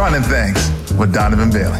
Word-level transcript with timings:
Running 0.00 0.22
things 0.22 0.56
with 0.94 1.12
Donovan 1.12 1.50
Bailey. 1.50 1.78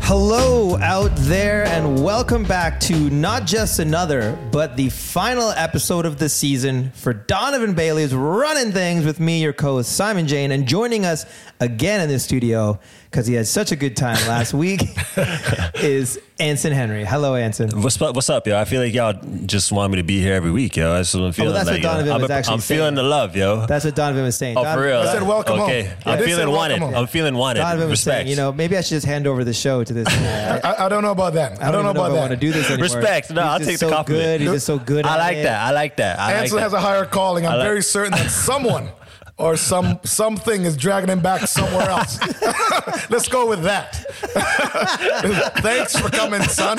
Hello 0.00 0.78
out 0.78 1.10
there, 1.14 1.66
and 1.66 2.02
welcome 2.02 2.44
back 2.44 2.80
to 2.80 3.10
not 3.10 3.44
just 3.44 3.80
another, 3.80 4.38
but 4.50 4.78
the 4.78 4.88
final 4.88 5.50
episode 5.50 6.06
of 6.06 6.18
the 6.18 6.30
season 6.30 6.90
for 6.92 7.12
Donovan 7.12 7.74
Bailey's 7.74 8.14
Running 8.14 8.72
Things 8.72 9.04
with 9.04 9.20
me, 9.20 9.42
your 9.42 9.52
co 9.52 9.74
host 9.74 9.92
Simon 9.92 10.26
Jane, 10.26 10.52
and 10.52 10.66
joining 10.66 11.04
us 11.04 11.26
again 11.60 12.00
in 12.00 12.08
the 12.08 12.18
studio 12.18 12.78
because 13.10 13.26
he 13.26 13.34
had 13.34 13.46
such 13.46 13.72
a 13.72 13.76
good 13.76 13.96
time 13.96 14.16
last 14.28 14.52
week 14.66 14.82
is 15.76 16.20
Anson 16.38 16.72
Henry. 16.72 17.04
Hello, 17.04 17.34
Anson. 17.34 17.80
What's 17.80 18.00
up? 18.02 18.14
What's 18.14 18.28
up, 18.28 18.46
yo? 18.46 18.58
I 18.58 18.66
feel 18.66 18.82
like 18.82 18.92
y'all 18.92 19.14
just 19.46 19.72
want 19.72 19.90
me 19.92 19.96
to 19.96 20.02
be 20.02 20.20
here 20.20 20.34
every 20.34 20.50
week, 20.50 20.76
yo. 20.76 20.90
Oh, 20.90 20.94
that's 20.94 21.14
what 21.14 21.22
I'm 21.22 21.32
feeling. 21.32 21.50
Oh, 21.50 21.54
that's 21.54 21.66
what 21.66 21.74
like, 21.74 21.82
yo. 21.82 21.88
Donovan 21.88 22.12
I'm, 22.12 22.20
was 22.20 22.30
actually 22.30 22.54
I'm 22.54 22.60
saying. 22.60 22.78
feeling 22.78 22.94
the 22.94 23.02
love, 23.02 23.34
yo. 23.34 23.64
That's 23.66 23.84
what 23.86 23.94
Donovan 23.94 24.22
was 24.24 24.36
saying. 24.36 24.58
oh, 24.58 24.64
Don- 24.64 24.76
for 24.76 24.84
real. 24.84 24.98
I 24.98 25.12
said 25.12 25.22
welcome 25.22 25.60
okay. 25.60 25.84
home. 25.84 25.96
I'm 26.04 26.18
I 26.18 26.22
feeling 26.22 26.50
wanted. 26.50 26.78
home. 26.78 26.94
I'm 26.94 27.06
feeling 27.06 27.34
wanted. 27.36 27.60
Donovan 27.60 27.88
was 27.88 28.00
Respect. 28.00 28.16
saying, 28.16 28.28
you 28.28 28.36
know, 28.36 28.52
maybe 28.52 28.76
I 28.76 28.82
should 28.82 28.96
just 28.96 29.06
hand 29.06 29.26
over 29.26 29.44
the 29.44 29.54
show 29.54 29.82
to 29.82 29.94
this. 29.94 30.08
I, 30.10 30.58
I, 30.58 30.86
I 30.86 30.88
don't 30.90 31.02
know 31.02 31.12
about 31.12 31.34
that. 31.34 31.62
I 31.62 31.70
don't, 31.70 31.84
know 31.84 31.90
about 31.90 32.10
if 32.10 32.16
I 32.18 32.20
want 32.20 32.30
to 32.32 32.36
do 32.36 32.52
this 32.52 32.68
anymore. 32.68 32.84
Respect. 32.84 33.30
No, 33.30 33.42
He's 33.42 33.50
I'll 33.50 33.58
just 33.58 33.70
take 33.70 33.78
the 33.78 33.88
so 33.88 33.94
compliment. 33.94 34.26
Good. 34.26 34.40
He's 34.42 34.50
just 34.50 34.66
so 34.66 34.78
good. 34.78 35.06
I 35.06 35.14
at 35.14 35.18
like 35.18 35.36
it. 35.38 35.42
that. 35.44 35.60
I 35.62 35.70
like 35.70 35.96
that. 35.96 36.18
I 36.18 36.32
Anson 36.34 36.56
like 36.56 36.62
has 36.64 36.72
a 36.74 36.80
higher 36.80 37.06
calling. 37.06 37.46
I'm 37.46 37.60
very 37.62 37.82
certain 37.82 38.12
that 38.12 38.30
someone 38.30 38.90
or 39.38 39.56
some 39.56 39.98
something 40.04 40.64
is 40.64 40.76
dragging 40.76 41.10
him 41.10 41.20
back 41.20 41.46
somewhere 41.46 41.88
else. 41.90 42.18
Let's 43.10 43.28
go 43.28 43.46
with 43.48 43.62
that. 43.64 43.94
Thanks 45.62 45.98
for 45.98 46.08
coming, 46.10 46.42
son. 46.42 46.78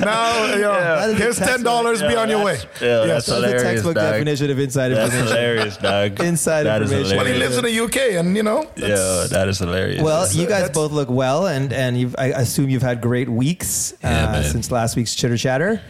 now, 0.00 0.54
you 0.54 0.60
know, 0.62 0.72
That 0.72 1.10
is 1.10 1.18
here's 1.18 1.38
ten 1.38 1.46
textbook. 1.46 1.64
dollars. 1.64 2.02
Be 2.02 2.16
on 2.16 2.28
your 2.28 2.44
way. 2.44 2.56
that's- 2.56 2.80
yeah, 2.82 3.04
Yes. 3.04 3.06
that's 3.06 3.06
That's 3.06 3.26
the 3.26 3.34
hilarious, 3.34 3.62
textbook 3.62 3.94
dog. 3.94 4.12
definition 4.12 4.50
of 4.50 4.58
inside 4.58 4.88
That's 4.88 5.14
information. 5.14 5.26
hilarious, 5.36 5.76
dog. 5.76 6.20
Inside 6.20 6.62
That 6.64 6.82
is 6.82 6.90
information. 6.92 7.16
Well, 7.16 7.26
he 7.26 7.34
lives 7.34 7.56
in 7.58 7.64
the 7.64 7.80
UK, 7.84 7.96
and 8.18 8.36
you 8.36 8.42
know, 8.42 8.66
Yeah, 8.76 9.26
that's- 9.30 9.58
hilarious. 9.58 10.02
Well, 10.02 10.30
you 10.32 10.46
guys 10.46 10.70
both 10.70 10.92
look 10.92 11.10
well, 11.10 11.46
and 11.46 11.72
and 11.72 11.98
you've, 11.98 12.14
I 12.18 12.26
assume 12.26 12.70
you've 12.70 12.82
had 12.82 13.00
great 13.00 13.28
weeks 13.28 13.92
uh, 14.04 14.08
Yeah, 14.08 14.32
man. 14.32 14.44
since 14.44 14.70
last 14.70 14.96
week's 14.96 15.14
chitter 15.14 15.36
chatter. 15.36 15.80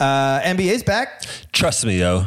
Uh, 0.00 0.40
NBA's 0.40 0.84
back. 0.84 1.24
trust 1.52 1.84
me, 1.84 1.98
yo. 1.98 2.26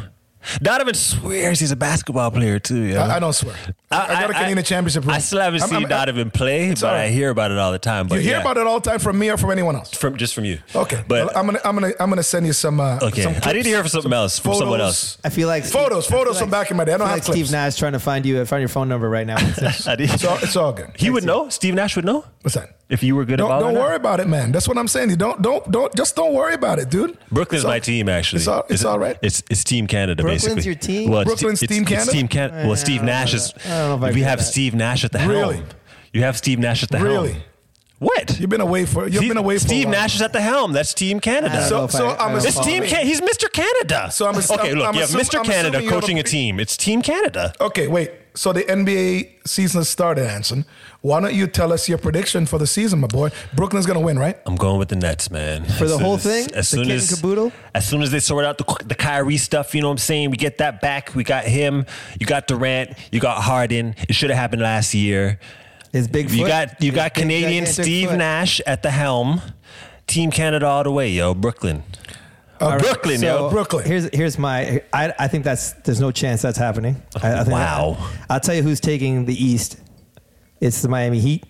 Donovan 0.62 0.94
swears 0.94 1.60
he's 1.60 1.70
a 1.70 1.76
basketball 1.76 2.30
player 2.30 2.58
too, 2.58 2.82
yo. 2.82 3.00
I, 3.00 3.16
I 3.16 3.18
don't 3.20 3.32
swear. 3.32 3.56
I, 3.92 4.20
got 4.22 4.30
a 4.30 4.34
Canadian 4.34 4.64
championship. 4.64 5.04
ring. 5.06 5.14
I 5.14 5.18
still 5.18 5.40
haven't 5.40 5.60
I'm- 5.62 5.68
seen 5.70 5.78
I'm- 5.80 5.88
Donovan 5.88 6.30
play, 6.30 6.70
but 6.70 6.82
all 6.84 6.90
I 6.94 7.08
hear 7.08 7.30
about 7.30 7.50
it 7.50 7.58
all 7.58 7.72
the 7.72 7.78
time. 7.78 8.06
But 8.08 8.16
You 8.16 8.20
hear 8.22 8.32
yeah. 8.34 8.40
about 8.40 8.56
it 8.56 8.66
all 8.66 8.80
the 8.80 8.90
time 8.90 8.98
from 8.98 9.18
me 9.18 9.30
or 9.30 9.36
from 9.36 9.50
anyone 9.50 9.76
else. 9.76 9.90
from 9.92 10.16
just 10.16 10.34
from 10.34 10.44
you. 10.44 10.58
Okay, 10.74 11.02
but 11.06 11.26
well, 11.26 11.30
I'm 11.36 11.46
gonna 11.46 11.60
I'm 11.64 11.74
gonna 11.74 11.92
I'm 12.00 12.08
gonna 12.10 12.22
send 12.22 12.46
you 12.46 12.52
some. 12.52 12.80
Uh, 12.80 12.98
okay, 13.02 13.22
some 13.22 13.34
I 13.42 13.52
need 13.52 13.62
to 13.64 13.68
hear 13.68 13.80
from 13.80 13.88
something 13.88 14.12
else 14.12 14.38
from 14.38 14.54
someone 14.54 14.78
photos. 14.78 14.86
else. 14.86 15.18
I 15.24 15.28
feel 15.30 15.48
like 15.48 15.64
Photos, 15.64 16.06
I 16.06 16.10
feel 16.10 16.18
photos 16.18 16.38
from 16.40 16.50
back 16.50 16.70
in 16.70 16.76
my 16.76 16.84
day. 16.84 16.92
I 16.94 16.96
don't 16.96 17.06
feel 17.06 17.08
have 17.08 17.16
like 17.18 17.24
clips. 17.24 17.38
Steve 17.48 17.52
Nash 17.52 17.76
trying 17.76 17.92
to 17.92 17.98
find 18.00 18.24
you, 18.26 18.44
find 18.44 18.60
your 18.60 18.68
phone 18.68 18.88
number 18.88 19.08
right 19.08 19.26
now. 19.26 19.36
It's 20.02 20.24
all, 20.24 20.38
it's 20.38 20.56
all 20.56 20.72
good. 20.72 20.90
he 20.96 21.10
would 21.10 21.24
know. 21.24 21.48
Steve 21.48 21.74
Nash 21.74 21.96
would 21.96 22.04
know 22.04 22.24
What's 22.42 22.54
that? 22.54 22.76
if 22.88 23.02
you 23.02 23.14
were 23.16 23.24
good 23.24 23.36
Don't, 23.38 23.50
at 23.50 23.60
don't 23.60 23.74
volleyball. 23.74 23.78
worry 23.78 23.96
about 23.96 24.20
it, 24.20 24.26
man. 24.28 24.52
That's 24.52 24.68
what 24.68 24.76
I'm 24.76 24.88
saying. 24.88 25.10
You 25.10 25.16
don't 25.16 25.40
don't 25.40 25.70
don't 25.70 25.94
just 25.94 26.14
don't 26.16 26.34
worry 26.34 26.54
about 26.54 26.78
it, 26.78 26.90
dude. 26.90 27.16
Brooklyn's 27.30 27.64
all- 27.64 27.70
my 27.70 27.78
team, 27.78 28.08
actually. 28.08 28.38
It's 28.40 28.48
all, 28.48 28.60
it's 28.68 28.80
Is 28.80 28.84
all 28.84 28.98
right. 28.98 29.16
It's 29.22 29.42
it's 29.50 29.64
Team 29.64 29.86
Canada, 29.86 30.22
Brooklyn's 30.22 30.44
basically. 30.44 30.64
your 30.64 30.74
team? 30.74 31.10
Well, 31.10 31.20
it's, 31.22 31.28
Brooklyn's 31.30 31.62
it's, 31.62 31.72
Team 31.72 31.82
it's 31.82 31.90
Canada? 31.90 32.10
Team 32.12 32.28
Can- 32.28 32.66
well, 32.66 32.76
Steve 32.76 33.02
Nash 33.02 33.34
is. 33.34 33.52
Don't 33.88 34.00
know 34.00 34.06
if 34.06 34.12
I 34.12 34.14
we 34.14 34.22
have 34.22 34.38
that. 34.38 34.44
Steve 34.44 34.74
Nash 34.74 35.04
at 35.04 35.12
the 35.12 35.18
helm. 35.18 35.32
Really? 35.32 35.62
You 36.12 36.22
have 36.22 36.36
Steve 36.36 36.58
Nash 36.58 36.82
at 36.82 36.90
the 36.90 36.98
helm. 36.98 37.08
Really? 37.08 37.36
What? 38.02 38.38
You've 38.40 38.50
been 38.50 38.60
away 38.60 38.84
for 38.84 39.04
you've 39.04 39.16
Steve, 39.18 39.28
been 39.30 39.36
away 39.36 39.58
for 39.58 39.66
Steve 39.68 39.84
while. 39.86 39.92
Nash 39.94 40.16
is 40.16 40.22
at 40.22 40.32
the 40.32 40.40
helm. 40.40 40.72
That's 40.72 40.92
Team 40.92 41.20
Canada. 41.20 41.66
So- 41.68 41.86
so 41.86 42.08
I- 42.08 42.10
I 42.10 42.12
I'm 42.12 42.18
don't 42.18 42.28
know 42.28 42.34
a- 42.34 42.38
if 42.38 42.44
It's 42.46 42.60
Team 42.60 42.82
Can- 42.84 43.06
He's 43.06 43.20
Mr. 43.20 43.50
Canada. 43.52 44.08
So 44.10 44.26
I'm 44.26 44.34
a- 44.34 44.38
okay. 44.38 44.74
Look, 44.74 44.88
I'm 44.88 44.94
you 44.94 45.00
have 45.02 45.10
assum- 45.10 45.20
Mr. 45.20 45.38
I'm 45.38 45.44
Canada 45.44 45.68
assuming 45.78 45.84
you 45.84 45.90
have 45.90 46.00
coaching 46.00 46.16
a- 46.18 46.20
a 46.20 46.24
team. 46.24 46.58
It's 46.60 46.76
Team 46.76 47.00
Canada. 47.02 47.52
Okay, 47.60 47.86
wait. 47.86 48.10
So 48.34 48.52
the 48.52 48.62
NBA 48.68 49.28
season 49.46 49.80
has 49.80 49.88
started, 49.90 50.26
Anson. 50.26 50.64
Why 51.02 51.20
don't 51.20 51.34
you 51.34 51.46
tell 51.46 51.70
us 51.72 51.86
your 51.88 51.98
prediction 51.98 52.46
for 52.46 52.58
the 52.58 52.66
season, 52.66 53.00
my 53.00 53.06
boy? 53.06 53.30
Brooklyn's 53.54 53.84
gonna 53.86 54.00
win, 54.00 54.18
right? 54.18 54.36
I'm 54.46 54.56
going 54.56 54.78
with 54.78 54.88
the 54.88 54.96
Nets, 54.96 55.30
man. 55.30 55.64
For 55.66 55.86
the 55.86 55.98
whole 55.98 56.14
as- 56.14 56.22
thing? 56.22 56.44
As 56.54 56.70
The 56.70 56.76
soon 56.78 56.86
kit 56.86 56.96
as 56.96 57.14
caboodle? 57.14 57.52
as 57.74 57.86
soon 57.86 58.02
as 58.02 58.10
they 58.10 58.20
sort 58.20 58.44
out 58.46 58.56
the 58.58 58.64
the 58.86 58.94
Kyrie 58.94 59.36
stuff, 59.36 59.74
you 59.74 59.82
know 59.82 59.88
what 59.88 59.92
I'm 59.92 59.98
saying? 59.98 60.30
We 60.30 60.38
get 60.38 60.58
that 60.58 60.80
back. 60.80 61.10
We 61.14 61.24
got 61.24 61.44
him. 61.44 61.84
You 62.18 62.26
got 62.26 62.46
Durant. 62.48 62.92
You 63.12 63.20
got 63.20 63.42
Harden. 63.42 63.94
It 64.08 64.14
should 64.14 64.30
have 64.30 64.38
happened 64.38 64.62
last 64.62 64.94
year. 64.94 65.38
His 65.92 66.08
big 66.08 66.28
foot. 66.30 66.38
You 66.38 66.46
got 66.46 66.82
you 66.82 66.92
got 66.92 67.14
Canadian 67.14 67.66
Steve. 67.66 68.12
Nash 68.12 68.60
at 68.66 68.82
the 68.82 68.90
helm. 68.90 69.40
Team 70.06 70.30
Canada 70.30 70.66
all 70.66 70.82
the 70.84 70.90
way, 70.90 71.08
yo. 71.10 71.34
Brooklyn. 71.34 71.82
Uh, 72.60 72.78
Brooklyn, 72.78 73.18
So 73.18 73.26
yo. 73.26 73.50
Brooklyn. 73.50 73.84
Here's 73.84 74.08
here's 74.14 74.38
my. 74.38 74.82
I, 74.92 75.12
I 75.18 75.28
think 75.28 75.44
that's 75.44 75.72
there's 75.84 76.00
no 76.00 76.10
chance 76.10 76.42
that's 76.42 76.58
happening. 76.58 77.02
I, 77.22 77.32
I 77.32 77.44
think 77.44 77.52
Wow. 77.52 78.10
I'll 78.30 78.40
tell 78.40 78.54
you 78.54 78.62
who's 78.62 78.80
taking 78.80 79.26
the 79.26 79.34
East. 79.34 79.78
It's 80.60 80.80
the 80.80 80.88
Miami 80.88 81.18
Heat. 81.18 81.44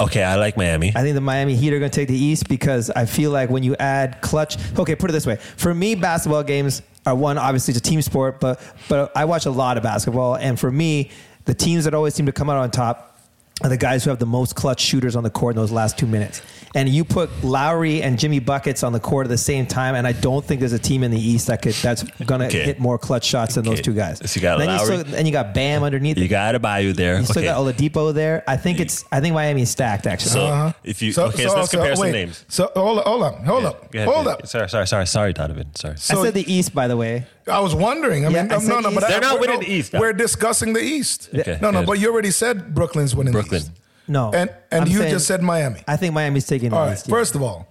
Okay, 0.00 0.22
I 0.22 0.36
like 0.36 0.56
Miami. 0.56 0.92
I 0.94 1.02
think 1.02 1.14
the 1.14 1.20
Miami 1.22 1.54
Heat 1.54 1.72
are 1.72 1.78
going 1.78 1.90
to 1.90 1.94
take 1.94 2.08
the 2.08 2.18
East 2.18 2.48
because 2.48 2.90
I 2.90 3.06
feel 3.06 3.30
like 3.30 3.48
when 3.48 3.62
you 3.62 3.74
add 3.76 4.20
clutch. 4.20 4.56
Okay, 4.78 4.94
put 4.96 5.08
it 5.10 5.12
this 5.12 5.26
way: 5.26 5.36
for 5.36 5.72
me, 5.74 5.94
basketball 5.94 6.42
games 6.42 6.82
are 7.06 7.14
one. 7.14 7.38
Obviously, 7.38 7.72
it's 7.72 7.78
a 7.78 7.82
team 7.82 8.02
sport, 8.02 8.40
but 8.40 8.60
but 8.88 9.12
I 9.16 9.24
watch 9.24 9.46
a 9.46 9.50
lot 9.50 9.76
of 9.76 9.82
basketball, 9.82 10.34
and 10.36 10.58
for 10.58 10.70
me, 10.70 11.10
the 11.44 11.54
teams 11.54 11.84
that 11.84 11.94
always 11.94 12.14
seem 12.14 12.26
to 12.26 12.32
come 12.32 12.50
out 12.50 12.56
on 12.58 12.70
top 12.70 13.15
are 13.62 13.70
the 13.70 13.76
guys 13.76 14.04
who 14.04 14.10
have 14.10 14.18
the 14.18 14.26
most 14.26 14.54
clutch 14.54 14.80
shooters 14.80 15.16
on 15.16 15.22
the 15.22 15.30
court 15.30 15.54
in 15.54 15.60
those 15.60 15.72
last 15.72 15.96
two 15.96 16.06
minutes. 16.06 16.42
And 16.74 16.90
you 16.90 17.04
put 17.04 17.30
Lowry 17.42 18.02
and 18.02 18.18
Jimmy 18.18 18.38
buckets 18.38 18.82
on 18.82 18.92
the 18.92 19.00
court 19.00 19.24
at 19.26 19.30
the 19.30 19.38
same 19.38 19.66
time, 19.66 19.94
and 19.94 20.06
I 20.06 20.12
don't 20.12 20.44
think 20.44 20.60
there's 20.60 20.74
a 20.74 20.78
team 20.78 21.02
in 21.02 21.10
the 21.10 21.18
East 21.18 21.46
that 21.46 21.62
could 21.62 21.72
that's 21.72 22.02
going 22.02 22.40
to 22.40 22.48
Okay. 22.48 22.64
hit 22.64 22.78
more 22.78 22.98
clutch 22.98 23.24
shots 23.24 23.54
than 23.54 23.64
those 23.64 23.80
two 23.80 23.94
guys. 23.94 24.18
So 24.30 24.36
you 24.36 24.42
got 24.42 24.58
then 24.58 24.66
Lowry. 24.68 24.96
You 24.96 25.00
still, 25.00 25.14
and 25.14 25.26
you 25.26 25.32
got 25.32 25.54
Bam 25.54 25.84
underneath. 25.84 26.18
you 26.18 26.28
got 26.28 26.52
to 26.52 26.58
buy 26.58 26.80
you 26.80 26.92
there. 26.92 27.18
You 27.18 27.24
still 27.24 27.38
okay. 27.38 27.46
got 27.46 27.56
Oladipo 27.58 28.12
there. 28.12 28.44
I 28.46 28.58
think 28.58 28.78
it's. 28.78 29.06
I 29.10 29.20
think 29.20 29.34
Miami's 29.34 29.70
stacked 29.70 30.06
actually. 30.06 30.32
So 30.32 30.44
uh-huh. 30.44 30.72
if 30.84 31.00
you 31.00 31.14
okay, 31.16 31.46
so, 31.46 31.54
let's 31.54 31.70
compare 31.70 31.96
some 31.96 32.12
names. 32.12 32.44
So 32.48 32.70
hold 32.74 32.98
up, 32.98 33.06
hold 33.06 33.22
up, 33.22 33.44
hold 33.44 33.64
up, 33.64 33.94
ahead, 33.94 34.06
hold 34.06 34.26
go 34.26 34.32
up. 34.32 34.46
Sorry, 34.46 34.68
sorry, 34.68 34.86
sorry, 34.86 35.06
sorry, 35.06 35.32
Donovan. 35.32 35.74
Sorry. 35.74 35.94
I 35.94 35.96
said 35.96 36.34
the 36.34 36.52
East, 36.52 36.74
by 36.74 36.88
the 36.88 36.96
way. 36.98 37.24
I 37.48 37.60
was 37.60 37.74
wondering. 37.74 38.26
I 38.26 38.30
Yeah, 38.30 38.42
mean, 38.42 38.52
I 38.52 38.56
um, 38.56 38.66
no, 38.66 38.80
no, 38.80 38.90
but 38.90 39.02
East. 39.02 39.04
I- 39.04 39.08
They're 39.10 39.20
not 39.20 39.32
we're- 39.40 39.40
winning 39.52 39.60
no, 39.60 39.66
the 39.66 39.72
East, 39.72 39.92
though. 39.92 40.00
We're 40.00 40.12
discussing 40.12 40.72
the 40.72 40.80
East. 40.80 41.28
Okay, 41.34 41.58
no, 41.62 41.70
no, 41.70 41.80
good. 41.80 41.86
but 41.86 41.98
you 42.00 42.10
already 42.12 42.30
said 42.32 42.74
Brooklyn's 42.74 43.14
winning 43.14 43.32
Brooklyn. 43.32 43.60
the 43.62 43.66
East. 43.68 43.72
No, 44.08 44.30
And 44.32 44.50
and 44.70 44.82
I'm 44.84 44.88
you 44.90 44.98
saying- 44.98 45.10
just 45.12 45.26
said 45.26 45.42
Miami. 45.42 45.80
I 45.88 45.96
think 45.96 46.14
Miami's 46.14 46.46
taking 46.46 46.70
the 46.70 46.76
All 46.76 46.86
right. 46.86 46.92
East. 46.94 47.06
yeah. 47.08 47.14
First 47.14 47.34
of 47.34 47.42
all, 47.42 47.68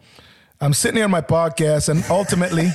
I'm 0.62 0.74
sitting 0.74 0.96
here 0.98 1.06
on 1.06 1.12
my 1.12 1.22
podcast, 1.22 1.90
and 1.90 2.04
ultimately, 2.10 2.70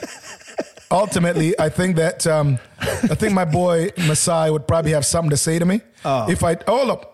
ultimately, 0.91 1.58
I 1.58 1.69
think 1.69 1.97
that 1.97 2.26
um, 2.26 2.58
I 2.81 3.14
think 3.14 3.32
my 3.35 3.44
boy 3.44 3.91
Masai 4.06 4.50
would 4.50 4.67
probably 4.67 4.93
have 4.93 5.05
something 5.06 5.31
to 5.31 5.37
say 5.37 5.58
to 5.58 5.64
me. 5.64 5.81
Oh. 6.05 6.31
If 6.31 6.43
I 6.44 6.56
hold 6.67 6.91
up. 6.91 7.10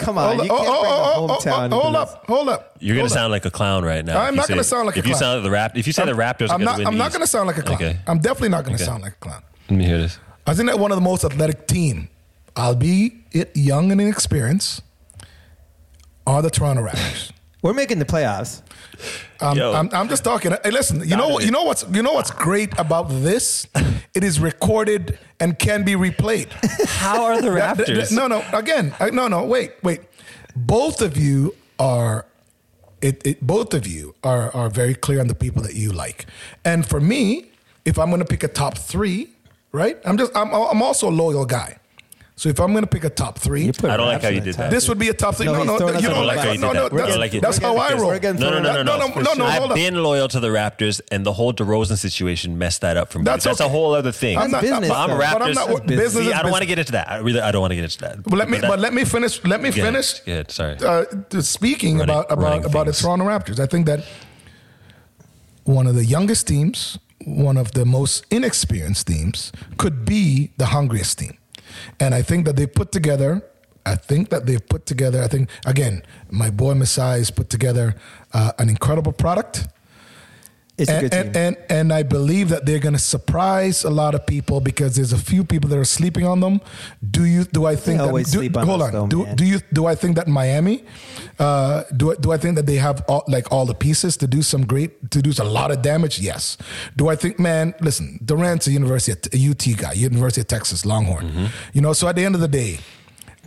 Come 0.00 0.18
on, 0.18 0.36
Hold 0.36 0.46
you 0.48 0.52
up, 0.52 0.58
can't 0.58 0.68
oh, 0.70 0.80
bring 0.80 0.92
oh, 0.92 0.96
the 0.96 1.32
oh, 1.32 1.36
oh, 1.36 1.38
hometown. 1.38 1.52
oh, 1.52 1.60
oh 1.60 1.64
into 1.64 1.76
hold 1.76 1.94
this. 1.94 2.00
up, 2.14 2.26
hold 2.26 2.48
up. 2.48 2.76
You're 2.80 2.96
gonna 2.96 3.06
up. 3.06 3.12
sound 3.12 3.30
like 3.30 3.44
a 3.44 3.50
clown 3.50 3.84
right 3.84 4.04
now. 4.04 4.20
I'm 4.20 4.34
not 4.34 4.46
say- 4.46 4.54
gonna 4.54 4.64
sound 4.64 4.86
like 4.86 4.96
a 4.96 5.02
clown. 5.02 5.04
if 5.04 5.08
you 5.08 5.14
sound 5.14 5.34
like 5.36 5.44
the 5.44 5.50
rap. 5.50 5.76
If 5.76 5.86
you 5.86 5.92
say 5.92 6.04
the 6.06 6.12
Raptors 6.12 6.50
I'm 6.50 6.64
not. 6.64 6.84
I'm 6.84 6.96
not 6.96 7.12
going 7.12 7.20
to 7.20 7.26
sound 7.26 7.46
like 7.46 7.58
a 7.58 7.62
clown. 7.62 7.76
Okay. 7.76 7.98
I'm 8.06 8.18
definitely 8.18 8.48
not 8.48 8.64
going 8.64 8.76
to 8.76 8.82
Okay. 8.82 8.90
sound 8.90 9.02
like 9.02 9.12
a 9.12 9.16
clown. 9.16 9.42
Let 9.68 9.78
me 9.78 9.84
hear 9.84 9.98
this. 9.98 10.18
I 10.46 10.54
think 10.54 10.68
that 10.68 10.78
one 10.78 10.90
of 10.90 10.96
the 10.96 11.02
most 11.02 11.22
athletic 11.24 11.66
team, 11.66 12.08
albeit 12.56 13.54
young 13.54 13.92
and 13.92 14.00
inexperienced, 14.00 14.82
are 16.26 16.42
the 16.42 16.50
Toronto 16.50 16.82
Raptors. 16.86 17.30
We're 17.62 17.74
making 17.74 17.98
the 17.98 18.04
playoffs. 18.04 18.62
Um, 19.40 19.56
Yo. 19.56 19.72
I'm, 19.72 19.88
I'm 19.92 20.08
just 20.08 20.24
talking. 20.24 20.52
Hey, 20.64 20.70
listen, 20.70 21.00
you 21.06 21.16
know, 21.16 21.40
you 21.40 21.50
know 21.50 21.64
what's, 21.64 21.84
you 21.90 22.02
know 22.02 22.12
what's 22.12 22.30
great 22.30 22.76
about 22.78 23.08
this? 23.08 23.66
It 24.12 24.24
is 24.24 24.40
recorded 24.40 25.20
and 25.38 25.56
can 25.56 25.84
be 25.84 25.92
replayed. 25.92 26.48
How 26.98 27.22
are 27.26 27.40
the 27.40 27.50
That- 27.52 27.76
that- 27.76 27.86
Raptors? 27.86 28.10
no, 28.10 28.26
no. 28.26 28.42
Again, 28.52 28.92
uh, 28.98 29.06
no, 29.06 29.28
no. 29.28 29.44
Wait, 29.44 29.70
wait. 29.84 30.00
Both 30.56 31.00
of 31.00 31.16
you 31.16 31.54
are. 31.78 32.26
It, 33.00 33.24
it, 33.24 33.40
both 33.46 33.72
of 33.72 33.86
you 33.86 34.14
are 34.24 34.50
are 34.54 34.68
very 34.68 34.94
clear 34.94 35.20
on 35.20 35.28
the 35.28 35.34
people 35.34 35.62
that 35.62 35.74
you 35.74 35.92
like, 35.92 36.26
and 36.64 36.84
for 36.84 37.00
me, 37.00 37.52
if 37.84 37.98
I'm 38.00 38.08
going 38.10 38.18
to 38.20 38.26
pick 38.26 38.42
a 38.42 38.48
top 38.48 38.76
three, 38.76 39.30
right? 39.72 39.96
I'm 40.04 40.18
just 40.18 40.36
I'm 40.36 40.52
I'm 40.52 40.82
also 40.82 41.08
a 41.08 41.14
loyal 41.24 41.46
guy, 41.46 41.78
so 42.40 42.48
if 42.48 42.58
I'm 42.58 42.72
going 42.72 42.84
to 42.84 42.88
pick 42.88 43.04
a 43.04 43.10
top 43.10 43.38
three, 43.38 43.68
I 43.68 43.70
don't 43.98 44.06
like 44.06 44.22
how 44.22 44.30
you 44.30 44.40
did 44.40 44.54
that. 44.54 44.70
this 44.70 44.88
would 44.88 44.98
be 44.98 45.10
a 45.10 45.12
top 45.12 45.34
three. 45.34 45.44
No, 45.44 45.62
No, 45.62 45.76
he's 45.76 45.80
no, 45.80 45.98
you 45.98 46.08
don't 46.08 46.26
like 46.26 46.36
bus. 46.38 46.46
it. 46.46 46.58
No, 46.58 46.72
no, 46.72 46.86
I 46.86 46.88
don't 46.88 46.96
that's, 46.96 47.16
like 47.18 47.32
that's 47.32 47.58
how 47.58 47.76
I 47.76 47.92
roll. 47.92 48.12
No, 48.12 48.32
no, 48.32 48.60
no, 48.62 48.82
no, 48.82 48.96
no. 48.96 49.34
No, 49.34 49.44
I've 49.44 49.74
been 49.74 50.02
loyal 50.02 50.26
to 50.28 50.40
the 50.40 50.48
Raptors, 50.48 51.02
and 51.12 51.26
the 51.26 51.34
whole 51.34 51.52
DeRozan 51.52 51.98
situation 51.98 52.56
messed 52.56 52.80
that 52.80 52.96
up 52.96 53.12
for 53.12 53.18
me. 53.18 53.26
That's 53.26 53.44
That's, 53.44 53.60
a 53.60 53.68
whole 53.68 53.92
other 53.92 54.10
thing. 54.10 54.38
I'm 54.38 54.50
not- 54.50 54.62
business, 54.62 54.90
I'm. 54.90 55.10
Raptors. 55.10 55.22
I'm 55.22 55.52
not- 55.52 55.68
That's 55.68 55.80
business. 55.80 55.86
business 55.86 56.24
See, 56.24 56.30
is 56.30 56.34
I 56.34 56.40
don't 56.40 56.50
want 56.50 56.62
to 56.62 56.66
get 56.66 56.78
into 56.78 56.92
that. 56.92 57.10
I 57.10 57.18
really, 57.18 57.40
I 57.42 57.52
don't 57.52 57.60
want 57.60 57.72
to 57.72 57.76
get 57.76 57.84
into 57.84 57.98
that. 57.98 58.22
But 58.22 58.38
let 58.38 58.48
me, 58.48 58.58
but 58.58 58.78
let 58.78 58.94
me 58.94 59.04
finish. 59.04 59.44
Let 59.44 59.60
me 59.60 59.70
finish. 59.70 60.20
Go 60.20 60.42
sorry. 60.48 60.76
Uh, 60.82 61.04
speaking 61.42 62.00
about 62.00 62.32
about 62.32 62.64
about 62.64 62.86
the. 62.86 62.94
Toronto 62.94 63.26
Raptors, 63.26 63.60
I 63.60 63.66
think 63.66 63.84
that 63.84 64.02
one 65.64 65.86
of 65.86 65.94
the 65.94 66.06
youngest 66.06 66.48
teams, 66.48 66.98
one 67.26 67.58
of 67.58 67.72
the 67.72 67.84
most 67.84 68.24
inexperienced 68.30 69.08
teams, 69.08 69.52
could 69.76 70.06
be 70.06 70.52
the 70.56 70.66
hungriest 70.66 71.18
team, 71.18 71.36
and 71.98 72.14
I 72.14 72.22
think 72.22 72.46
that 72.46 72.56
they 72.56 72.66
put 72.66 72.92
together. 72.92 73.42
I 73.86 73.96
think 73.96 74.28
that 74.28 74.46
they've 74.46 74.66
put 74.66 74.86
together. 74.86 75.22
I 75.22 75.28
think 75.28 75.48
again, 75.64 76.02
my 76.30 76.50
boy 76.50 76.74
Masai 76.74 77.18
has 77.18 77.30
put 77.30 77.48
together 77.48 77.94
uh, 78.32 78.52
an 78.58 78.68
incredible 78.68 79.12
product 79.12 79.68
It's 80.80 80.90
a 80.90 80.94
and, 80.94 81.02
good 81.02 81.12
team. 81.12 81.20
and, 81.20 81.36
and 81.36 81.70
and 81.80 81.92
I 81.92 82.02
believe 82.02 82.48
that 82.50 82.66
they're 82.66 82.78
going 82.78 82.94
to 82.94 82.98
surprise 82.98 83.84
a 83.84 83.90
lot 83.90 84.14
of 84.14 84.26
people 84.26 84.60
because 84.60 84.96
there's 84.96 85.12
a 85.12 85.18
few 85.18 85.44
people 85.44 85.68
that 85.70 85.78
are 85.78 85.84
sleeping 85.84 86.26
on 86.26 86.40
them. 86.40 86.60
Do 87.10 87.24
you? 87.24 87.44
Do 87.44 87.66
I 87.66 87.76
think? 87.76 87.98
They 87.98 88.04
always 88.04 88.26
that, 88.26 88.32
do, 88.32 88.38
sleep 88.38 88.56
on 88.56 88.66
hold 88.66 88.82
on. 88.82 88.92
though, 88.92 89.06
do, 89.06 89.26
do 89.34 89.44
you? 89.44 89.60
Do 89.72 89.86
I 89.86 89.94
think 89.94 90.16
that 90.16 90.28
Miami? 90.28 90.84
Uh, 91.38 91.84
do 91.96 92.12
I, 92.12 92.14
do 92.16 92.32
I 92.32 92.36
think 92.36 92.56
that 92.56 92.66
they 92.66 92.76
have 92.76 93.02
all, 93.08 93.24
like 93.26 93.50
all 93.50 93.66
the 93.66 93.74
pieces 93.74 94.16
to 94.18 94.26
do 94.26 94.42
some 94.42 94.66
great 94.66 95.10
to 95.10 95.22
do 95.22 95.32
a 95.40 95.44
lot 95.44 95.70
of 95.70 95.82
damage? 95.82 96.20
Yes. 96.20 96.56
Do 96.96 97.08
I 97.08 97.16
think? 97.16 97.38
Man, 97.38 97.74
listen, 97.80 98.20
Durant's 98.24 98.66
a 98.66 98.72
University 98.72 99.12
of, 99.12 99.18
a 99.32 99.50
UT 99.50 99.78
guy, 99.78 99.92
University 99.92 100.40
of 100.42 100.48
Texas 100.48 100.84
Longhorn. 100.84 101.28
Mm-hmm. 101.28 101.46
You 101.72 101.80
know, 101.80 101.92
so 101.92 102.08
at 102.08 102.16
the 102.16 102.24
end 102.24 102.34
of 102.34 102.40
the 102.40 102.48
day, 102.48 102.78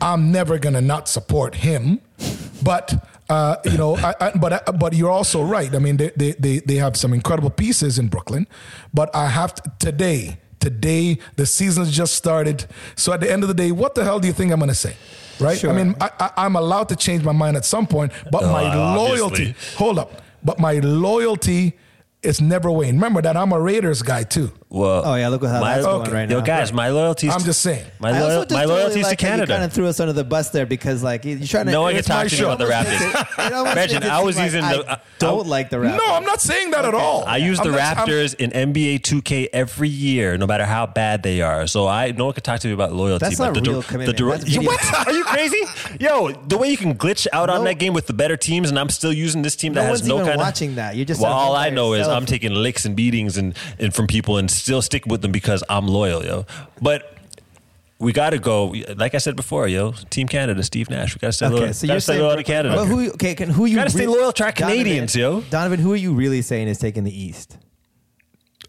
I'm 0.01 0.31
never 0.31 0.57
gonna 0.57 0.81
not 0.81 1.07
support 1.07 1.55
him, 1.55 2.01
but. 2.61 3.07
Uh, 3.29 3.55
you 3.65 3.77
know, 3.77 3.95
I, 3.97 4.13
I, 4.19 4.31
but 4.37 4.77
but 4.79 4.93
you're 4.93 5.09
also 5.09 5.41
right. 5.43 5.73
I 5.73 5.79
mean, 5.79 5.97
they, 5.97 6.11
they 6.15 6.31
they 6.33 6.59
they 6.59 6.75
have 6.75 6.95
some 6.97 7.13
incredible 7.13 7.49
pieces 7.49 7.97
in 7.97 8.07
Brooklyn, 8.09 8.47
but 8.93 9.15
I 9.15 9.27
have 9.27 9.55
to, 9.55 9.71
today. 9.79 10.39
Today, 10.59 11.17
the 11.35 11.45
season's 11.45 11.91
just 11.91 12.13
started. 12.15 12.65
So 12.95 13.11
at 13.11 13.19
the 13.19 13.29
end 13.29 13.43
of 13.43 13.49
the 13.49 13.53
day, 13.53 13.73
what 13.73 13.95
the 13.95 14.03
hell 14.05 14.19
do 14.21 14.27
you 14.27 14.33
think 14.33 14.49
I'm 14.53 14.59
going 14.59 14.69
to 14.69 14.75
say? 14.75 14.95
Right? 15.37 15.57
Sure. 15.57 15.69
I 15.69 15.73
mean, 15.75 15.93
I, 15.99 16.09
I, 16.21 16.31
I'm 16.45 16.55
allowed 16.55 16.87
to 16.89 16.95
change 16.95 17.21
my 17.21 17.33
mind 17.33 17.57
at 17.57 17.65
some 17.65 17.85
point, 17.85 18.13
but 18.31 18.43
my 18.43 18.63
Uh, 18.71 18.95
loyalty. 18.95 19.21
obviously. 19.49 19.77
Hold 19.77 19.99
up, 19.99 20.21
but 20.41 20.59
my 20.59 20.79
loyalty 20.79 21.73
is 22.21 22.39
never 22.39 22.71
wane. 22.71 22.95
Remember 22.95 23.21
that 23.21 23.35
I'm 23.35 23.51
a 23.51 23.59
Raiders 23.59 24.01
guy 24.03 24.23
too. 24.23 24.53
Well, 24.73 25.03
Oh, 25.05 25.13
yeah, 25.13 25.27
look 25.27 25.43
at 25.43 25.51
how 25.51 25.61
my, 25.61 25.75
that's 25.75 25.85
going 25.85 26.01
okay. 26.01 26.11
right 26.11 26.29
Yo, 26.31 26.41
guys, 26.41 26.73
my 26.73 26.89
loyalty. 26.89 27.29
I'm 27.29 27.43
just 27.43 27.61
saying. 27.61 27.85
My, 27.99 28.09
I 28.09 28.19
loyal, 28.19 28.41
just 28.41 28.51
my 28.53 28.61
don't 28.61 28.69
loyalty 28.69 28.87
really 28.89 28.99
is 29.01 29.05
like 29.05 29.19
to 29.19 29.27
how 29.27 29.35
You 29.35 29.45
kind 29.45 29.63
of 29.63 29.71
threw 29.71 29.85
us 29.85 29.99
under 29.99 30.13
the 30.13 30.23
bus 30.23 30.49
there 30.49 30.65
because, 30.65 31.03
like, 31.03 31.25
you're 31.25 31.37
trying 31.41 31.67
to. 31.67 31.71
No 31.71 31.83
one 31.83 31.91
can 31.91 31.99
It's 31.99 32.07
talk 32.07 32.25
to 32.25 32.33
me 32.33 32.37
show. 32.39 32.51
about 32.51 32.57
the 32.57 32.65
Raptors. 32.65 32.99
it- 32.99 33.53
it 33.53 33.71
Imagine, 33.71 34.03
I 34.03 34.23
was 34.23 34.39
using 34.39 34.63
like, 34.63 34.77
the. 34.77 34.91
Uh, 34.93 34.95
I 34.95 34.99
don't 35.19 35.45
like 35.47 35.69
the 35.69 35.77
Raptors. 35.77 35.97
No, 35.97 36.15
I'm 36.15 36.23
not 36.23 36.41
saying 36.41 36.71
that 36.71 36.85
at 36.85 36.95
all. 36.95 37.23
I 37.25 37.37
use 37.37 37.59
I'm 37.59 37.67
the 37.71 37.77
not- 37.77 37.97
I'm- 37.97 38.07
Raptors 38.07 38.33
in 38.33 38.49
NBA 38.51 38.97
2K 39.03 39.49
every 39.53 39.89
year, 39.89 40.39
no 40.39 40.47
matter 40.47 40.65
how 40.65 40.87
bad 40.87 41.21
they 41.21 41.41
are. 41.43 41.67
So 41.67 41.87
I 41.87 42.09
no 42.11 42.25
one 42.25 42.33
can 42.33 42.41
talk 42.41 42.59
to 42.61 42.67
me 42.67 42.73
about 42.73 42.93
loyalty. 42.93 43.25
That's 43.25 43.37
but 43.37 43.53
not 43.53 43.63
the, 43.63 43.69
real 43.69 43.81
the, 43.81 43.87
commitment. 43.87 44.17
Dor- 44.17 44.37
That's 44.37 44.57
what? 44.57 45.07
Are 45.07 45.13
you 45.13 45.23
crazy? 45.23 45.61
Yo, 45.99 46.31
the 46.31 46.57
way 46.57 46.69
you 46.71 46.77
can 46.77 46.95
glitch 46.95 47.27
out 47.31 47.51
on 47.51 47.63
that 47.65 47.75
game 47.77 47.93
with 47.93 48.07
the 48.07 48.13
better 48.13 48.37
teams, 48.37 48.71
and 48.71 48.79
I'm 48.79 48.89
still 48.89 49.13
using 49.13 49.43
this 49.43 49.55
team 49.55 49.73
that 49.73 49.81
No 49.83 49.87
has 49.89 49.99
one's 50.01 50.07
no 50.09 50.15
even 50.15 50.27
kind 50.29 50.39
watching 50.39 50.75
that. 50.75 50.95
You're 50.95 51.05
just 51.05 51.21
well, 51.21 51.31
all 51.31 51.55
I 51.55 51.69
know 51.69 51.93
is. 51.93 52.07
I'm 52.07 52.25
taking 52.25 52.55
licks 52.55 52.85
and 52.85 52.95
beatings 52.95 53.37
and, 53.37 53.55
and 53.77 53.93
from 53.93 54.07
people 54.07 54.37
and 54.39 54.49
still 54.63 54.81
stick 54.81 55.05
with 55.05 55.21
them 55.21 55.31
because 55.31 55.63
I'm 55.69 55.87
loyal, 55.87 56.23
yo. 56.25 56.45
But. 56.81 57.09
We 57.99 58.11
got 58.11 58.31
to 58.31 58.39
go. 58.39 58.73
Like 58.97 59.15
I 59.15 59.19
said 59.19 59.37
before, 59.37 59.65
yo, 59.69 59.93
Team 60.09 60.27
Canada, 60.27 60.61
Steve 60.63 60.89
Nash. 60.89 61.15
We 61.15 61.19
got 61.19 61.27
to 61.27 61.31
stay 61.33 61.45
Okay, 61.45 61.55
loyal. 61.55 61.73
so 61.73 61.87
you're 61.87 61.99
saying 62.01 62.21
loyal 62.21 62.35
to 62.35 62.43
Canada. 62.43 62.83
Who? 62.83 63.11
Okay, 63.11 63.33
can, 63.33 63.49
who 63.49 63.63
you 63.63 63.75
Gotta 63.77 63.91
stay 63.91 64.07
loyal 64.07 64.33
to 64.33 64.43
our 64.43 64.51
Canadians, 64.51 65.15
yo. 65.15 65.39
Donovan, 65.49 65.79
who 65.79 65.93
are 65.93 66.01
you 66.05 66.13
really 66.13 66.41
saying 66.41 66.67
is 66.67 66.79
taking 66.79 67.05
the 67.05 67.17
East? 67.17 67.57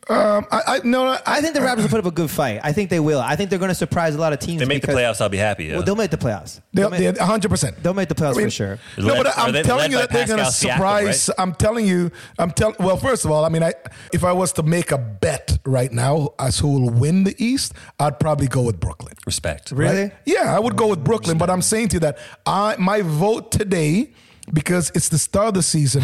Um, 0.09 0.47
I, 0.51 0.63
I 0.67 0.81
no, 0.85 1.07
I, 1.07 1.21
I 1.25 1.41
think 1.41 1.55
the 1.55 1.61
Raptors 1.61 1.83
will 1.83 1.89
put 1.89 1.99
up 2.01 2.05
a 2.07 2.11
good 2.11 2.31
fight. 2.31 2.61
I 2.63 2.73
think 2.73 2.91
they 2.91 3.01
will. 3.01 3.21
I 3.21 3.37
think 3.37 3.49
they're 3.49 3.59
going 3.59 3.71
to 3.71 3.75
surprise 3.75 4.15
a 4.15 4.19
lot 4.19 4.33
of 4.35 4.39
teams. 4.39 4.61
they 4.61 4.67
make 4.67 4.83
because, 4.83 4.95
the 4.95 5.01
playoffs, 5.01 5.21
I'll 5.23 5.31
be 5.31 5.39
happy. 5.39 5.65
Yo. 5.65 5.77
Well, 5.77 5.83
they'll 5.83 5.97
make 5.97 6.11
the 6.11 6.19
playoffs. 6.19 6.61
they'll, 6.75 6.91
They'll 6.91 7.13
make, 7.13 7.19
100. 7.21 7.49
percent 7.49 7.83
they'll 7.83 7.95
make 7.95 8.09
the 8.11 8.15
playoffs 8.15 8.35
I 8.35 8.39
mean, 8.39 8.47
for 8.49 8.51
sure. 8.51 8.79
No, 8.99 9.07
Led- 9.15 9.23
but 9.23 9.27
are 9.39 9.47
I'm 9.47 9.53
they 9.53 9.63
telling 9.63 9.83
led 9.83 9.91
you 9.93 9.97
by 9.97 10.01
that 10.03 10.11
they're 10.13 10.27
going 10.27 10.39
to 10.41 10.45
Pascal 10.45 10.71
Siakam, 10.71 10.75
surprise. 10.75 11.29
right? 11.31 11.43
I'm 11.43 11.55
telling 11.55 11.87
you. 11.87 12.11
I'm 12.39 12.51
telling. 12.51 12.77
Well, 12.79 12.97
first 12.99 13.25
of 13.25 13.31
all, 13.31 13.45
I 13.45 13.49
mean, 13.49 13.63
I 13.63 13.73
if 14.13 14.25
I 14.25 14.33
was 14.33 14.53
to 14.55 14.63
make 14.63 14.91
a 14.93 14.99
bet 14.99 15.59
right 15.65 15.91
now 15.91 16.35
as 16.39 16.59
who 16.59 16.69
will 16.69 16.91
win 16.91 17.25
the 17.25 17.35
East, 17.43 17.73
I'd 17.99 18.21
probably 18.21 18.47
go 18.47 18.63
with 18.63 18.79
Brooklyn. 18.79 19.15
Respect. 19.25 19.71
Really? 19.71 20.03
Right? 20.03 20.13
Yeah, 20.27 20.55
I 20.55 20.59
would 20.59 20.77
go 20.77 20.89
with 20.89 21.03
Brooklyn, 21.03 21.39
but 21.39 21.49
I'm 21.49 21.63
saying 21.63 21.89
to 21.89 21.95
you 21.97 22.01
that 22.01 22.19
I 22.45 22.77
my 22.79 23.01
vote 23.01 23.51
today 23.53 24.11
because 24.53 24.91
it's 24.95 25.09
the 25.09 25.19
start 25.19 25.49
of 25.49 25.55
the 25.55 25.63
season. 25.63 26.03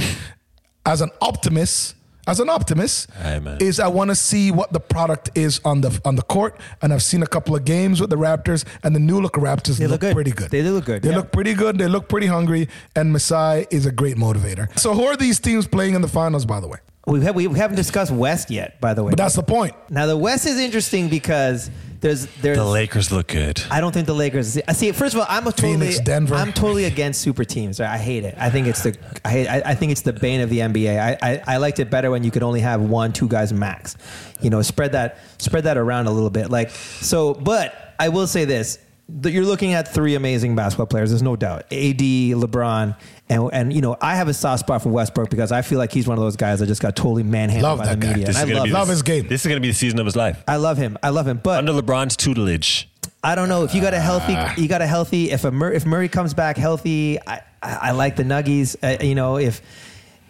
As 0.86 1.02
an 1.02 1.10
optimist, 1.20 1.94
as 2.26 2.38
an 2.40 2.48
optimist, 2.48 3.08
Aye, 3.24 3.38
man. 3.40 3.58
is 3.60 3.80
I 3.80 3.88
want 3.88 4.10
to 4.10 4.14
see 4.14 4.50
what 4.50 4.72
the 4.72 4.80
product 4.80 5.30
is 5.34 5.60
on 5.64 5.80
the 5.80 6.00
on 6.04 6.16
the 6.16 6.22
court, 6.22 6.58
and 6.82 6.92
I've 6.92 7.02
seen 7.02 7.22
a 7.22 7.26
couple 7.26 7.54
of 7.56 7.64
games 7.64 8.00
with 8.00 8.10
the 8.10 8.16
Raptors, 8.16 8.64
and 8.82 8.94
the 8.94 9.00
new 9.00 9.20
look 9.20 9.32
Raptors 9.34 9.78
They 9.78 9.84
look, 9.86 9.92
look 9.92 10.00
good. 10.02 10.14
pretty 10.14 10.30
good. 10.32 10.50
They 10.50 10.62
do 10.62 10.72
look 10.72 10.84
good, 10.84 11.02
They 11.02 11.10
yeah. 11.10 11.16
look 11.16 11.32
pretty 11.32 11.54
good. 11.54 11.78
They 11.78 11.88
look 11.88 12.08
pretty 12.08 12.26
hungry, 12.26 12.68
and 12.94 13.12
Masai 13.12 13.66
is 13.70 13.86
a 13.86 13.92
great 13.92 14.16
motivator. 14.16 14.66
So 14.78 14.94
who 14.94 15.04
are 15.04 15.16
these 15.16 15.40
teams 15.40 15.66
playing 15.66 15.94
in 15.94 16.02
the 16.02 16.08
finals? 16.08 16.44
By 16.44 16.60
the 16.60 16.68
way, 16.68 16.78
We, 17.06 17.22
have, 17.24 17.34
we 17.34 17.44
haven't 17.58 17.76
discussed 17.76 18.12
West 18.12 18.50
yet, 18.50 18.80
by 18.80 18.94
the 18.94 19.02
way. 19.02 19.10
but 19.10 19.16
that's 19.18 19.34
the 19.36 19.42
point. 19.42 19.74
now 19.88 20.06
the 20.06 20.16
West 20.16 20.46
is 20.46 20.58
interesting 20.58 21.08
because 21.08 21.70
there's 22.00 22.26
there's. 22.36 22.56
The 22.56 22.64
Lakers 22.64 23.12
look 23.12 23.28
good. 23.28 23.62
I 23.70 23.80
don't 23.80 23.92
think 23.92 24.06
the 24.06 24.14
Lakers. 24.14 24.58
I 24.66 24.72
see. 24.72 24.90
First 24.92 25.14
of 25.14 25.20
all, 25.20 25.26
I'm 25.28 25.46
a 25.46 25.52
totally. 25.52 25.72
Phoenix, 25.74 26.00
Denver. 26.00 26.34
I'm 26.34 26.52
totally 26.52 26.84
against 26.84 27.20
super 27.20 27.44
teams. 27.44 27.78
I 27.80 27.98
hate 27.98 28.24
it. 28.24 28.34
I 28.38 28.50
think 28.50 28.66
it's 28.66 28.82
the. 28.82 28.96
I 29.24 29.30
hate. 29.30 29.48
I, 29.48 29.62
I 29.64 29.74
think 29.74 29.92
it's 29.92 30.00
the 30.00 30.12
bane 30.12 30.40
of 30.40 30.48
the 30.50 30.58
NBA. 30.60 30.98
I, 30.98 31.18
I 31.22 31.42
I 31.46 31.56
liked 31.58 31.78
it 31.78 31.90
better 31.90 32.10
when 32.10 32.24
you 32.24 32.30
could 32.30 32.42
only 32.42 32.60
have 32.60 32.80
one, 32.80 33.12
two 33.12 33.28
guys 33.28 33.52
max. 33.52 33.96
You 34.40 34.50
know, 34.50 34.62
spread 34.62 34.92
that 34.92 35.18
spread 35.38 35.64
that 35.64 35.76
around 35.76 36.06
a 36.06 36.10
little 36.10 36.30
bit. 36.30 36.50
Like 36.50 36.70
so, 36.70 37.34
but 37.34 37.94
I 37.98 38.08
will 38.08 38.26
say 38.26 38.46
this: 38.46 38.76
that 38.76 38.89
you're 39.24 39.44
looking 39.44 39.72
at 39.74 39.92
three 39.92 40.14
amazing 40.14 40.54
basketball 40.56 40.86
players. 40.86 41.10
There's 41.10 41.22
no 41.22 41.36
doubt. 41.36 41.62
AD, 41.72 41.98
LeBron, 41.98 42.96
and 43.28 43.50
and 43.52 43.72
you 43.72 43.80
know, 43.80 43.96
I 44.00 44.16
have 44.16 44.28
a 44.28 44.34
soft 44.34 44.60
spot 44.60 44.82
for 44.82 44.88
Westbrook 44.90 45.30
because 45.30 45.52
I 45.52 45.62
feel 45.62 45.78
like 45.78 45.92
he's 45.92 46.06
one 46.06 46.18
of 46.18 46.22
those 46.24 46.36
guys 46.36 46.60
that 46.60 46.66
just 46.66 46.82
got 46.82 46.96
totally 46.96 47.22
manhandled 47.22 47.62
Love 47.62 47.78
by 47.78 47.86
that 47.86 48.00
the 48.00 48.06
guy. 48.06 48.12
media. 48.12 48.26
This 48.26 48.36
And 48.40 48.50
I 48.50 48.54
love, 48.54 48.64
be 48.64 48.70
love 48.70 48.88
his 48.88 49.02
game. 49.02 49.26
This 49.28 49.42
is 49.42 49.46
going 49.46 49.56
to 49.56 49.60
be 49.60 49.68
the 49.68 49.74
season 49.74 49.98
of 49.98 50.06
his 50.06 50.16
life. 50.16 50.42
I 50.48 50.56
love 50.56 50.76
him. 50.78 50.98
I 51.02 51.08
love 51.10 51.26
him. 51.28 51.40
But 51.42 51.58
Under 51.58 51.72
LeBron's 51.72 52.16
tutelage. 52.16 52.88
I 53.22 53.34
don't 53.34 53.48
know 53.48 53.64
if 53.64 53.74
you 53.74 53.80
got 53.82 53.92
a 53.94 54.00
healthy. 54.00 54.34
Ah. 54.36 54.54
You 54.56 54.66
got 54.68 54.80
a 54.82 54.86
healthy. 54.86 55.30
If 55.30 55.44
a 55.44 55.50
Mur- 55.50 55.72
if 55.72 55.84
Murray 55.84 56.08
comes 56.08 56.32
back 56.34 56.56
healthy, 56.56 57.18
I, 57.26 57.42
I, 57.62 57.74
I 57.82 57.90
like 57.92 58.16
the 58.16 58.22
Nuggies. 58.24 58.76
Uh, 58.82 59.02
you 59.04 59.14
know 59.14 59.36
if. 59.36 59.60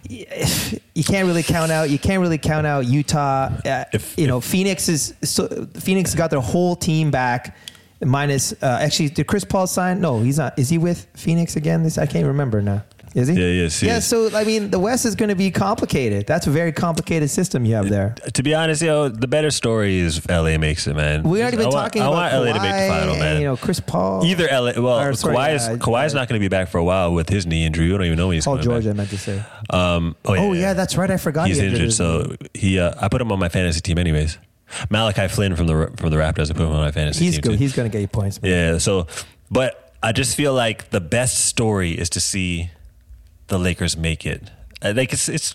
if 0.05 0.79
You 0.95 1.05
can't 1.05 1.27
really 1.27 1.43
count 1.43 1.71
out. 1.71 1.89
You 1.91 1.99
can't 1.99 2.21
really 2.21 2.39
count 2.39 2.67
out 2.67 2.87
Utah. 2.87 3.51
Uh, 3.65 3.85
If- 3.93 4.19
you 4.19 4.27
know, 4.27 4.39
if- 4.39 4.45
Phoenix 4.45 4.89
is 4.89 5.15
so, 5.23 5.67
Phoenix 5.79 6.15
got 6.15 6.31
their 6.31 6.41
whole 6.41 6.75
team 6.77 7.11
back, 7.11 7.57
minus 8.01 8.53
uh, 8.63 8.79
actually. 8.81 9.11
Did 9.11 9.27
Chris 9.27 9.45
Paul 9.45 9.67
sign? 9.67 10.01
No, 10.01 10.21
he's 10.21 10.39
not. 10.39 10.59
Is 10.59 10.69
he 10.69 10.79
with 10.79 11.07
Phoenix 11.15 11.57
again? 11.57 11.83
This 11.83 11.99
I 11.99 12.07
can't 12.07 12.27
remember 12.27 12.63
now. 12.63 12.85
Is 13.15 13.27
he? 13.27 13.35
Yeah, 13.35 13.41
he 13.41 13.61
is, 13.65 13.83
yeah. 13.83 13.97
is. 13.97 14.07
So 14.07 14.35
I 14.37 14.45
mean, 14.45 14.71
the 14.71 14.79
West 14.79 15.05
is 15.05 15.17
going 15.17 15.31
to 15.31 15.35
be 15.35 15.51
complicated. 15.51 16.27
That's 16.27 16.47
a 16.47 16.51
very 16.51 16.71
complicated 16.71 17.29
system 17.29 17.65
you 17.65 17.75
have 17.75 17.89
there. 17.89 18.15
To 18.35 18.43
be 18.43 18.55
honest, 18.55 18.83
yo, 18.83 19.09
the 19.09 19.27
better 19.27 19.51
story 19.51 19.99
is 19.99 20.25
LA 20.29 20.59
makes 20.59 20.87
it, 20.87 20.95
man. 20.95 21.25
We're 21.25 21.43
not 21.43 21.53
even 21.53 21.67
I 21.67 21.69
want, 21.71 21.75
talking 21.75 22.03
I 22.03 22.07
about 22.07 22.17
want 22.17 22.33
LA 22.33 22.53
to 22.53 22.61
make 22.61 22.63
the 22.63 22.69
Kawhi 22.69 22.89
final, 22.89 23.11
and, 23.15 23.21
man. 23.21 23.41
You 23.41 23.47
know, 23.49 23.57
Chris 23.57 23.81
Paul. 23.81 24.25
Either 24.25 24.47
LA. 24.47 24.73
Well, 24.81 25.01
Or, 25.01 25.15
sorry, 25.15 25.35
Kawhi's 25.35 25.69
uh, 25.69 25.77
Kawhi's 25.77 26.15
uh, 26.15 26.19
not 26.19 26.29
going 26.29 26.41
to 26.41 26.45
be 26.45 26.49
back 26.49 26.69
for 26.69 26.79
a 26.79 26.85
while 26.85 27.13
with 27.13 27.29
his 27.29 27.47
knee 27.47 27.65
injury. 27.67 27.87
We 27.87 27.93
don't 27.93 28.05
even 28.05 28.19
know 28.19 28.29
when 28.29 28.35
he's 28.35 28.45
Paul 28.45 28.59
George, 28.59 28.87
I 28.87 28.93
meant 28.93 29.11
to 29.11 29.19
say. 29.19 29.43
Um, 29.71 30.15
oh 30.25 30.35
yeah, 30.35 30.41
Oh 30.41 30.53
yeah, 30.53 30.73
that's 30.75 30.97
right. 30.97 31.11
I 31.11 31.17
forgot 31.17 31.49
he's 31.49 31.59
he 31.59 31.67
injured. 31.67 31.93
So 31.93 32.37
he, 32.55 32.79
uh, 32.79 32.95
I 33.01 33.09
put 33.09 33.21
him 33.21 33.33
on 33.33 33.41
my 33.41 33.49
fantasy 33.49 33.81
team, 33.81 33.99
anyways. 33.99 34.39
Malachi 34.91 35.29
Flynn 35.29 35.57
from 35.57 35.67
the 35.67 35.93
from 35.97 36.11
the 36.11 36.17
Raptors. 36.17 36.51
I 36.51 36.55
put 36.55 36.63
him 36.67 36.73
on 36.73 36.81
my 36.81 36.91
fantasy 36.93 37.25
he's 37.25 37.35
team. 37.35 37.41
good. 37.43 37.51
too. 37.53 37.57
He's 37.57 37.75
going 37.75 37.91
to 37.91 37.93
get 37.93 38.01
you 38.03 38.09
points. 38.09 38.41
man. 38.41 38.51
Yeah. 38.51 38.79
So, 38.79 39.07
but 39.51 39.93
I 40.03 40.13
just 40.13 40.37
feel 40.37 40.55
like 40.55 40.91
the 40.91 41.01
best 41.01 41.45
story 41.47 41.93
is 41.93 42.09
to 42.11 42.21
see 42.21 42.71
the 43.49 43.59
Lakers 43.59 43.97
make 43.97 44.25
it. 44.27 44.51
Uh, 44.83 44.93
Like 44.97 45.13
it's 45.13 45.29
it's 45.29 45.55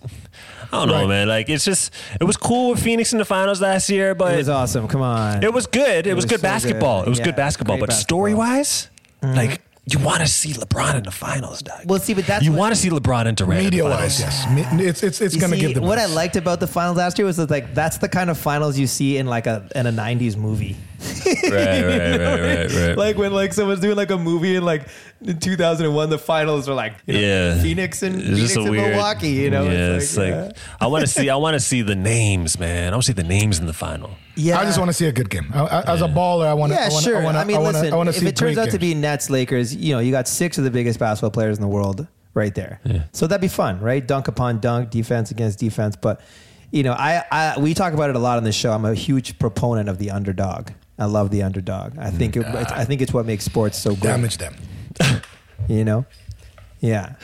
I 0.72 0.77
don't 0.79 0.88
know, 0.89 0.93
Right. 1.01 1.07
man. 1.07 1.27
Like 1.27 1.50
it's 1.50 1.65
just 1.65 1.91
it 2.19 2.25
was 2.25 2.38
cool 2.38 2.72
with 2.72 2.84
Phoenix 2.84 3.12
in 3.13 3.17
the 3.19 3.25
finals 3.25 3.60
last 3.62 3.89
year, 3.89 4.13
but 4.13 4.34
It 4.34 4.38
was 4.38 4.50
awesome. 4.50 4.88
Come 4.88 5.01
on. 5.01 5.43
It 5.43 5.51
was 5.53 5.65
good. 5.65 6.05
It, 6.05 6.13
was, 6.13 6.25
was 6.25 6.31
good 6.31 6.39
so 6.41 6.48
basketball. 6.48 7.00
good. 7.01 7.07
It 7.07 7.10
was 7.10 7.19
Yeah, 7.19 7.25
good 7.25 7.36
basketball. 7.36 7.77
But 7.79 7.89
basketball. 7.89 8.17
story 8.19 8.34
wise, 8.36 8.89
like 9.24 9.62
you 9.88 10.00
want 10.00 10.22
to 10.22 10.27
see 10.27 10.54
LeBron 10.54 10.96
in 10.96 11.04
the 11.04 11.12
finals, 11.12 11.62
Doug. 11.62 11.82
Well, 11.86 12.00
see, 12.00 12.13
but 12.15 12.25
that's 12.25 12.44
you 12.44 12.51
what- 12.51 12.60
want 12.60 12.75
to 12.75 12.82
see 12.82 12.89
LeBron 12.89 13.27
and 13.27 13.38
Durant. 13.38 13.60
in 13.60 13.65
the 13.65 13.70
Media 13.72 13.84
finals. 13.84 14.01
wise, 14.01 14.20
yes. 14.20 14.50
Me- 14.74 14.86
It's 14.86 15.04
it's 15.04 15.22
it's 15.22 15.36
You 15.36 15.42
gonna 15.42 15.56
see, 15.56 15.62
give 15.62 15.75
them 15.75 15.84
what 15.84 16.00
I 16.00 16.08
this. 16.08 16.15
liked 16.15 16.36
about 16.38 16.60
the 16.60 16.68
finals 16.68 16.98
last 16.98 17.18
year 17.20 17.25
was 17.27 17.38
that 17.38 17.50
like 17.51 17.74
that's 17.75 17.98
the 18.00 18.10
kind 18.10 18.30
of 18.30 18.38
finals 18.38 18.77
you 18.80 18.88
see 18.88 19.18
in 19.18 19.27
like 19.27 19.46
a 19.48 19.68
in 19.75 19.86
a 19.86 19.92
'90s 19.92 20.36
movie. 20.36 20.75
Right, 21.25 21.52
right, 21.52 22.18
right, 22.20 22.20
right, 22.20 22.72
right. 22.72 22.98
like 23.06 23.18
when 23.18 23.34
like 23.34 23.54
someone's 23.54 23.80
doing 23.80 23.96
like 23.96 24.12
a 24.12 24.18
movie 24.18 24.56
in 24.56 24.64
like 24.64 24.88
in 25.22 25.40
2001, 25.40 26.10
the 26.10 26.18
finals 26.18 26.70
are 26.70 26.74
like 26.75 26.94
you 27.06 27.14
know, 27.14 27.20
yeah, 27.20 27.62
Phoenix 27.62 28.04
and 28.04 28.16
It's 28.16 28.25
Phoenix 28.28 28.56
and 28.56 28.70
weird- 28.70 28.92
Milwaukee. 28.92 29.30
You 29.30 29.50
know, 29.50 29.64
yeah, 29.64 29.96
it's 29.96 30.06
it's 30.06 30.18
like, 30.18 30.34
like 30.34 30.58
I 30.80 30.88
want 30.88 31.02
to 31.02 31.08
see. 31.08 31.30
I 31.30 31.36
want 31.36 31.56
to 31.56 31.60
see 31.60 31.82
the 31.82 31.96
names, 31.96 32.60
man. 32.60 32.94
I 32.94 32.96
want 32.96 33.04
to 33.04 33.08
see 33.08 33.14
the 33.14 33.24
names 33.28 33.60
in 33.60 33.66
the 33.66 33.74
final. 33.74 34.12
yeah. 34.36 34.60
I 34.60 34.66
just 34.66 34.78
want 34.78 34.90
to 34.90 34.94
see 34.94 35.08
a 35.08 35.12
good 35.12 35.30
game. 35.30 35.50
I, 35.54 35.62
I, 35.66 35.94
as 35.94 36.02
a 36.02 36.08
baller, 36.08 36.46
I 36.46 36.54
want 36.54 36.72
to. 36.74 36.78
Yeah, 36.80 36.86
I 36.86 36.90
wanna, 36.90 37.04
sure. 37.04 37.18
I, 37.18 37.24
wanna, 37.24 37.40
I 37.40 37.44
mean, 37.44 37.58
I 37.58 37.60
wanna, 37.60 37.80
listen. 37.80 37.94
I 37.94 37.98
wanna 37.98 38.12
if 38.12 38.18
it 38.24 38.36
turns 38.36 38.56
great 38.56 38.58
out 38.58 38.72
to 38.72 38.80
be 38.80 38.94
Nets 38.94 39.30
Lakers, 39.30 39.75
you 39.75 39.94
know, 39.94 40.00
you 40.00 40.12
got 40.12 40.28
six 40.28 40.58
of 40.58 40.64
the 40.64 40.72
biggest 40.72 41.00
basketball 41.00 41.32
players 41.32 41.58
in 41.58 41.62
the 41.62 41.68
world 41.68 42.08
right 42.34 42.54
there. 42.54 42.80
Yeah. 42.84 43.04
So 43.14 43.28
that'd 43.28 43.42
be 43.42 43.48
fun, 43.48 43.80
right? 43.80 44.06
Dunk 44.06 44.28
upon 44.28 44.60
dunk, 44.60 44.90
defense 44.92 45.32
against 45.32 45.60
defense. 45.60 45.96
But 45.96 46.22
you 46.72 46.84
know, 46.84 46.94
I, 46.94 47.24
I 47.32 47.60
we 47.60 47.74
talk 47.74 47.94
about 47.94 48.10
it 48.10 48.16
a 48.16 48.20
lot 48.20 48.38
on 48.38 48.44
this 48.44 48.56
show. 48.56 48.72
I'm 48.74 48.86
a 48.86 48.94
huge 48.94 49.40
proponent 49.40 49.88
of 49.90 49.98
the 49.98 50.12
underdog. 50.12 50.70
I 50.98 51.06
love 51.06 51.30
the 51.30 51.44
underdog. 51.44 51.98
I 51.98 52.10
think 52.10 52.38
it, 52.38 52.46
it's, 52.48 52.72
I 52.72 52.86
think 52.86 53.02
it's 53.02 53.14
what 53.14 53.25
makes 53.25 53.44
sports 53.44 53.78
so 53.78 53.92
great. 53.92 54.04
damage 54.04 54.38
them. 54.38 54.56
You 55.68 55.84
know, 55.84 56.06
yeah. 56.80 57.16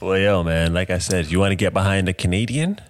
Well, 0.00 0.18
yo, 0.18 0.42
man. 0.42 0.74
Like 0.74 0.90
I 0.90 0.98
said, 0.98 1.30
you 1.30 1.38
want 1.38 1.52
to 1.52 1.56
get 1.56 1.72
behind 1.72 2.08
a 2.08 2.12
Canadian? 2.12 2.80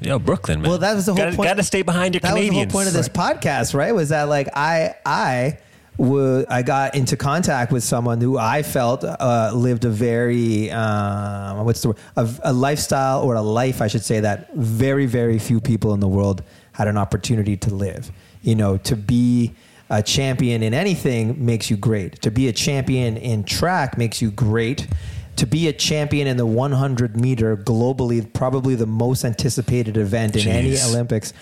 Yo, 0.00 0.18
Brooklyn, 0.18 0.60
man. 0.60 0.68
Well, 0.70 0.78
that 0.78 0.94
was 0.94 1.06
the 1.06 1.12
whole 1.12 1.24
gotta, 1.24 1.36
point. 1.36 1.48
Got 1.48 1.56
to 1.56 1.62
stay 1.62 1.82
behind 1.82 2.14
your 2.14 2.20
that 2.20 2.28
Canadians. 2.28 2.66
was 2.66 2.72
the 2.72 2.72
whole 2.72 2.84
point 2.84 2.88
of 2.88 2.94
this 2.94 3.08
podcast, 3.08 3.74
right? 3.74 3.92
Was 3.94 4.10
that 4.10 4.24
like 4.24 4.48
I 4.54 4.94
I 5.04 5.58
wa- 5.96 6.44
I 6.48 6.62
got 6.62 6.94
into 6.94 7.16
contact 7.16 7.72
with 7.72 7.82
someone 7.82 8.20
who 8.20 8.38
I 8.38 8.62
felt 8.62 9.02
uh, 9.02 9.50
lived 9.54 9.84
a 9.84 9.90
very 9.90 10.70
um, 10.70 11.64
what's 11.64 11.80
the 11.80 11.88
word 11.88 11.98
a, 12.16 12.28
a 12.44 12.52
lifestyle 12.52 13.22
or 13.22 13.34
a 13.34 13.42
life 13.42 13.80
I 13.80 13.88
should 13.88 14.04
say 14.04 14.20
that 14.20 14.54
very 14.54 15.06
very 15.06 15.38
few 15.38 15.60
people 15.60 15.94
in 15.94 16.00
the 16.00 16.08
world 16.08 16.42
had 16.72 16.86
an 16.88 16.98
opportunity 16.98 17.56
to 17.56 17.74
live. 17.74 18.12
You 18.46 18.54
know, 18.54 18.76
to 18.78 18.96
be 18.96 19.54
a 19.90 20.02
champion 20.02 20.62
in 20.62 20.74
anything 20.74 21.44
makes 21.44 21.70
you 21.70 21.76
great. 21.76 22.22
To 22.22 22.30
be 22.30 22.48
a 22.48 22.52
champion 22.52 23.16
in 23.16 23.44
track 23.44 23.98
makes 23.98 24.22
you 24.22 24.30
great 24.30 24.88
to 25.36 25.46
be 25.46 25.68
a 25.68 25.72
champion 25.72 26.26
in 26.26 26.36
the 26.36 26.46
100 26.46 27.16
meter 27.16 27.56
globally, 27.56 28.32
probably 28.32 28.74
the 28.74 28.86
most 28.86 29.24
anticipated 29.24 29.96
event 29.96 30.34
in 30.34 30.48
any 30.48 30.80
Olympics, 30.80 31.32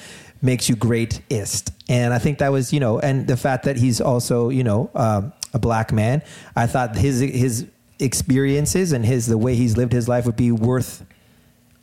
makes 0.43 0.69
you 0.69 0.77
greatest. 0.77 1.71
And 1.89 2.13
I 2.13 2.19
think 2.19 2.39
that 2.39 2.51
was, 2.53 2.73
you 2.73 2.81
know, 2.81 2.99
and 2.99 3.27
the 3.27 3.37
fact 3.37 3.65
that 3.65 3.77
he's 3.77 4.01
also, 4.01 4.49
you 4.49 4.65
know, 4.65 4.91
um, 4.95 5.33
a 5.53 5.59
black 5.59 5.93
man. 5.93 6.23
I 6.57 6.67
thought 6.67 6.97
his 6.97 7.21
his 7.21 7.67
experiences 8.01 8.93
and 8.93 9.07
his 9.07 9.27
the 9.27 9.39
way 9.39 9.55
he's 9.55 9.77
lived 9.77 9.93
his 9.93 10.09
life 10.09 10.27
would 10.27 10.37
be 10.37 10.51
worth 10.51 11.05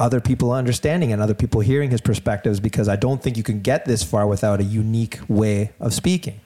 other 0.01 0.19
people 0.19 0.51
understanding 0.51 1.13
and 1.13 1.21
other 1.21 1.35
people 1.35 1.61
hearing 1.61 1.91
his 1.91 2.01
perspectives 2.01 2.59
because 2.59 2.89
I 2.89 2.95
don't 2.95 3.21
think 3.21 3.37
you 3.37 3.43
can 3.43 3.61
get 3.61 3.85
this 3.85 4.03
far 4.03 4.25
without 4.25 4.59
a 4.59 4.63
unique 4.63 5.19
way 5.27 5.71
of 5.79 5.93
speaking. 5.93 6.41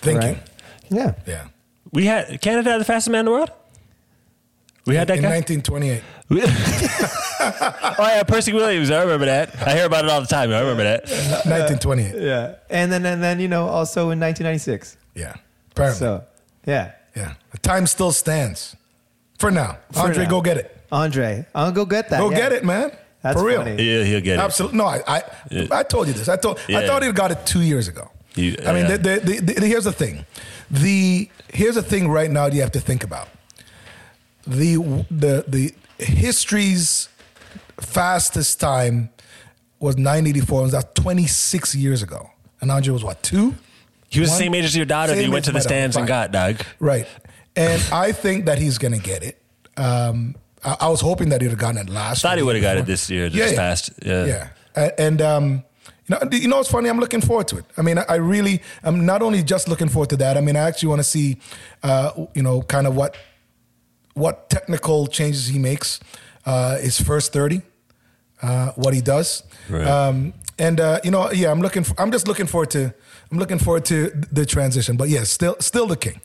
Thinking. 0.00 0.34
Right? 0.34 0.50
Yeah. 0.88 1.14
Yeah. 1.26 1.48
we 1.92 2.06
had 2.06 2.40
Canada 2.40 2.70
had 2.70 2.80
the 2.80 2.84
fastest 2.84 3.10
man 3.10 3.20
in 3.20 3.24
the 3.26 3.30
world. 3.32 3.50
We 4.86 4.96
had 4.96 5.06
that 5.08 5.18
In 5.18 5.22
guy. 5.22 5.36
1928. 5.36 6.02
oh 7.98 8.08
yeah, 8.08 8.22
Percy 8.24 8.52
Williams. 8.52 8.90
I 8.90 9.02
remember 9.02 9.26
that. 9.26 9.54
I 9.64 9.76
hear 9.76 9.86
about 9.86 10.04
it 10.04 10.10
all 10.10 10.20
the 10.20 10.26
time. 10.26 10.50
I 10.50 10.60
remember 10.60 10.82
that. 10.82 11.02
1928. 11.02 12.14
Yeah. 12.20 12.54
And 12.70 12.90
then 12.90 13.06
and 13.06 13.22
then, 13.22 13.38
you 13.38 13.48
know, 13.48 13.68
also 13.68 14.10
in 14.10 14.18
1996. 14.18 14.96
Yeah. 15.14 15.34
Apparently. 15.70 15.98
So, 15.98 16.24
yeah. 16.66 16.92
yeah. 17.14 17.34
The 17.52 17.58
time 17.58 17.86
still 17.86 18.12
stands. 18.12 18.76
For 19.38 19.50
now. 19.50 19.78
For 19.92 20.00
Andre, 20.00 20.24
now. 20.24 20.30
go 20.30 20.40
get 20.40 20.56
it. 20.56 20.81
Andre, 20.92 21.44
I'll 21.54 21.72
go 21.72 21.84
get 21.86 22.10
that. 22.10 22.20
Go 22.20 22.30
yeah. 22.30 22.36
get 22.36 22.52
it, 22.52 22.64
man. 22.64 22.92
That's 23.22 23.38
For 23.40 23.46
real. 23.46 23.62
funny. 23.62 23.82
Yeah, 23.82 24.04
he'll 24.04 24.20
get 24.20 24.38
it. 24.38 24.42
Absolutely. 24.42 24.78
No, 24.78 24.84
I, 24.86 25.02
I, 25.06 25.22
Yeah. 25.50 25.66
I 25.70 25.82
told 25.84 26.06
you 26.08 26.12
this. 26.12 26.28
I 26.28 26.36
told. 26.36 26.58
I 26.68 26.86
thought 26.86 27.02
he 27.02 27.10
got 27.12 27.30
it 27.32 27.44
two 27.46 27.62
years 27.62 27.88
ago. 27.88 28.10
You- 28.34 28.56
I 28.66 28.72
mean, 28.72 28.86
yeah. 28.86 28.96
the, 28.96 29.20
the, 29.20 29.40
the, 29.40 29.54
the- 29.54 29.66
here's 29.66 29.84
the 29.84 29.92
thing. 29.92 30.24
The 30.70 31.28
here's 31.52 31.74
the 31.76 31.82
thing. 31.82 32.08
Right 32.08 32.30
now, 32.30 32.46
you 32.46 32.60
have 32.62 32.72
to 32.72 32.80
think 32.80 33.04
about 33.04 33.28
the 34.46 34.76
the 35.10 35.44
the 35.46 35.74
history's 36.04 37.08
fastest 37.80 38.60
time 38.60 39.10
was 39.80 39.96
984. 39.96 40.62
Was 40.62 40.72
that 40.72 40.94
26 40.94 41.74
years 41.74 42.02
ago? 42.02 42.30
And 42.60 42.70
Andre 42.70 42.92
was 42.92 43.04
what 43.04 43.22
two? 43.22 43.54
He 44.08 44.20
was 44.20 44.28
One- 44.30 44.38
the 44.38 44.44
same 44.44 44.54
age 44.54 44.64
as 44.64 44.76
your 44.76 44.86
daughter 44.86 45.14
that 45.14 45.24
you 45.24 45.30
went 45.30 45.44
to 45.46 45.52
the 45.52 45.58
as 45.58 45.64
my 45.64 45.68
daughter, 45.68 45.74
stands 45.92 45.96
and 45.96 46.06
got, 46.06 46.32
Doug. 46.32 46.62
Right. 46.78 47.06
And 47.56 47.82
I 47.92 48.12
think 48.12 48.46
that 48.46 48.58
he's 48.58 48.78
going 48.78 48.92
to 48.94 49.00
get 49.00 49.22
it. 49.22 49.42
Um, 49.76 50.36
I, 50.64 50.76
I 50.80 50.88
was 50.88 51.00
hoping 51.00 51.28
that 51.30 51.40
he'd 51.40 51.50
have 51.50 51.58
gotten 51.58 51.78
it 51.80 51.88
last. 51.90 52.22
Thought 52.22 52.36
he 52.38 52.42
would 52.42 52.56
have 52.56 52.62
got 52.62 52.76
it 52.76 52.86
this 52.86 53.08
year, 53.10 53.28
this 53.28 53.54
past. 53.54 53.90
Yeah. 54.04 54.24
Yeah. 54.26 54.48
A- 54.76 55.00
And, 55.00 55.20
um, 55.20 55.64
you 56.08 56.16
know, 56.16 56.28
you 56.32 56.48
know 56.48 56.56
what's 56.56 56.70
funny? 56.70 56.88
I'm 56.88 56.98
looking 56.98 57.20
forward 57.20 57.48
to 57.48 57.58
it. 57.58 57.64
I 57.76 57.82
mean, 57.82 57.98
I, 57.98 58.04
I 58.08 58.14
really, 58.16 58.60
I'm 58.82 59.06
not 59.06 59.22
only 59.22 59.42
just 59.42 59.68
looking 59.68 59.88
forward 59.88 60.10
to 60.10 60.16
that. 60.18 60.36
I 60.36 60.40
mean, 60.40 60.56
I 60.56 60.60
actually 60.68 60.88
want 60.88 60.98
to 61.00 61.04
see, 61.04 61.38
uh, 61.82 62.10
you 62.34 62.42
know, 62.42 62.62
kind 62.62 62.86
of 62.86 62.94
what 62.96 63.16
what 64.14 64.50
technical 64.50 65.06
changes 65.06 65.46
he 65.46 65.58
makes. 65.58 66.00
Uh, 66.44 66.76
his 66.78 67.00
first 67.00 67.32
thirty, 67.32 67.62
uh, 68.42 68.72
what 68.72 68.92
he 68.94 69.00
does. 69.00 69.44
Right. 69.70 69.86
Um, 69.86 70.34
and 70.58 70.80
uh, 70.80 70.98
you 71.04 71.10
know, 71.12 71.30
yeah, 71.30 71.50
I'm 71.52 71.60
looking. 71.60 71.84
For, 71.84 71.94
I'm 72.00 72.10
just 72.10 72.26
looking 72.26 72.46
forward 72.48 72.70
to. 72.72 72.92
I'm 73.30 73.38
looking 73.38 73.58
forward 73.60 73.84
to 73.86 74.10
the 74.32 74.44
transition. 74.44 74.96
But 74.96 75.08
yes, 75.08 75.30
still, 75.30 75.56
still 75.60 75.86
the 75.86 75.96
king, 75.96 76.20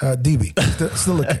uh, 0.00 0.16
DB, 0.20 0.52
still, 0.74 0.90
still 0.90 1.16
the 1.18 1.26
king. 1.26 1.40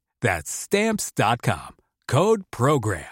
That's 0.21 0.51
stamps.com. 0.51 1.75
Code 2.07 2.43
program. 2.51 3.05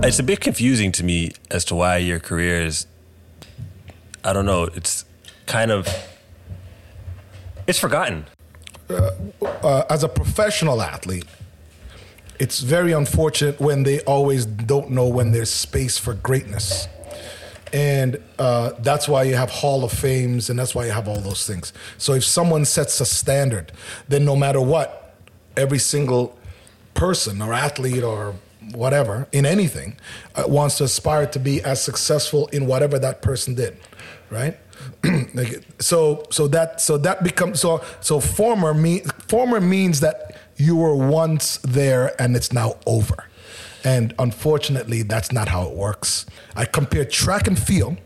It's 0.00 0.18
a 0.18 0.22
bit 0.22 0.40
confusing 0.40 0.90
to 0.92 1.04
me 1.04 1.32
as 1.50 1.66
to 1.66 1.74
why 1.74 1.98
your 1.98 2.18
career 2.18 2.62
is. 2.62 2.86
I 4.24 4.32
don't 4.32 4.46
know. 4.46 4.64
It's 4.74 5.04
kind 5.44 5.70
of. 5.70 5.86
It's 7.66 7.78
forgotten 7.78 8.24
uh, 8.90 9.84
as 9.90 10.04
a 10.04 10.08
professional 10.08 10.82
athlete, 10.82 11.26
it's 12.38 12.60
very 12.60 12.92
unfortunate 12.92 13.60
when 13.60 13.82
they 13.82 14.00
always 14.00 14.46
don't 14.46 14.90
know 14.90 15.08
when 15.08 15.32
there's 15.32 15.50
space 15.50 15.98
for 15.98 16.14
greatness. 16.14 16.88
And 17.72 18.22
uh, 18.38 18.72
that's 18.78 19.08
why 19.08 19.24
you 19.24 19.34
have 19.34 19.50
Hall 19.50 19.84
of 19.84 19.92
Fames 19.92 20.48
and 20.48 20.58
that's 20.58 20.74
why 20.74 20.86
you 20.86 20.92
have 20.92 21.08
all 21.08 21.20
those 21.20 21.46
things. 21.46 21.72
So 21.98 22.14
if 22.14 22.24
someone 22.24 22.64
sets 22.64 23.00
a 23.00 23.04
standard, 23.04 23.72
then 24.08 24.24
no 24.24 24.36
matter 24.36 24.60
what, 24.60 25.16
every 25.56 25.78
single 25.78 26.38
person 26.94 27.42
or 27.42 27.52
athlete 27.52 28.02
or 28.02 28.34
whatever 28.72 29.28
in 29.32 29.44
anything 29.44 29.96
uh, 30.34 30.44
wants 30.46 30.78
to 30.78 30.84
aspire 30.84 31.26
to 31.26 31.38
be 31.38 31.62
as 31.62 31.82
successful 31.82 32.46
in 32.48 32.66
whatever 32.66 32.98
that 32.98 33.22
person 33.22 33.54
did, 33.54 33.76
right? 34.30 34.56
like, 35.34 35.62
so 35.80 36.24
so 36.30 36.46
that 36.48 36.80
so 36.80 36.98
that 36.98 37.22
becomes 37.24 37.60
so 37.60 37.82
so 38.00 38.20
former 38.20 38.74
me 38.74 39.00
former 39.26 39.60
means 39.60 40.00
that 40.00 40.36
you 40.56 40.76
were 40.76 40.94
once 40.96 41.58
there 41.58 42.20
and 42.20 42.36
it's 42.36 42.52
now 42.52 42.76
over. 42.86 43.24
And 43.84 44.12
unfortunately, 44.18 45.02
that's 45.02 45.30
not 45.32 45.48
how 45.48 45.62
it 45.68 45.74
works. 45.74 46.26
I 46.56 46.64
compare 46.64 47.04
track 47.04 47.46
and 47.46 47.58
field 47.58 47.96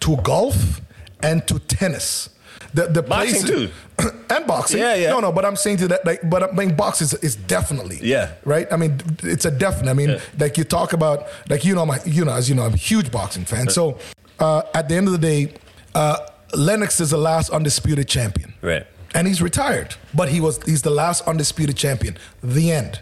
to 0.00 0.16
golf 0.18 0.80
and 1.22 1.46
to 1.46 1.58
tennis. 1.60 2.30
The, 2.74 2.86
the 2.86 3.02
Boxing 3.02 3.42
place- 3.46 3.70
and 4.30 4.46
boxing. 4.46 4.80
Yeah, 4.80 4.94
yeah. 4.96 5.10
No, 5.10 5.20
no, 5.20 5.32
but 5.32 5.44
I'm 5.44 5.56
saying 5.56 5.78
to 5.78 5.88
that, 5.88 6.04
like, 6.04 6.28
but 6.28 6.42
I 6.42 6.52
mean, 6.52 6.74
boxing 6.76 7.06
is, 7.06 7.14
is 7.14 7.36
definitely. 7.36 7.98
Yeah. 8.02 8.32
Right. 8.44 8.66
I 8.72 8.76
mean, 8.76 9.00
it's 9.22 9.44
a 9.44 9.50
definite. 9.50 9.90
I 9.90 9.94
mean, 9.94 10.10
Yeah. 10.10 10.20
like 10.38 10.58
you 10.58 10.64
talk 10.64 10.92
about, 10.92 11.28
like 11.48 11.64
you 11.64 11.74
know, 11.74 11.86
my, 11.86 11.98
you 12.04 12.24
know, 12.24 12.32
as 12.32 12.48
you 12.48 12.54
know, 12.56 12.64
I'm 12.64 12.74
a 12.74 12.76
huge 12.76 13.10
boxing 13.10 13.44
fan. 13.44 13.68
So, 13.70 13.98
uh, 14.40 14.62
at 14.74 14.88
the 14.88 14.96
end 14.96 15.06
of 15.06 15.12
the 15.12 15.18
day, 15.18 15.54
uh, 15.94 16.18
Lennox 16.54 17.00
is 17.00 17.10
the 17.10 17.18
last 17.18 17.50
undisputed 17.50 18.08
champion. 18.08 18.54
Right. 18.62 18.86
And 19.14 19.26
he's 19.26 19.40
retired, 19.42 19.94
but 20.14 20.28
he 20.28 20.40
was 20.40 20.62
he's 20.64 20.82
the 20.82 20.90
last 20.90 21.26
undisputed 21.26 21.76
champion. 21.76 22.16
The 22.42 22.70
end. 22.72 23.00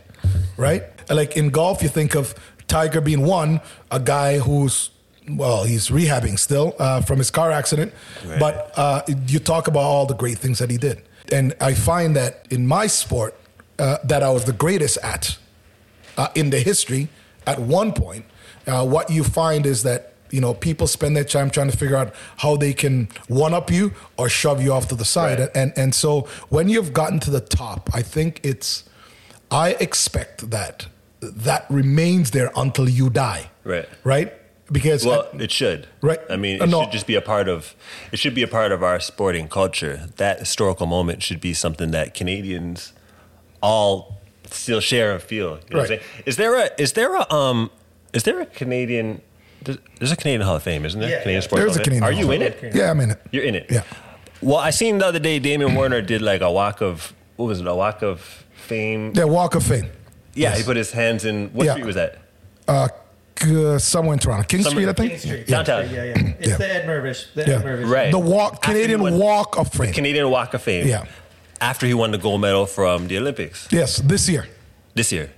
Right. 0.57 0.83
Like 1.11 1.37
in 1.37 1.50
golf, 1.50 1.83
you 1.83 1.88
think 1.88 2.14
of 2.14 2.35
Tiger 2.69 3.00
being 3.00 3.23
one, 3.25 3.61
a 3.90 4.00
guy 4.00 4.38
who's 4.38 4.90
well, 5.28 5.64
he's 5.64 5.88
rehabbing 5.88 6.38
still 6.38 6.75
uh, 6.78 7.00
from 7.00 7.19
his 7.19 7.33
car 7.33 7.50
accident, 7.50 7.93
Right. 8.25 8.38
but 8.38 8.73
uh, 8.76 9.02
you 9.26 9.40
talk 9.40 9.66
about 9.66 9.83
all 9.83 10.07
the 10.07 10.14
great 10.14 10.38
things 10.38 10.61
that 10.61 10.71
he 10.71 10.76
did. 10.78 11.02
And 11.33 11.52
I 11.61 11.75
find 11.75 12.14
that 12.14 12.47
in 12.50 12.64
my 12.64 12.87
sport, 12.87 13.35
uh, 13.81 13.99
that 14.05 14.23
I 14.23 14.31
was 14.31 14.45
the 14.45 14.52
greatest 14.52 14.99
at 15.02 15.37
uh, 16.16 16.28
in 16.37 16.50
the 16.50 16.61
history 16.61 17.09
at 17.47 17.59
one 17.59 17.93
point. 17.93 18.25
Uh, 18.69 18.87
what 18.87 19.11
you 19.11 19.25
find 19.25 19.66
is 19.66 19.83
that 19.83 20.12
you 20.30 20.40
know 20.40 20.54
people 20.54 20.87
spend 20.87 21.16
their 21.16 21.25
time 21.25 21.50
trying 21.50 21.71
to 21.71 21.76
figure 21.76 21.97
out 21.97 22.14
how 22.38 22.56
they 22.56 22.73
can 22.73 23.09
one 23.28 23.54
up 23.54 23.71
you 23.71 23.92
or 24.16 24.28
shove 24.28 24.62
you 24.62 24.73
off 24.73 24.88
to 24.88 24.95
the 24.95 25.04
side, 25.04 25.38
Right. 25.40 25.50
and 25.54 25.73
and 25.76 25.95
so 25.95 26.23
when 26.49 26.68
you've 26.68 26.92
gotten 26.92 27.18
to 27.21 27.30
the 27.30 27.40
top, 27.40 27.90
I 27.95 28.02
think 28.02 28.40
it's 28.42 28.85
I 29.50 29.71
expect 29.80 30.50
that 30.50 30.87
that 31.21 31.64
remains 31.71 32.30
there 32.33 32.50
until 32.56 32.88
you 32.88 33.11
die. 33.11 33.50
Right. 33.64 33.88
Right. 34.04 34.33
Because 34.71 35.06
Well, 35.06 35.28
it 35.38 35.52
should. 35.52 35.87
Right. 36.02 36.18
I 36.28 36.37
mean, 36.37 36.61
it 36.61 36.68
no. 36.68 36.83
should 36.83 36.90
just 36.92 37.06
be 37.06 37.14
a 37.14 37.21
part 37.21 37.49
of. 37.49 37.75
It 38.11 38.18
should 38.18 38.35
be 38.35 38.42
a 38.42 38.49
part 38.49 38.73
of 38.73 38.83
our 38.83 38.99
sporting 38.99 39.47
culture. 39.49 40.09
That 40.16 40.40
historical 40.40 40.87
moment 40.87 41.23
should 41.23 41.40
be 41.40 41.54
something 41.54 41.92
that 41.92 42.14
Canadians 42.14 42.92
all 43.62 44.18
still 44.50 44.80
share 44.80 45.12
and 45.12 45.23
feel. 45.23 45.38
You 45.38 45.49
know 45.49 45.54
what 45.54 45.73
I'm 45.73 45.78
Right. 45.78 45.88
saying? 45.88 46.00
Is 46.26 46.37
there 46.37 46.54
a? 46.56 46.71
Is 46.78 46.92
there 46.95 47.14
a? 47.14 47.33
Um. 47.33 47.71
Is 48.12 48.25
there 48.25 48.40
a 48.40 48.47
Canadian? 48.47 49.23
There's 49.63 49.79
there's 49.99 50.13
a 50.13 50.17
Canadian 50.17 50.43
Hall 50.43 50.57
of 50.57 50.63
Fame, 50.63 50.85
isn't 50.85 51.01
there? 51.01 51.11
Yeah, 51.11 51.17
Canadian 51.23 51.43
yeah. 51.43 51.47
Sports 51.47 51.61
There's 51.65 51.73
Hall 51.77 51.81
a. 51.81 51.85
Canadian 51.85 52.03
Are 52.05 52.13
Hall 52.13 52.21
you 52.21 52.31
in 52.33 52.43
it? 52.43 52.75
yeah, 52.75 52.91
I'm 52.91 53.01
in 53.01 53.11
it. 53.13 53.21
You're 53.33 53.45
in 53.45 53.55
it. 53.55 53.67
Yeah. 53.71 53.83
Well, 54.43 54.57
I 54.59 54.71
seen 54.71 54.99
the 54.99 55.07
other 55.07 55.19
day 55.19 55.39
Damian 55.39 55.75
Warner 55.75 56.03
did 56.03 56.23
like 56.23 56.41
a 56.43 56.51
walk 56.51 56.81
of 56.83 57.13
what 57.37 57.47
was 57.47 57.61
it? 57.61 57.67
A 57.67 57.75
walk 57.75 58.03
of 58.03 58.21
fame. 58.55 59.12
Yeah, 59.14 59.25
Walk 59.25 59.55
of 59.55 59.62
Fame. 59.64 59.85
Yeah, 60.35 60.51
Yes. 60.51 60.59
he 60.59 60.64
put 60.64 60.77
his 60.77 60.90
hands 60.92 61.25
in. 61.25 61.49
What 61.55 61.64
Yeah. 61.66 61.73
street 61.73 61.87
was 61.87 61.95
that? 61.97 62.19
Uh, 62.69 62.88
k- 63.35 63.79
somewhere 63.79 64.12
in 64.14 64.19
Toronto, 64.19 64.45
King 64.47 64.62
Somewhere- 64.62 64.83
Street, 64.83 64.88
I 64.88 64.92
think. 64.92 65.11
King 65.12 65.19
Street. 65.21 65.45
Yeah. 65.49 65.57
Downtown. 65.62 65.90
Yeah, 65.95 66.05
yeah. 66.05 66.33
It's 66.38 66.49
Yeah. 66.49 66.57
the 66.59 66.75
Ed 66.75 66.87
Mirvish. 66.87 67.27
The 67.35 67.42
Yeah. 67.42 67.55
Ed 67.57 67.64
Mirvish. 67.64 67.90
Right. 67.90 68.11
The 68.11 68.19
walk, 68.19 68.62
Canadian 68.62 69.01
won- 69.03 69.19
Walk 69.19 69.57
of 69.59 69.73
Fame. 69.73 69.92
Canadian 69.92 70.29
Walk 70.31 70.53
of 70.55 70.62
Fame. 70.62 70.87
Yeah. 70.87 71.05
After 71.61 71.87
he 71.87 71.95
won 71.95 72.11
the 72.11 72.19
gold 72.19 72.40
medal 72.42 72.66
from 72.66 73.09
the 73.09 73.16
Olympics 73.19 73.66
Yes, 73.71 73.97
this 73.99 74.29
year. 74.29 74.47
this 74.95 75.11
year. 75.12 75.31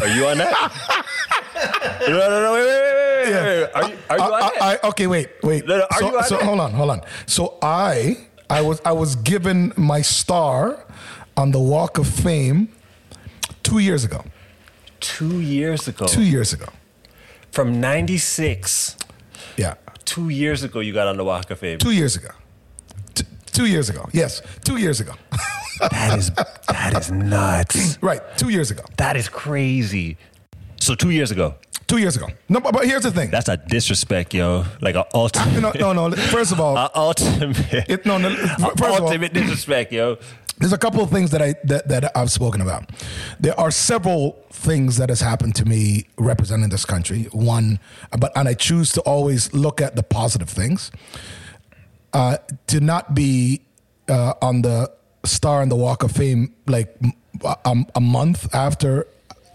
Are 0.00 0.08
you 0.08 0.26
on 0.28 0.38
that? 0.38 0.54
no, 2.00 2.06
no, 2.08 2.42
no, 2.42 2.52
wait, 2.52 2.60
wait, 2.60 2.66
wait, 2.66 2.94
wait, 3.32 3.60
Yeah. 3.60 3.66
Are 3.74 3.88
you, 3.88 3.96
are 4.10 4.18
you 4.18 4.22
I? 4.24 4.40
I, 4.60 4.78
I- 4.82 4.88
okay, 4.88 5.06
wait, 5.06 5.28
wait. 5.42 5.66
No, 5.66 5.78
no, 5.78 5.84
are 5.90 5.98
so, 5.98 6.10
you 6.10 6.18
on 6.18 6.24
so 6.24 6.36
it? 6.38 6.42
hold 6.44 6.60
on, 6.60 6.72
hold 6.72 6.90
on. 6.90 7.00
So 7.26 7.58
I, 7.62 8.16
I 8.50 8.60
was, 8.62 8.80
I 8.84 8.92
was 8.92 9.16
given 9.16 9.72
my 9.76 10.02
star 10.02 10.84
on 11.36 11.50
the 11.52 11.60
Walk 11.60 11.98
of 11.98 12.06
Fame 12.06 12.68
two 13.62 13.78
years 13.78 14.04
ago. 14.04 14.24
two 15.00 15.40
years 15.40 15.86
ago. 15.88 16.06
Two 16.06 16.22
years 16.22 16.52
ago. 16.52 16.66
From 17.52 17.80
96. 17.80 18.96
Yeah, 19.56 19.74
Two 20.04 20.28
years 20.30 20.62
ago, 20.62 20.80
you 20.80 20.92
got 20.94 21.06
on 21.06 21.16
the 21.16 21.24
Walk 21.24 21.50
of 21.50 21.58
Fame. 21.58 21.78
two 21.78 21.90
years 21.90 22.16
ago. 22.16 22.30
T- 23.14 23.24
two 23.52 23.66
years 23.66 23.90
ago. 23.90 24.08
Yes, 24.12 24.40
two 24.64 24.76
years 24.78 25.00
ago. 25.00 25.12
That 25.90 26.18
is, 26.18 26.30
that 26.68 26.96
is 26.98 27.10
nuts. 27.10 27.98
right, 28.02 28.20
two 28.38 28.48
years 28.48 28.70
ago. 28.70 28.84
That 28.96 29.16
is 29.16 29.28
crazy. 29.28 30.16
So 30.80 30.94
two 30.94 31.10
years 31.10 31.30
ago. 31.30 31.56
Two 31.88 31.96
years 31.96 32.16
ago. 32.16 32.28
No, 32.50 32.60
but, 32.60 32.74
but 32.74 32.84
here's 32.84 33.02
the 33.02 33.10
thing. 33.10 33.30
That's 33.30 33.48
a 33.48 33.56
disrespect, 33.56 34.34
yo. 34.34 34.64
Like 34.82 34.94
an 34.94 35.04
ultimate. 35.14 35.80
no, 35.80 35.92
no, 35.94 36.08
no. 36.08 36.16
First 36.16 36.52
of 36.52 36.60
all, 36.60 36.76
a 36.76 36.90
ultimate. 36.94 37.58
it, 37.88 38.04
no, 38.04 38.18
no. 38.18 38.34
First 38.36 38.60
of 38.62 38.82
all, 38.82 39.06
ultimate 39.06 39.32
disrespect, 39.32 39.90
yo. 39.90 40.18
there's 40.58 40.74
a 40.74 40.78
couple 40.78 41.02
of 41.02 41.10
things 41.10 41.30
that 41.30 41.40
I 41.40 41.54
that, 41.64 41.88
that 41.88 42.16
I've 42.16 42.30
spoken 42.30 42.60
about. 42.60 42.90
There 43.40 43.58
are 43.58 43.70
several 43.70 44.32
things 44.50 44.98
that 44.98 45.08
has 45.08 45.22
happened 45.22 45.54
to 45.56 45.64
me 45.64 46.06
representing 46.18 46.68
this 46.68 46.84
country. 46.84 47.24
One, 47.32 47.80
but 48.18 48.32
and 48.36 48.48
I 48.48 48.54
choose 48.54 48.92
to 48.92 49.00
always 49.02 49.52
look 49.54 49.80
at 49.80 49.96
the 49.96 50.02
positive 50.02 50.50
things. 50.50 50.90
Uh, 52.12 52.36
to 52.66 52.80
not 52.80 53.14
be 53.14 53.62
uh, 54.08 54.34
on 54.42 54.62
the 54.62 54.90
star 55.24 55.62
in 55.62 55.68
the 55.68 55.76
Walk 55.76 56.02
of 56.02 56.12
Fame 56.12 56.54
like 56.66 56.94
a, 57.44 57.76
a 57.94 58.00
month 58.00 58.54
after 58.54 59.06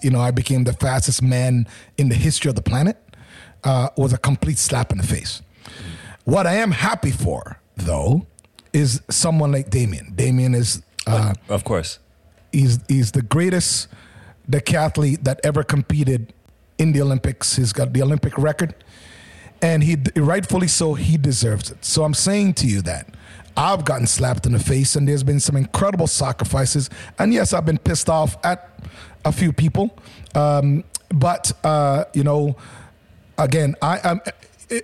you 0.04 0.10
know 0.12 0.20
I 0.20 0.32
became 0.32 0.64
the 0.66 0.74
fastest 0.74 1.22
man 1.22 1.68
in 1.98 2.10
the 2.10 2.16
history 2.16 2.50
of 2.50 2.56
the 2.56 2.62
planet 2.62 2.98
uh, 3.64 3.90
was 3.98 4.14
a 4.14 4.18
complete 4.18 4.58
slap 4.58 4.92
in 4.92 4.98
the 4.98 5.08
face. 5.08 5.42
What 6.26 6.46
I 6.48 6.56
am 6.56 6.72
happy 6.72 7.12
for, 7.12 7.60
though, 7.76 8.26
is 8.72 9.02
someone 9.10 9.52
like 9.52 9.70
Damian. 9.70 10.14
Damian 10.16 10.54
is 10.56 10.82
uh, 11.08 11.34
Of 11.50 11.64
course. 11.64 12.00
he's 12.52 12.80
he's 12.88 13.12
the 13.12 13.22
greatest 13.22 13.88
decathlete 14.50 15.24
that 15.24 15.40
ever 15.44 15.64
competed 15.64 16.34
in 16.78 16.92
the 16.92 17.02
Olympics. 17.02 17.56
He's 17.56 17.74
got 17.74 17.94
the 17.94 18.02
Olympic 18.02 18.38
record, 18.38 18.74
and 19.62 19.84
he 19.84 19.98
rightfully 20.16 20.68
so. 20.68 20.94
He 20.96 21.18
deserves 21.18 21.72
it. 21.72 21.84
So 21.86 22.04
I'm 22.04 22.14
saying 22.14 22.54
to 22.56 22.68
you 22.68 22.82
that 22.84 23.08
I've 23.56 23.86
gotten 23.86 24.08
slapped 24.08 24.46
in 24.46 24.54
the 24.54 24.60
face, 24.60 24.96
and 24.96 25.08
there's 25.08 25.24
been 25.24 25.40
some 25.40 25.56
incredible 25.56 26.08
sacrifices. 26.08 26.90
And 27.20 27.34
yes, 27.34 27.54
I've 27.54 27.66
been 27.66 27.78
pissed 27.78 28.10
off 28.10 28.38
at 28.44 28.80
a 29.26 29.32
few 29.32 29.54
people, 29.54 29.96
um, 30.36 30.84
but 31.10 31.52
uh, 31.64 32.06
you 32.14 32.24
know, 32.24 32.56
again, 33.38 33.76
I 33.82 34.00
am. 34.04 34.22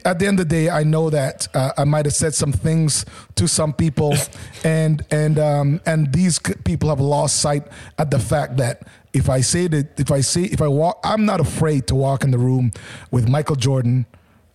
At 0.05 0.19
the 0.19 0.27
end 0.27 0.39
of 0.39 0.47
the 0.49 0.55
day, 0.55 0.69
I 0.69 0.83
know 0.83 1.09
that 1.09 1.47
uh, 1.55 1.71
I 1.75 1.83
might 1.83 2.05
have 2.05 2.13
said 2.13 2.35
some 2.35 2.51
things 2.51 3.05
to 3.35 3.47
some 3.47 3.73
people, 3.73 4.13
and 4.63 5.03
and 5.09 5.39
um, 5.39 5.81
and 5.85 6.13
these 6.13 6.37
people 6.37 6.89
have 6.89 6.99
lost 6.99 7.37
sight 7.37 7.63
at 7.97 8.11
the 8.11 8.19
fact 8.19 8.57
that 8.57 8.83
if 9.13 9.29
I 9.29 9.41
say 9.41 9.67
that 9.67 9.99
if 9.99 10.11
I 10.11 10.21
say 10.21 10.43
if 10.43 10.61
I 10.61 10.67
walk, 10.67 10.99
I'm 11.03 11.25
not 11.25 11.39
afraid 11.39 11.87
to 11.87 11.95
walk 11.95 12.23
in 12.23 12.29
the 12.29 12.37
room 12.37 12.71
with 13.09 13.27
Michael 13.27 13.55
Jordan, 13.55 14.05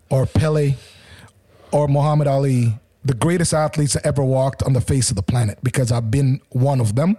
or 0.09 0.27
Pele, 0.27 0.74
or 1.72 1.88
Muhammad 1.88 2.29
Ali, 2.29 2.79
the 3.05 3.14
greatest 3.14 3.53
athletes 3.53 3.93
that 3.93 4.07
ever 4.07 4.25
walked 4.25 4.62
on 4.62 4.73
the 4.73 4.81
face 4.81 5.11
of 5.11 5.17
the 5.17 5.23
planet, 5.23 5.59
because 5.62 5.93
I've 5.93 6.11
been 6.11 6.40
one 6.51 6.81
of 6.81 6.95
them. 6.95 7.17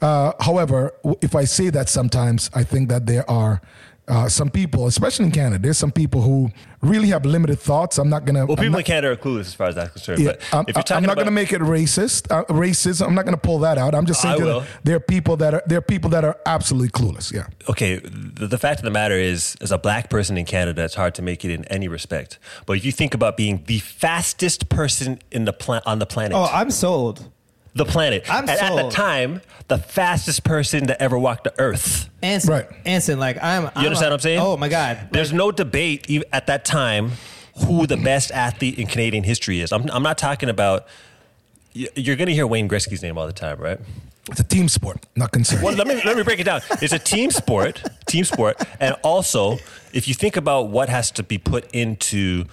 Uh, 0.00 0.32
however, 0.40 0.92
if 1.20 1.34
I 1.34 1.44
say 1.44 1.70
that 1.70 1.88
sometimes, 1.88 2.50
I 2.54 2.64
think 2.64 2.88
that 2.90 3.06
there 3.06 3.28
are 3.30 3.62
uh, 4.08 4.28
some 4.28 4.50
people, 4.50 4.86
especially 4.88 5.26
in 5.26 5.30
Canada, 5.30 5.62
there's 5.62 5.78
some 5.78 5.92
people 5.92 6.22
who 6.22 6.50
really 6.80 7.08
have 7.08 7.24
limited 7.24 7.58
thoughts. 7.60 7.98
I'm 7.98 8.08
not 8.10 8.24
gonna. 8.24 8.40
Well, 8.46 8.52
I'm 8.52 8.56
people 8.56 8.70
not- 8.72 8.78
in 8.80 8.84
Canada 8.84 9.12
are 9.12 9.16
clueless 9.16 9.40
as 9.42 9.54
far 9.54 9.68
as 9.68 9.76
that's 9.76 9.92
concerned. 9.92 10.18
yeah, 10.20 10.32
but 10.32 10.42
I'm, 10.52 10.64
if 10.66 10.74
you're 10.76 10.82
talking 10.82 10.96
I'm 11.04 11.06
not 11.06 11.14
going 11.14 11.26
to 11.26 11.30
make 11.30 11.52
it 11.52 11.60
racist. 11.60 12.26
Uh, 12.30 12.44
racism. 12.46 13.06
I'm 13.06 13.14
not 13.14 13.24
going 13.24 13.36
to 13.36 13.40
pull 13.40 13.60
that 13.60 13.78
out. 13.78 13.94
I'm 13.94 14.04
just 14.06 14.20
saying 14.20 14.42
that 14.42 14.66
there 14.82 14.96
are 14.96 15.00
people 15.00 15.36
that 15.36 15.54
are 15.54 15.62
there 15.66 15.78
are 15.78 15.82
people 15.82 16.10
that 16.10 16.24
are 16.24 16.36
absolutely 16.46 16.88
clueless. 16.88 17.32
Yeah. 17.32 17.46
okay, 17.68 17.98
the, 17.98 18.48
the 18.48 18.58
fact 18.58 18.80
of 18.80 18.84
the 18.84 18.90
matter 18.90 19.14
is, 19.16 19.56
as 19.60 19.70
a 19.70 19.78
black 19.78 20.10
person 20.10 20.36
in 20.36 20.46
Canada, 20.46 20.82
it's 20.84 20.96
hard 20.96 21.14
to 21.14 21.22
make 21.22 21.44
it 21.44 21.50
in 21.52 21.64
any 21.66 21.86
respect. 21.86 22.38
But 22.66 22.76
if 22.76 22.84
you 22.84 22.90
think 22.92 23.14
about 23.14 23.36
being 23.36 23.62
the 23.66 23.78
fastest 23.78 24.68
person 24.68 25.20
in 25.30 25.44
the 25.44 25.52
pla- 25.52 25.80
on 25.86 26.00
the 26.00 26.06
planet, 26.06 26.32
Oh, 26.36 26.48
I'm 26.52 26.70
sold. 26.72 27.30
The 27.74 27.84
planet. 27.84 28.24
I'm 28.30 28.48
and 28.48 28.50
at 28.50 28.76
the 28.76 28.90
time, 28.90 29.40
the 29.68 29.78
fastest 29.78 30.44
person 30.44 30.86
to 30.88 31.02
ever 31.02 31.18
walk 31.18 31.44
the 31.44 31.54
earth. 31.58 32.08
Anson, 32.22 32.50
Right. 32.50 32.66
Anson, 32.84 33.18
like 33.18 33.42
I'm. 33.42 33.62
You 33.64 33.86
understand 33.86 34.10
what 34.10 34.12
I'm 34.14 34.20
saying? 34.20 34.40
Oh 34.40 34.56
my 34.56 34.68
god. 34.68 35.08
There's 35.12 35.32
no 35.32 35.50
debate 35.50 36.06
ev- 36.10 36.24
at 36.32 36.46
that 36.48 36.64
time 36.64 37.12
who 37.66 37.86
the 37.86 37.96
best 37.96 38.30
athlete 38.30 38.78
in 38.78 38.86
Canadian 38.86 39.24
history 39.24 39.60
is. 39.60 39.72
I'm, 39.72 39.88
I'm 39.90 40.02
not 40.02 40.18
talking 40.18 40.48
about. 40.48 40.86
y- 41.74 41.88
You're 41.96 42.16
going 42.16 42.28
to 42.28 42.34
hear 42.34 42.46
Wayne 42.46 42.68
Gretzky's 42.68 43.02
name 43.02 43.16
all 43.18 43.26
the 43.26 43.32
time, 43.32 43.58
right? 43.58 43.78
It's 44.30 44.38
a 44.40 44.44
team 44.44 44.68
sport. 44.68 45.04
Not 45.16 45.32
concerned. 45.32 45.62
Well, 45.64 45.74
let 45.74 45.86
me 45.86 46.00
let 46.04 46.16
me 46.16 46.22
break 46.22 46.38
it 46.38 46.44
down. 46.44 46.60
It's 46.80 46.92
a 46.92 46.98
team 46.98 47.30
sport, 47.32 47.82
team 48.06 48.24
sport, 48.24 48.62
and 48.80 48.94
also 49.02 49.58
if 49.92 50.06
you 50.06 50.14
think 50.14 50.36
about 50.36 50.68
what 50.68 50.88
has 50.88 51.10
to 51.12 51.22
be 51.24 51.38
put 51.38 51.68
into 51.74 52.44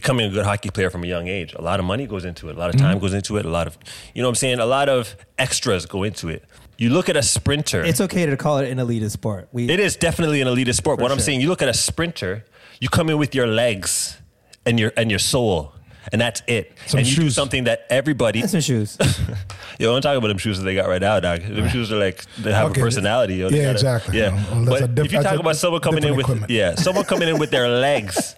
becoming 0.00 0.26
a 0.30 0.32
good 0.36 0.44
hockey 0.50 0.70
player 0.70 0.90
from 0.90 1.02
a 1.04 1.06
young 1.14 1.26
age, 1.28 1.50
a 1.54 1.62
lot 1.70 1.78
of 1.80 1.86
money 1.92 2.06
goes 2.06 2.24
into 2.24 2.48
it, 2.48 2.56
a 2.56 2.58
lot 2.58 2.68
of 2.70 2.76
Mm-hmm. 2.76 2.86
time 2.86 2.98
goes 3.04 3.14
into 3.14 3.36
it, 3.38 3.44
a 3.44 3.48
lot 3.58 3.66
of 3.66 3.76
you 4.14 4.22
know 4.22 4.28
what 4.28 4.32
I'm 4.32 4.42
saying, 4.44 4.58
a 4.60 4.66
lot 4.78 4.88
of 4.88 5.16
extras 5.38 5.86
go 5.86 6.02
into 6.04 6.28
it. 6.28 6.42
You 6.82 6.90
look 6.90 7.08
at 7.08 7.16
a 7.16 7.22
sprinter. 7.22 7.82
It's 7.90 8.00
okay 8.06 8.24
to 8.26 8.36
call 8.36 8.58
it 8.58 8.70
an 8.70 8.78
elitist 8.78 9.10
sport. 9.12 9.48
We 9.52 9.68
It 9.68 9.80
is 9.80 9.96
definitely 9.96 10.40
an 10.40 10.46
elitist 10.48 10.76
sport. 10.76 11.00
what 11.00 11.10
I'm 11.10 11.18
saying, 11.18 11.40
you 11.40 11.48
look 11.48 11.62
at 11.62 11.68
a 11.68 11.74
sprinter, 11.74 12.44
you 12.80 12.88
come 12.88 13.10
in 13.10 13.18
with 13.18 13.34
your 13.34 13.48
legs 13.48 14.16
and 14.64 14.78
your 14.78 14.92
and 14.96 15.10
your 15.10 15.18
soul, 15.18 15.72
and 16.12 16.20
that's 16.20 16.40
it. 16.46 16.64
Some 16.86 16.98
and 16.98 17.08
you 17.08 17.16
do 17.16 17.22
shoes. 17.22 17.34
something 17.34 17.64
that 17.64 17.78
everybody. 17.90 18.40
That's 18.42 18.52
some 18.52 18.60
shoes. 18.70 18.96
Yo, 19.80 19.94
I'm 19.94 20.02
talking 20.02 20.18
about 20.18 20.28
them 20.28 20.38
shoes 20.38 20.58
that 20.58 20.64
they 20.64 20.74
got 20.80 20.88
right 20.88 21.00
now, 21.08 21.18
dog. 21.20 21.40
Them 21.42 21.68
shoes 21.68 21.90
are 21.92 21.98
like 22.06 22.18
they 22.44 22.52
have 22.52 22.70
Okay. 22.70 22.80
a 22.80 22.84
personality. 22.84 23.34
Yo. 23.40 23.50
They 23.50 23.56
Yeah, 23.58 23.62
gotta- 23.72 23.78
exactly. 23.78 24.18
Yeah, 24.18 24.30
Well, 24.52 24.64
that's 24.64 24.80
but 24.82 24.94
diff- 24.94 25.06
if 25.06 25.12
you 25.14 25.22
talk 25.22 25.38
about 25.40 25.56
someone 25.56 25.80
coming 25.80 26.04
in 26.04 26.14
with 26.16 26.26
equipment. 26.26 26.50
yeah, 26.50 26.74
someone 26.76 27.04
coming 27.04 27.28
in 27.28 27.38
with 27.38 27.50
their 27.50 27.68
legs 27.68 28.34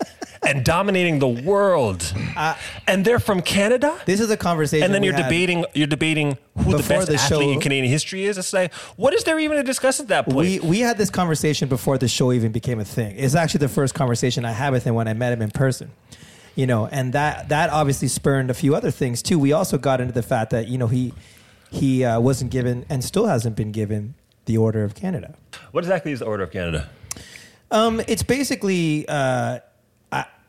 and 0.46 0.64
dominating 0.64 1.18
the 1.18 1.29
world, 1.29 2.12
and 2.87 3.05
they're 3.05 3.18
from 3.18 3.42
Canada. 3.42 3.98
This 4.07 4.20
is 4.20 4.31
a 4.31 4.37
conversation. 4.37 4.85
And 4.85 4.94
then 4.94 5.03
we 5.03 5.09
you're 5.09 5.16
had. 5.16 5.24
debating. 5.24 5.64
You're 5.74 5.87
debating 5.87 6.38
who 6.57 6.72
the 6.72 6.79
best 6.79 7.09
the 7.09 7.14
athlete 7.14 7.20
show- 7.20 7.50
in 7.50 7.61
Canadian 7.61 7.90
history 7.90 8.24
is. 8.24 8.38
It's 8.38 8.53
like, 8.53 8.72
what 8.96 9.12
is 9.14 9.24
there 9.24 9.38
even 9.38 9.57
to 9.59 9.62
discuss 9.62 10.00
at 10.00 10.09
that 10.09 10.24
point? 10.24 10.37
We 10.37 10.61
we 10.61 10.81
had 10.81 10.96
this 10.98 11.11
conversation 11.11 11.68
before 11.68 11.98
the 11.98 12.09
show 12.09 12.33
even 12.33 12.53
became 12.53 12.81
a 12.81 12.85
thing. 12.85 13.16
It's 13.18 13.35
actually 13.35 13.59
the 13.59 13.68
first 13.68 13.94
conversation 13.94 14.44
I 14.44 14.53
had 14.53 14.72
with 14.72 14.85
him 14.85 14.94
when 14.94 15.09
I 15.09 15.12
met 15.14 15.33
him 15.33 15.42
in 15.42 15.50
person. 15.50 15.90
You 16.57 16.66
know, 16.66 16.87
and 16.87 17.12
that 17.12 17.48
that 17.50 17.70
obviously 17.70 18.09
spurned 18.09 18.50
a 18.50 18.55
few 18.55 18.74
other 18.74 18.90
things 18.90 19.22
too. 19.22 19.38
We 19.38 19.53
also 19.53 19.79
got 19.79 20.00
into 20.00 20.12
the 20.12 20.22
fact 20.22 20.50
that 20.50 20.68
you 20.68 20.79
know 20.79 20.88
he 20.88 21.12
he 21.70 22.05
uh, 22.05 22.18
wasn't 22.18 22.50
given 22.50 22.85
and 22.88 23.05
still 23.05 23.26
hasn't 23.26 23.57
been 23.57 23.72
given 23.72 24.14
the 24.46 24.57
Order 24.57 24.83
of 24.85 24.94
Canada. 24.94 25.35
what 25.70 25.85
exactly 25.85 26.11
is 26.12 26.18
the 26.18 26.24
Order 26.24 26.42
of 26.44 26.50
Canada? 26.50 26.88
Um, 27.70 28.00
it's 28.09 28.22
basically. 28.22 29.07
Uh, 29.09 29.61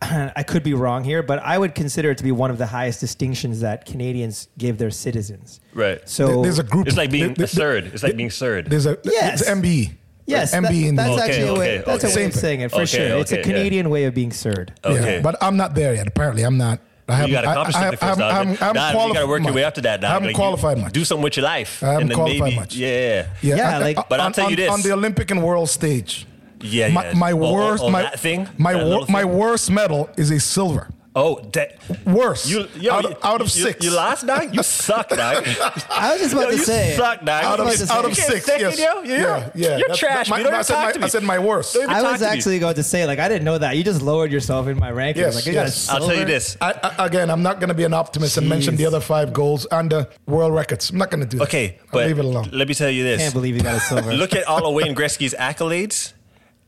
I, 0.01 0.31
I 0.35 0.43
could 0.43 0.63
be 0.63 0.73
wrong 0.73 1.03
here, 1.03 1.23
but 1.23 1.39
I 1.39 1.57
would 1.57 1.75
consider 1.75 2.11
it 2.11 2.17
to 2.17 2.23
be 2.23 2.31
one 2.31 2.51
of 2.51 2.57
the 2.57 2.65
highest 2.67 2.99
distinctions 2.99 3.61
that 3.61 3.85
Canadians 3.85 4.47
give 4.57 4.77
their 4.77 4.91
citizens. 4.91 5.59
Right. 5.73 6.07
So 6.09 6.41
there's 6.41 6.59
a 6.59 6.63
group. 6.63 6.87
It's 6.87 6.97
like 6.97 7.11
being 7.11 7.33
there- 7.33 7.35
there- 7.35 7.45
a 7.45 7.47
third. 7.47 7.85
It's 7.93 8.03
like 8.03 8.15
being 8.17 8.29
third. 8.29 8.69
There's 8.69 8.85
a 8.85 8.97
Yes. 9.03 9.41
it's 9.41 9.49
MBE. 9.49 9.91
Yes, 10.27 10.53
MBE 10.53 10.61
that- 10.61 10.87
in 10.89 10.95
that's 10.95 11.09
the 11.09 11.13
Okay, 11.23 11.31
actually 11.31 11.47
a 11.47 11.53
way. 11.53 11.75
okay, 11.79 11.83
That's 11.85 12.03
okay. 12.05 12.13
a 12.13 12.15
way 12.15 12.25
of 12.25 12.33
Same 12.33 12.39
saying 12.41 12.61
it 12.61 12.69
for 12.71 12.75
Okay, 12.77 12.85
sure. 12.85 13.17
It's 13.19 13.31
a 13.31 13.39
okay, 13.39 13.49
yeah. 13.49 13.55
Canadian 13.55 13.89
way 13.89 14.05
of 14.05 14.13
being 14.13 14.31
third. 14.31 14.73
Okay. 14.85 15.15
Yeah, 15.15 15.21
but 15.21 15.35
I'm 15.41 15.57
not 15.57 15.75
there 15.75 15.93
yet. 15.93 16.07
Apparently, 16.07 16.43
I'm 16.43 16.57
not. 16.57 16.79
I 17.09 17.15
haven't. 17.15 17.29
you 17.31 17.35
got 17.35 17.41
to 17.41 17.49
accomplish 17.51 17.75
I, 17.75 17.79
I, 17.79 17.81
something 17.81 17.99
first, 17.99 18.11
I'm, 18.13 18.17
dog. 18.19 18.31
I'm, 18.61 18.67
I'm 18.69 18.73
Dog, 18.93 19.07
you 19.09 19.13
got 19.15 19.19
to 19.21 19.27
work 19.27 19.43
your 19.43 19.53
way 19.53 19.63
up 19.65 19.73
to 19.73 19.81
that. 19.81 19.99
Dog. 19.99 20.09
I 20.09 20.13
haven't 20.13 20.27
Like, 20.29 20.35
qualified 20.35 20.77
much. 20.77 20.93
Do 20.93 21.03
something 21.03 21.23
with 21.23 21.35
your 21.35 21.43
life. 21.43 21.83
I 21.83 21.87
haven't 21.87 22.01
and 22.03 22.11
then 22.11 22.15
qualified 22.15 22.41
maybe, 22.41 22.55
much. 22.55 22.75
Yeah. 22.75 23.25
Yeah, 23.41 23.75
I- 23.75 23.79
like- 23.79 23.97
I- 23.97 24.03
But 24.07 24.19
I'll 24.21 24.27
on, 24.27 24.33
tell 24.33 24.49
you 24.49 24.55
this. 24.55 24.69
on 24.71 24.81
the 24.81 24.93
Olympic 24.93 25.29
and 25.31 25.43
world 25.43 25.69
stage. 25.69 26.25
Yeah, 26.63 26.89
my, 26.89 27.05
yeah. 27.07 27.13
my 27.13 27.31
Oh, 27.31 27.39
oh, 27.41 27.45
oh 27.45 27.53
worst, 27.53 27.83
oh, 27.83 27.89
my 27.89 28.01
that 28.03 28.19
thing? 28.19 28.47
my 28.57 28.73
That 28.73 28.79
wor- 28.85 28.87
little 28.99 29.11
my 29.11 29.25
worst 29.25 29.69
medal 29.71 30.09
is 30.17 30.31
a 30.31 30.39
silver. 30.39 30.89
Oh, 31.13 31.41
that. 31.51 31.75
Worst. 32.05 32.47
You, 32.49 32.67
yo, 32.79 32.93
out, 32.93 33.03
you- 33.03 33.09
of, 33.09 33.17
out 33.25 33.41
of 33.41 33.47
you- 33.47 33.63
six. 33.63 33.83
You 33.83 33.91
lost, 33.91 34.25
dog? 34.25 34.55
You 34.55 34.63
suck, 34.87 35.09
dog. 35.09 35.45
I 35.89 36.13
was 36.13 36.21
just 36.21 36.31
about 36.31 36.43
Yo, 36.43 36.51
to 36.51 36.55
you 36.55 36.63
say. 36.63 36.95
suck, 36.95 37.19
dog. 37.25 37.43
out 37.43 37.59
of, 37.59 37.67
I 37.67 37.69
was 37.69 37.81
about 37.81 37.91
to 37.91 37.99
out 37.99 38.05
of 38.05 38.15
six. 38.15 38.45
second, 38.45 38.61
Yes. 38.61 38.79
yo. 38.79 39.01
You're- 39.01 39.19
yeah, 39.21 39.49
yeah. 39.53 39.69
you're 39.71 39.77
That's- 39.79 39.97
trash, 39.97 40.29
My, 40.29 40.37
man. 40.37 40.45
Don't 40.45 40.53
I, 40.55 40.61
said 40.61 40.73
talk 40.75 40.85
my, 40.85 40.91
to 40.93 40.99
me. 40.99 41.03
I 41.03 41.07
said 41.09 41.23
my 41.23 41.37
worst. 41.39 41.75
I 41.77 42.01
was 42.01 42.19
to 42.21 42.25
me. 42.27 42.31
actually 42.31 42.59
going 42.59 42.75
to 42.75 42.83
say, 42.83 43.05
like, 43.05 43.19
I 43.19 43.27
didn't 43.27 43.43
know 43.43 43.57
that. 43.57 43.75
You 43.75 43.83
just 43.83 44.01
lowered 44.01 44.31
yourself 44.31 44.69
in 44.69 44.79
my 44.79 44.89
rankings. 44.89 45.17
Yes, 45.17 45.35
like, 45.35 45.45
you 45.47 45.51
got 45.51 45.63
yes. 45.63 45.89
I'll 45.89 45.99
tell 45.99 46.15
you 46.15 46.23
this. 46.23 46.55
I, 46.61 46.93
I, 46.97 47.07
again, 47.07 47.29
I'm 47.29 47.43
not 47.43 47.59
going 47.59 47.67
to 47.67 47.75
be 47.75 47.83
an 47.83 47.93
optimist 47.93 48.37
and 48.37 48.47
mention 48.47 48.77
the 48.77 48.85
other 48.85 49.01
five 49.01 49.33
goals 49.33 49.65
and 49.69 49.91
the 49.91 50.07
world 50.27 50.53
records. 50.53 50.91
I'm 50.91 50.97
not 50.97 51.11
going 51.11 51.19
to 51.23 51.27
do 51.29 51.39
that. 51.39 51.43
Okay, 51.49 51.77
I'll 51.81 51.87
but 51.91 52.07
leave 52.07 52.19
it 52.19 52.23
alone. 52.25 52.51
let 52.53 52.69
me 52.69 52.73
tell 52.73 52.89
you 52.89 53.03
this. 53.03 53.19
I 53.19 53.23
can't 53.23 53.33
believe 53.33 53.57
you 53.57 53.63
got 53.63 53.75
a 53.75 53.79
silver. 53.81 54.13
Look 54.13 54.33
at 54.33 54.47
all 54.47 54.65
of 54.65 54.73
Wayne 54.73 54.95
Gretzky's 54.95 55.33
accolades, 55.37 56.13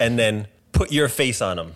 and 0.04 0.20
then 0.20 0.48
put 0.72 0.92
your 0.92 1.08
face 1.08 1.42
on 1.42 1.58
them, 1.58 1.74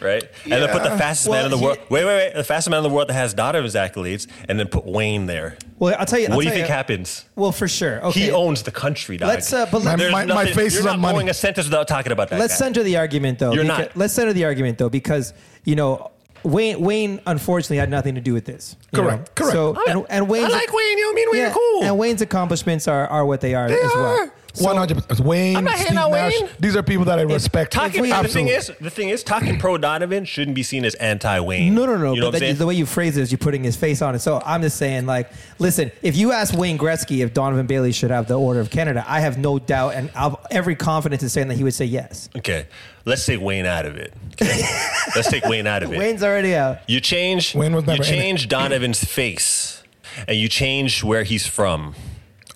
right? 0.00 0.22
And 0.44 0.52
then 0.52 0.68
put 0.70 0.82
the 0.82 0.90
fastest 0.96 1.28
Well, 1.28 1.38
man 1.38 1.44
in 1.46 1.50
the 1.50 1.58
he- 1.58 1.64
world. 1.64 1.78
Wait, 1.90 2.04
wait, 2.04 2.16
wait. 2.16 2.34
The 2.34 2.44
fastest 2.44 2.70
man 2.70 2.78
in 2.78 2.82
the 2.88 2.94
world 2.94 3.08
that 3.08 3.14
has 3.14 3.34
Donovan's 3.34 3.74
accolades, 3.74 4.26
and 4.48 4.58
then 4.58 4.68
put 4.68 4.84
Wayne 4.86 5.26
there. 5.26 5.56
Well, 5.78 5.94
I'll 5.98 6.06
tell 6.06 6.18
you. 6.18 6.26
I'll 6.28 6.36
what 6.36 6.42
do 6.42 6.48
you 6.48 6.50
tell 6.54 6.58
think 6.62 6.68
happens? 6.68 7.24
Well, 7.36 7.52
for 7.52 7.68
sure. 7.68 8.04
Okay. 8.06 8.20
He 8.20 8.30
owns 8.30 8.62
the 8.62 8.70
country, 8.72 9.16
dog. 9.16 9.28
Let's, 9.28 9.52
uh, 9.52 9.66
but 9.70 9.82
My- 9.84 9.90
let's, 9.92 10.02
There's 10.02 10.12
my- 10.12 10.24
my 10.26 10.34
nothing- 10.34 10.54
face 10.54 10.72
you're 10.74 10.80
is 10.80 10.84
not 10.86 11.00
going 11.00 11.28
a 11.28 11.34
sentence 11.34 11.66
without 11.66 11.86
talking 11.88 12.12
about 12.12 12.30
that. 12.30 12.38
let's 12.40 12.54
guy. 12.54 12.58
center 12.66 12.82
the 12.82 12.96
argument 12.96 13.38
though. 13.38 13.52
You're 13.52 13.64
because- 13.64 13.78
not. 13.78 13.96
Let's 13.96 14.14
center 14.14 14.32
the 14.32 14.44
argument 14.44 14.78
though, 14.78 14.88
because 14.88 15.32
you 15.64 15.74
know 15.76 16.10
Wayne. 16.44 16.80
Wayne 16.80 17.20
unfortunately 17.26 17.76
had 17.78 17.90
nothing 17.90 18.14
to 18.14 18.20
do 18.20 18.32
with 18.32 18.44
this. 18.44 18.76
Correct, 18.94 19.18
know? 19.18 19.24
correct. 19.34 19.52
So 19.52 19.76
and, 19.88 20.06
and 20.08 20.28
Wayne's 20.28 20.46
I 20.52 20.56
like 20.56 20.72
Wayne. 20.72 20.98
You 20.98 21.06
know, 21.06 21.12
me 21.12 21.22
and 21.24 21.32
Wayne 21.32 21.40
yeah, 21.42 21.52
cool. 21.52 21.84
and 21.84 21.98
Wayne's 21.98 22.22
accomplishments 22.22 22.86
are, 22.88 23.06
are 23.08 23.24
what 23.26 23.40
they 23.40 23.54
are 23.54 23.66
as 23.66 23.72
well. 23.94 24.04
are. 24.06 24.32
So- 24.58 24.64
One 24.66 24.76
hundred 24.76 25.06
percent. 25.06 25.20
Wayne, 25.26 25.56
I'm 25.56 25.64
not 25.64 25.74
Steve 25.76 25.86
hating 25.88 25.98
on 25.98 26.10
Nash. 26.10 26.32
Wayne. 26.40 26.50
These 26.58 26.76
are 26.76 26.82
people 26.82 27.04
that 27.06 27.18
I 27.18 27.22
respect. 27.22 27.72
Talking, 27.72 28.02
we- 28.02 28.10
the 28.12 28.28
thing 28.28 28.48
is, 28.48 28.70
the 28.80 28.90
thing 28.90 29.08
is, 29.08 29.22
talking 29.22 29.58
pro 29.58 29.78
Donovan 29.78 30.24
shouldn't 30.24 30.54
be 30.54 30.62
seen 30.62 30.84
as 30.84 30.94
anti 30.96 31.40
Wayne. 31.40 31.74
No, 31.74 31.86
no, 31.86 31.96
no. 31.96 32.14
You 32.14 32.20
know 32.20 32.26
but 32.26 32.26
what 32.26 32.26
I'm 32.26 32.32
that- 32.32 32.38
saying? 32.40 32.56
the 32.56 32.66
way 32.66 32.74
you 32.74 32.86
phrase 32.86 33.16
it 33.16 33.22
is 33.22 33.30
you're 33.32 33.38
putting 33.38 33.62
his 33.64 33.76
face 33.76 34.02
on 34.02 34.14
it. 34.14 34.18
So 34.20 34.42
I'm 34.44 34.62
just 34.62 34.76
saying, 34.76 35.06
like, 35.06 35.30
listen, 35.58 35.90
if 36.02 36.16
you 36.16 36.32
ask 36.32 36.54
Wayne 36.56 36.78
Gretzky 36.78 37.18
if 37.24 37.32
Donovan 37.34 37.66
Bailey 37.66 37.92
should 37.92 38.10
have 38.10 38.26
the 38.28 38.34
Order 38.34 38.60
of 38.60 38.70
Canada, 38.70 39.04
I 39.06 39.20
have 39.20 39.38
no 39.38 39.58
doubt 39.58 39.94
and 39.94 40.10
I've 40.14 40.36
every 40.50 40.74
confidence 40.76 41.22
in 41.22 41.28
saying 41.28 41.48
that 41.48 41.54
he 41.56 41.64
would 41.64 41.74
say 41.74 41.84
yes. 41.84 42.28
Okay, 42.36 42.66
let's 43.04 43.24
take 43.24 43.40
Wayne 43.40 43.66
out 43.66 43.86
of 43.86 43.96
it. 43.96 44.12
Okay? 44.32 44.60
let's 45.16 45.30
take 45.30 45.44
Wayne 45.46 45.66
out 45.66 45.82
of 45.82 45.92
it. 45.92 45.98
Wayne's 45.98 46.22
already 46.22 46.54
out. 46.54 46.78
You 46.88 47.00
change. 47.00 47.54
Wayne 47.54 47.74
was 47.74 47.84
you 47.84 47.88
never 47.92 48.02
in 48.02 48.08
it. 48.08 48.12
change 48.12 48.48
Donovan's 48.48 49.02
face, 49.04 49.82
and 50.26 50.36
you 50.36 50.48
change 50.48 51.02
where 51.04 51.22
he's 51.24 51.46
from. 51.46 51.94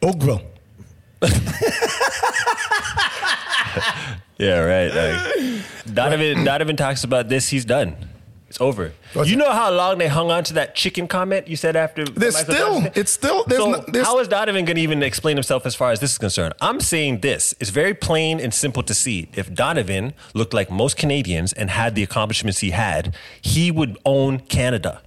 Oakville. 0.03 0.43
Yeah, 4.39 4.59
right. 4.61 4.93
like, 4.93 5.63
Donovan. 5.95 6.45
Donovan 6.45 6.77
talks 6.77 7.05
about 7.05 7.29
this. 7.29 7.49
He's 7.51 7.65
done. 7.65 7.97
It's 8.49 8.61
over. 8.61 8.93
What's 9.15 9.31
you 9.31 9.37
know 9.37 9.51
how 9.53 9.71
long 9.71 9.97
they 9.99 10.09
hung 10.09 10.31
on 10.31 10.45
to 10.45 10.55
that 10.55 10.75
chicken 10.75 11.07
comment 11.07 11.49
you 11.49 11.57
said 11.57 11.75
after? 11.77 12.05
There's 12.05 12.35
Michael 12.35 12.55
still- 12.55 12.81
Jackson? 12.83 13.01
it's 13.01 13.13
still- 13.13 13.45
there's 13.45 13.63
so 13.63 13.71
no- 13.71 13.85
there's- 13.89 14.07
how 14.07 14.19
is 14.19 14.29
Donovan 14.29 14.65
going 14.67 14.77
to 14.77 14.83
even 14.83 15.03
explain 15.03 15.37
himself 15.37 15.65
as 15.65 15.75
far 15.75 15.91
as 15.91 16.01
this 16.01 16.13
is 16.13 16.19
concerned? 16.19 16.53
I'm 16.61 16.81
saying 16.81 17.21
this. 17.21 17.55
It's 17.61 17.71
very 17.71 17.95
plain 17.95 18.41
and 18.41 18.53
simple 18.53 18.83
to 18.83 18.93
see. 18.93 19.29
If 19.35 19.55
Donovan 19.55 20.13
looked 20.35 20.53
like 20.53 20.71
most 20.71 20.97
Canadians 20.99 21.53
and 21.55 21.71
had 21.71 21.95
the 21.95 22.03
accomplishments 22.03 22.59
he 22.59 22.73
had, 22.73 23.15
he 23.41 23.71
would 23.71 23.97
own 24.05 24.41
Canada. 24.41 25.01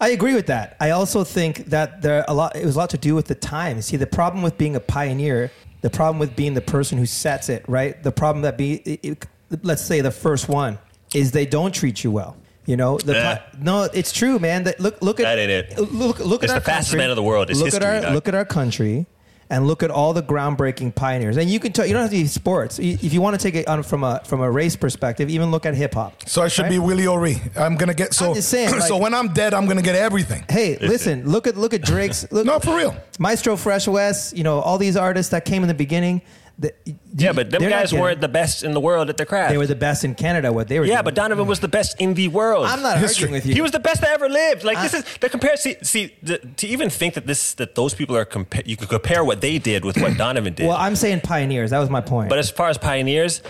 I 0.00 0.10
agree 0.10 0.34
with 0.34 0.46
that. 0.46 0.76
I 0.80 0.90
also 0.90 1.24
think 1.24 1.66
that 1.66 2.00
there 2.02 2.24
a 2.26 2.34
lot. 2.34 2.56
It 2.56 2.64
was 2.64 2.74
a 2.76 2.78
lot 2.78 2.90
to 2.90 2.98
do 2.98 3.14
with 3.14 3.26
the 3.26 3.34
time. 3.34 3.82
See, 3.82 3.96
the 3.96 4.06
problem 4.06 4.42
with 4.42 4.56
being 4.56 4.74
a 4.76 4.80
pioneer, 4.80 5.50
the 5.82 5.90
problem 5.90 6.18
with 6.18 6.34
being 6.36 6.54
the 6.54 6.60
person 6.62 6.96
who 6.98 7.06
sets 7.06 7.48
it, 7.48 7.64
right? 7.68 8.02
The 8.02 8.12
problem 8.12 8.42
that 8.42 8.56
be, 8.56 8.74
it, 8.76 9.00
it- 9.04 9.26
let's 9.62 9.82
say 9.84 10.00
the 10.00 10.10
first 10.10 10.48
one 10.48 10.78
is 11.14 11.32
they 11.32 11.44
don't 11.44 11.74
treat 11.74 12.02
you 12.04 12.10
well. 12.10 12.36
You 12.66 12.76
know, 12.76 12.98
the 12.98 13.16
Eh. 13.18 13.22
pi- 13.36 13.42
no, 13.60 13.82
it's 13.92 14.12
true, 14.12 14.38
man. 14.38 14.62
That 14.64 14.78
look, 14.80 15.02
look 15.02 15.18
at 15.18 15.24
That 15.24 15.38
ain't 15.38 15.50
it. 15.50 15.78
Look, 15.92 16.20
look 16.20 16.44
It's 16.44 16.52
at 16.52 16.56
our 16.56 16.60
the 16.60 16.64
fastest 16.66 16.90
country. 16.92 16.98
man 16.98 17.10
in 17.10 17.16
the 17.16 17.22
world. 17.22 17.50
It's 17.50 17.58
look 17.58 17.66
history, 17.66 17.84
at 17.84 17.94
our 17.96 18.00
dog. 18.02 18.14
look 18.14 18.28
at 18.28 18.34
our 18.34 18.44
country. 18.44 19.06
And 19.52 19.66
look 19.66 19.82
at 19.82 19.90
all 19.90 20.12
the 20.12 20.22
groundbreaking 20.22 20.94
pioneers, 20.94 21.36
and 21.36 21.50
you 21.50 21.58
can 21.58 21.72
tell 21.72 21.84
you 21.84 21.92
don't 21.92 22.02
have 22.02 22.10
to 22.12 22.16
be 22.16 22.26
sports. 22.28 22.78
If 22.78 23.12
you 23.12 23.20
want 23.20 23.38
to 23.38 23.42
take 23.42 23.56
it 23.56 23.66
on 23.66 23.82
from 23.82 24.04
a 24.04 24.20
from 24.24 24.40
a 24.42 24.48
race 24.50 24.76
perspective, 24.76 25.28
even 25.28 25.50
look 25.50 25.66
at 25.66 25.74
hip 25.74 25.94
hop. 25.94 26.28
So 26.28 26.40
I 26.40 26.46
should 26.46 26.68
be 26.68 26.78
Willie 26.78 27.08
O'Ree. 27.08 27.42
I'm 27.56 27.74
gonna 27.74 27.92
get 27.92 28.14
so. 28.14 28.28
I'm 28.28 28.34
just 28.34 28.48
saying, 28.48 28.80
so 28.88 28.96
when 28.96 29.12
I'm 29.12 29.32
dead, 29.32 29.52
I'm 29.52 29.66
gonna 29.66 29.82
get 29.82 29.96
everything. 29.96 30.44
Hey, 30.48 30.78
listen, 30.78 31.28
look 31.28 31.48
at 31.48 31.56
look 31.56 31.74
at 31.74 31.82
Drake's. 31.82 32.30
Look, 32.30 32.46
No, 32.46 32.60
for 32.60 32.76
real. 32.76 32.96
Maestro 33.18 33.56
Fresh 33.56 33.88
Wes, 33.88 34.32
you 34.32 34.44
know, 34.44 34.60
all 34.60 34.78
these 34.78 34.96
artists 34.96 35.32
that 35.32 35.44
came 35.44 35.62
in 35.62 35.68
the 35.68 35.74
beginning. 35.74 36.22
The, 36.60 36.74
Yeah, 37.16 37.32
but 37.32 37.48
them 37.50 37.62
guys 37.62 37.90
getting- 37.90 38.00
weren't 38.00 38.20
the 38.20 38.28
best 38.28 38.62
in 38.62 38.72
the 38.72 38.80
world 38.80 39.08
at 39.08 39.16
their 39.16 39.24
craft. 39.24 39.50
They 39.50 39.56
were 39.56 39.66
the 39.66 39.74
best 39.74 40.04
in 40.04 40.14
Canada. 40.14 40.52
What 40.52 40.68
they 40.68 40.78
were. 40.78 40.84
yeah, 40.84 40.96
doing. 40.96 41.04
but 41.04 41.14
Donovan 41.14 41.46
was 41.46 41.60
the 41.60 41.68
best 41.68 41.98
in 41.98 42.12
the 42.12 42.28
world. 42.28 42.66
I'm 42.66 42.82
not 42.82 42.98
History. 42.98 43.24
arguing 43.24 43.32
with 43.32 43.46
you. 43.46 43.54
He 43.54 43.62
was 43.62 43.70
the 43.72 43.80
best 43.80 44.02
that 44.02 44.10
ever 44.10 44.28
lived. 44.28 44.62
Like 44.62 44.76
this 44.82 44.92
is 44.92 45.04
the 45.20 45.30
compare. 45.30 45.56
See, 45.56 45.76
see 45.82 46.14
the, 46.22 46.36
to 46.38 46.66
even 46.66 46.90
think 46.90 47.14
that 47.14 47.26
this 47.26 47.54
that 47.54 47.76
those 47.76 47.94
people 47.94 48.14
are 48.14 48.26
compa- 48.26 48.66
you 48.66 48.76
could 48.76 48.90
compare 48.90 49.24
what 49.24 49.40
they 49.40 49.58
did 49.58 49.86
with 49.86 49.96
what 49.98 50.16
Donovan 50.24 50.52
did. 50.52 50.66
Well, 50.68 50.76
I'm 50.76 50.96
saying 50.96 51.20
pioneers. 51.22 51.70
That 51.70 51.78
was 51.78 51.88
my 51.88 52.02
point. 52.02 52.28
but 52.28 52.38
as 52.38 52.50
far 52.50 52.68
as 52.68 52.76
pioneers, 52.76 53.40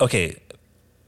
okay, 0.00 0.34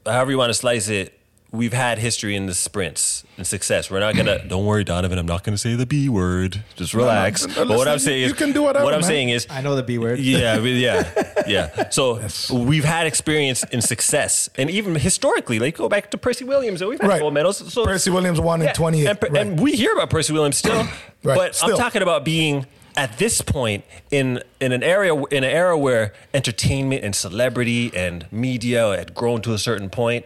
however 0.05 0.31
you 0.31 0.37
want 0.37 0.51
to 0.51 0.53
slice 0.53 0.87
it, 0.87 1.17
we've 1.51 1.73
had 1.73 1.97
history 1.99 2.35
in 2.35 2.45
the 2.45 2.53
sprints 2.53 3.23
and 3.37 3.45
success. 3.45 3.91
We're 3.91 3.99
not 3.99 4.15
gonna. 4.15 4.45
don't 4.47 4.65
worry, 4.65 4.83
Donovan. 4.83 5.17
I'm 5.19 5.25
not 5.25 5.43
gonna 5.43 5.57
say 5.57 5.75
the 5.75 5.85
B 5.85 6.07
word. 6.09 6.63
Just 6.75 6.93
relax. 6.93 7.45
no, 7.47 7.65
but 7.65 7.77
what 7.77 7.87
I'm 7.87 7.99
saying 7.99 8.21
you 8.21 8.27
is, 8.27 8.33
can 8.33 8.51
do 8.53 8.63
whatever, 8.63 8.85
What 8.85 8.93
I'm 8.93 9.01
man. 9.01 9.07
saying 9.07 9.29
is, 9.29 9.47
I 9.49 9.61
know 9.61 9.75
the 9.75 9.83
B 9.83 9.97
word. 9.97 10.19
yeah, 10.19 10.57
yeah, 10.59 11.43
yeah. 11.47 11.89
So 11.91 12.21
we've 12.53 12.85
had 12.85 13.05
experience 13.07 13.63
in 13.65 13.81
success, 13.81 14.49
and 14.57 14.69
even 14.69 14.95
historically, 14.95 15.59
like 15.59 15.75
go 15.77 15.89
back 15.89 16.11
to 16.11 16.17
Percy 16.17 16.45
Williams, 16.45 16.81
and 16.81 16.89
we've 16.89 17.01
had 17.01 17.09
Right. 17.09 17.19
gold 17.19 17.33
medals. 17.33 17.57
So 17.73 17.83
Percy 17.85 18.09
Williams 18.11 18.39
won 18.39 18.61
in 18.61 18.67
Yeah, 18.67 18.73
28. 18.73 19.07
and, 19.07 19.19
Right. 19.23 19.35
and 19.47 19.59
we 19.59 19.73
hear 19.73 19.93
about 19.93 20.09
Percy 20.09 20.33
Williams 20.33 20.57
still, 20.57 20.83
Right, 21.23 21.35
but 21.37 21.55
still. 21.55 21.71
I'm 21.71 21.77
talking 21.77 22.01
about 22.01 22.23
being 22.25 22.65
at 22.97 23.17
this 23.17 23.41
point 23.41 23.83
in 24.09 24.41
in 24.59 24.71
an 24.73 24.83
area 24.83 25.13
in 25.15 25.43
an 25.43 25.49
era 25.49 25.77
where 25.77 26.13
entertainment 26.33 27.03
and 27.03 27.15
celebrity 27.15 27.89
and 27.95 28.25
media 28.31 28.95
had 28.97 29.13
grown 29.13 29.41
to 29.41 29.53
a 29.53 29.57
certain 29.57 29.89
point, 29.89 30.25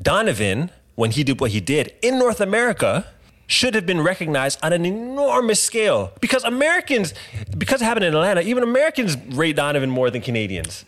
Donovan, 0.00 0.70
when 0.94 1.10
he 1.12 1.24
did 1.24 1.40
what 1.40 1.50
he 1.50 1.60
did 1.60 1.94
in 2.02 2.18
North 2.18 2.40
America, 2.40 3.06
should 3.46 3.74
have 3.74 3.86
been 3.86 4.00
recognized 4.02 4.58
on 4.62 4.72
an 4.72 4.84
enormous 4.84 5.62
scale 5.62 6.12
because 6.20 6.44
Americans, 6.44 7.14
because 7.56 7.80
it 7.80 7.84
happened 7.84 8.04
in 8.04 8.14
Atlanta, 8.14 8.42
even 8.42 8.62
Americans 8.62 9.16
rate 9.34 9.56
Donovan 9.56 9.90
more 9.90 10.10
than 10.10 10.20
Canadians. 10.22 10.84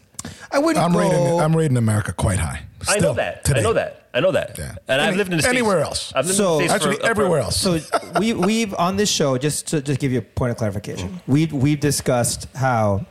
I 0.53 0.59
wouldn't 0.59 0.85
I'm 0.85 0.92
go. 0.92 0.99
rating 0.99 1.40
I'm 1.40 1.57
rating 1.57 1.77
America 1.79 2.12
quite 2.12 2.38
high. 2.38 2.62
I 2.87 2.99
know 2.99 3.14
that. 3.14 3.44
Today. 3.44 3.61
I 3.61 3.62
know 3.62 3.73
that. 3.73 4.09
I 4.12 4.20
know 4.20 4.33
that. 4.33 4.59
Yeah. 4.59 4.75
And 4.88 5.01
I've 5.01 5.16
lived 5.16 5.31
in 5.31 5.38
the 5.38 5.42
States. 5.42 5.57
anywhere 5.57 5.81
else. 5.81 6.12
I've 6.14 6.27
lived 6.27 6.37
So- 6.37 6.59
in 6.61 6.64
the 6.66 6.68
States 6.68 6.75
Actually, 6.75 6.96
for, 6.96 7.03
for- 7.05 7.09
everywhere 7.11 7.38
else. 7.40 7.57
So 7.57 7.79
we 8.20 8.35
we've 8.35 8.75
on 8.75 8.96
this 8.96 9.11
show 9.11 9.38
just 9.38 9.68
to 9.68 9.81
just 9.81 9.99
give 9.99 10.12
you 10.12 10.18
a 10.18 10.23
point 10.23 10.51
of 10.51 10.59
clarification. 10.59 11.20
We've 11.27 11.53
we've 11.53 11.81
discussed 11.81 12.46
how 12.55 13.07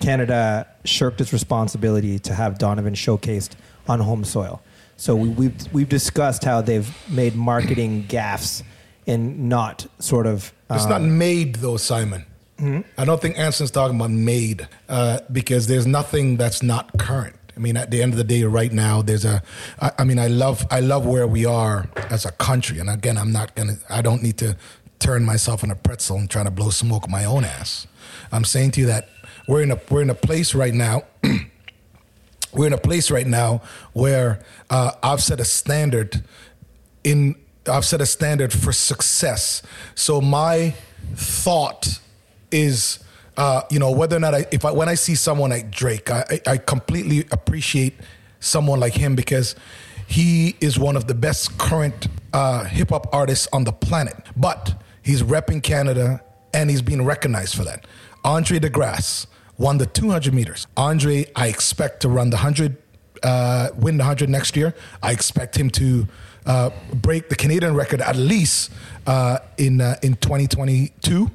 Canada 0.00 0.66
shirked 0.84 1.20
its 1.20 1.32
responsibility 1.32 2.18
to 2.20 2.34
have 2.34 2.58
Donovan 2.58 2.94
showcased 2.94 3.50
on 3.88 4.00
home 4.00 4.24
soil. 4.24 4.60
So 4.98 5.14
we, 5.14 5.28
we've 5.28 5.72
we've 5.72 5.88
discussed 5.88 6.44
how 6.44 6.60
they've 6.60 6.92
made 7.08 7.34
marketing 7.36 8.04
gaffes 8.08 8.64
and 9.06 9.48
not 9.48 9.86
sort 10.00 10.26
of 10.26 10.52
It's 10.70 10.84
um, 10.84 10.90
not 10.90 11.02
made 11.02 11.56
though, 11.56 11.76
Simon. 11.78 12.26
I 12.98 13.04
don't 13.04 13.22
think 13.22 13.38
Anson's 13.38 13.70
talking 13.70 13.94
about 13.94 14.10
made 14.10 14.66
uh, 14.88 15.20
because 15.30 15.68
there's 15.68 15.86
nothing 15.86 16.36
that's 16.36 16.60
not 16.60 16.98
current. 16.98 17.36
I 17.56 17.60
mean, 17.60 17.76
at 17.76 17.92
the 17.92 18.02
end 18.02 18.12
of 18.12 18.16
the 18.18 18.24
day, 18.24 18.42
right 18.42 18.72
now, 18.72 19.00
there's 19.00 19.24
a. 19.24 19.42
I, 19.80 19.92
I 19.98 20.04
mean, 20.04 20.18
I 20.18 20.26
love 20.26 20.66
I 20.70 20.80
love 20.80 21.06
where 21.06 21.28
we 21.28 21.46
are 21.46 21.88
as 22.10 22.24
a 22.24 22.32
country, 22.32 22.80
and 22.80 22.90
again, 22.90 23.16
I'm 23.16 23.30
not 23.30 23.54
gonna. 23.54 23.76
I 23.88 24.02
don't 24.02 24.22
need 24.22 24.38
to 24.38 24.56
turn 24.98 25.24
myself 25.24 25.62
in 25.62 25.70
a 25.70 25.76
pretzel 25.76 26.16
and 26.16 26.28
try 26.28 26.42
to 26.42 26.50
blow 26.50 26.70
smoke 26.70 27.08
my 27.08 27.24
own 27.24 27.44
ass. 27.44 27.86
I'm 28.32 28.44
saying 28.44 28.72
to 28.72 28.80
you 28.80 28.86
that 28.86 29.08
we're 29.46 29.62
in 29.62 29.70
a 29.70 29.80
we're 29.88 30.02
in 30.02 30.10
a 30.10 30.14
place 30.14 30.54
right 30.54 30.74
now 30.74 31.04
we're 32.52 32.66
in 32.66 32.72
a 32.72 32.78
place 32.78 33.10
right 33.10 33.26
now 33.26 33.62
where 33.92 34.40
uh, 34.70 34.92
I've 35.02 35.22
set 35.22 35.40
a 35.40 35.44
standard 35.44 36.22
in 37.04 37.36
I've 37.66 37.84
set 37.84 38.00
a 38.00 38.06
standard 38.06 38.52
for 38.52 38.72
success. 38.72 39.62
So 39.94 40.20
my 40.20 40.74
thought 41.14 42.00
is, 42.50 42.98
uh, 43.36 43.62
you 43.70 43.78
know, 43.78 43.90
whether 43.90 44.16
or 44.16 44.20
not 44.20 44.34
I, 44.34 44.46
if 44.50 44.64
I, 44.64 44.72
when 44.72 44.88
I 44.88 44.94
see 44.94 45.14
someone 45.14 45.50
like 45.50 45.70
Drake, 45.70 46.10
I, 46.10 46.40
I 46.46 46.56
completely 46.56 47.26
appreciate 47.30 47.94
someone 48.40 48.80
like 48.80 48.94
him 48.94 49.14
because 49.14 49.54
he 50.06 50.56
is 50.60 50.78
one 50.78 50.96
of 50.96 51.06
the 51.06 51.14
best 51.14 51.58
current 51.58 52.08
uh, 52.32 52.64
hip 52.64 52.90
hop 52.90 53.12
artists 53.12 53.48
on 53.52 53.64
the 53.64 53.72
planet. 53.72 54.16
But 54.36 54.80
he's 55.02 55.22
repping 55.22 55.62
Canada 55.62 56.22
and 56.54 56.70
he's 56.70 56.82
being 56.82 57.04
recognized 57.04 57.54
for 57.54 57.64
that. 57.64 57.86
Andre 58.24 58.58
De 58.58 58.70
Grasse 58.70 59.26
won 59.58 59.78
the 59.78 59.86
200 59.86 60.32
meters. 60.32 60.66
Andre, 60.76 61.26
I 61.36 61.48
expect 61.48 62.00
to 62.02 62.08
run 62.08 62.30
the 62.30 62.36
100, 62.36 62.76
uh, 63.22 63.68
win 63.76 63.96
the 63.98 64.02
100 64.02 64.30
next 64.30 64.56
year. 64.56 64.74
I 65.02 65.12
expect 65.12 65.56
him 65.56 65.68
to 65.70 66.06
uh, 66.46 66.70
break 66.94 67.28
the 67.28 67.36
Canadian 67.36 67.74
record 67.74 68.00
at 68.00 68.16
least 68.16 68.70
uh, 69.06 69.38
in 69.58 69.80
uh, 69.80 69.96
in 70.02 70.14
2022. 70.14 71.30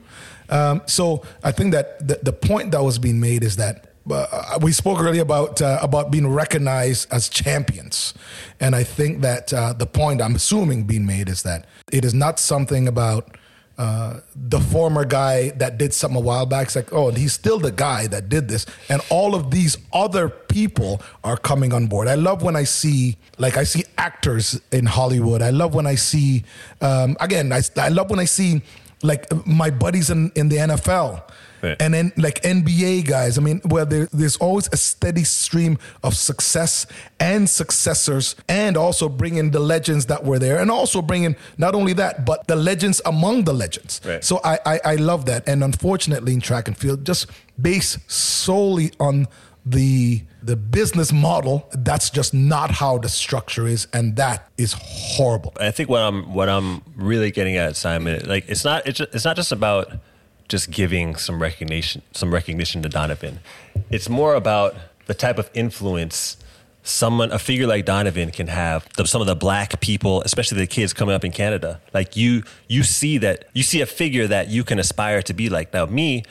Um, 0.49 0.81
so 0.85 1.23
I 1.43 1.51
think 1.51 1.73
that 1.73 2.05
the, 2.07 2.19
the 2.21 2.33
point 2.33 2.71
that 2.71 2.83
was 2.83 2.99
being 2.99 3.19
made 3.19 3.43
is 3.43 3.55
that 3.57 3.93
uh, 4.09 4.59
we 4.61 4.71
spoke 4.71 4.99
earlier 5.01 5.21
about 5.21 5.61
uh, 5.61 5.79
about 5.81 6.11
being 6.11 6.27
recognized 6.27 7.11
as 7.13 7.29
champions, 7.29 8.13
and 8.59 8.75
I 8.75 8.83
think 8.83 9.21
that 9.21 9.53
uh, 9.53 9.73
the 9.73 9.85
point 9.85 10.21
I'm 10.21 10.35
assuming 10.35 10.83
being 10.83 11.05
made 11.05 11.29
is 11.29 11.43
that 11.43 11.65
it 11.91 12.03
is 12.03 12.13
not 12.13 12.39
something 12.39 12.87
about 12.87 13.37
uh, 13.77 14.19
the 14.35 14.59
former 14.59 15.05
guy 15.05 15.49
that 15.51 15.77
did 15.77 15.93
something 15.93 16.17
a 16.17 16.19
while 16.19 16.45
back. 16.45 16.67
It's 16.67 16.75
like, 16.75 16.93
oh, 16.93 17.09
he's 17.11 17.33
still 17.33 17.59
the 17.59 17.71
guy 17.71 18.07
that 18.07 18.29
did 18.29 18.47
this, 18.47 18.65
and 18.89 19.01
all 19.09 19.35
of 19.35 19.51
these 19.51 19.77
other 19.91 20.29
people 20.29 21.01
are 21.23 21.37
coming 21.37 21.73
on 21.73 21.87
board. 21.87 22.07
I 22.07 22.15
love 22.15 22.43
when 22.43 22.55
I 22.55 22.65
see, 22.65 23.17
like, 23.37 23.57
I 23.57 23.63
see 23.63 23.83
actors 23.97 24.61
in 24.71 24.85
Hollywood. 24.85 25.41
I 25.41 25.49
love 25.49 25.73
when 25.73 25.87
I 25.87 25.95
see, 25.95 26.43
um, 26.81 27.17
again, 27.19 27.51
I, 27.51 27.61
I 27.77 27.89
love 27.89 28.09
when 28.09 28.19
I 28.19 28.25
see 28.25 28.61
like 29.03 29.27
my 29.45 29.69
buddies 29.69 30.09
in, 30.09 30.31
in 30.35 30.49
the 30.49 30.57
NFL. 30.57 31.23
Right. 31.61 31.81
And 31.81 31.93
then 31.93 32.11
like 32.17 32.41
NBA 32.41 33.07
guys, 33.07 33.37
I 33.37 33.41
mean, 33.41 33.61
where 33.63 33.85
there, 33.85 34.09
there's 34.11 34.35
always 34.35 34.67
a 34.73 34.77
steady 34.77 35.23
stream 35.23 35.77
of 36.03 36.13
success 36.13 36.85
and 37.21 37.49
successors, 37.49 38.35
and 38.49 38.75
also 38.75 39.07
bringing 39.07 39.51
the 39.51 39.61
legends 39.61 40.07
that 40.07 40.25
were 40.25 40.39
there, 40.39 40.59
and 40.59 40.69
also 40.69 41.01
bringing 41.01 41.37
not 41.57 41.73
only 41.73 41.93
that, 41.93 42.25
but 42.25 42.47
the 42.47 42.57
legends 42.57 43.01
among 43.05 43.45
the 43.45 43.53
legends. 43.53 44.01
Right. 44.03 44.21
So 44.21 44.41
I, 44.43 44.59
I 44.65 44.79
I 44.83 44.95
love 44.95 45.25
that, 45.27 45.47
and 45.47 45.63
unfortunately 45.63 46.33
in 46.33 46.41
track 46.41 46.67
and 46.67 46.77
field, 46.77 47.05
just 47.05 47.27
based 47.61 48.11
solely 48.11 48.91
on 48.99 49.27
the 49.65 50.21
the 50.41 50.55
business 50.55 51.13
model, 51.13 51.69
that's 51.71 52.09
just 52.09 52.33
not 52.33 52.71
how 52.71 52.97
the 52.97 53.09
structure 53.09 53.65
is, 53.65 53.87
and 53.93 54.15
that 54.17 54.49
is 54.57 54.75
horrible. 54.77 55.53
I 55.59 55.71
think 55.71 55.89
what 55.89 56.01
I'm 56.01 56.33
what 56.33 56.49
I'm 56.49 56.81
really 56.95 57.31
getting 57.31 57.55
at, 57.55 57.75
Simon, 57.75 58.27
like 58.27 58.45
it's 58.49 58.65
not 58.65 58.85
it's, 58.85 58.99
it's 58.99 59.25
not 59.25 59.35
just 59.35 59.51
about 59.51 59.91
just 60.49 60.69
giving 60.69 61.15
some 61.15 61.41
recognition 61.41 62.01
some 62.11 62.33
recognition 62.33 62.81
to 62.83 62.89
Donovan. 62.89 63.39
It's 63.89 64.09
more 64.09 64.35
about 64.35 64.75
the 65.05 65.13
type 65.13 65.37
of 65.37 65.49
influence 65.53 66.37
someone 66.83 67.31
a 67.31 67.39
figure 67.39 67.65
like 67.65 67.85
Donovan 67.85 68.31
can 68.31 68.47
have. 68.47 68.87
The, 68.97 69.07
some 69.07 69.21
of 69.21 69.27
the 69.27 69.35
black 69.35 69.79
people, 69.79 70.21
especially 70.23 70.59
the 70.59 70.67
kids 70.67 70.93
coming 70.93 71.15
up 71.15 71.23
in 71.23 71.31
Canada, 71.31 71.81
like 71.93 72.15
you 72.15 72.43
you 72.67 72.83
see 72.83 73.17
that 73.19 73.45
you 73.53 73.63
see 73.63 73.81
a 73.81 73.85
figure 73.85 74.27
that 74.27 74.49
you 74.49 74.63
can 74.63 74.79
aspire 74.79 75.21
to 75.23 75.33
be 75.33 75.49
like. 75.49 75.73
Now 75.73 75.85
me. 75.85 76.23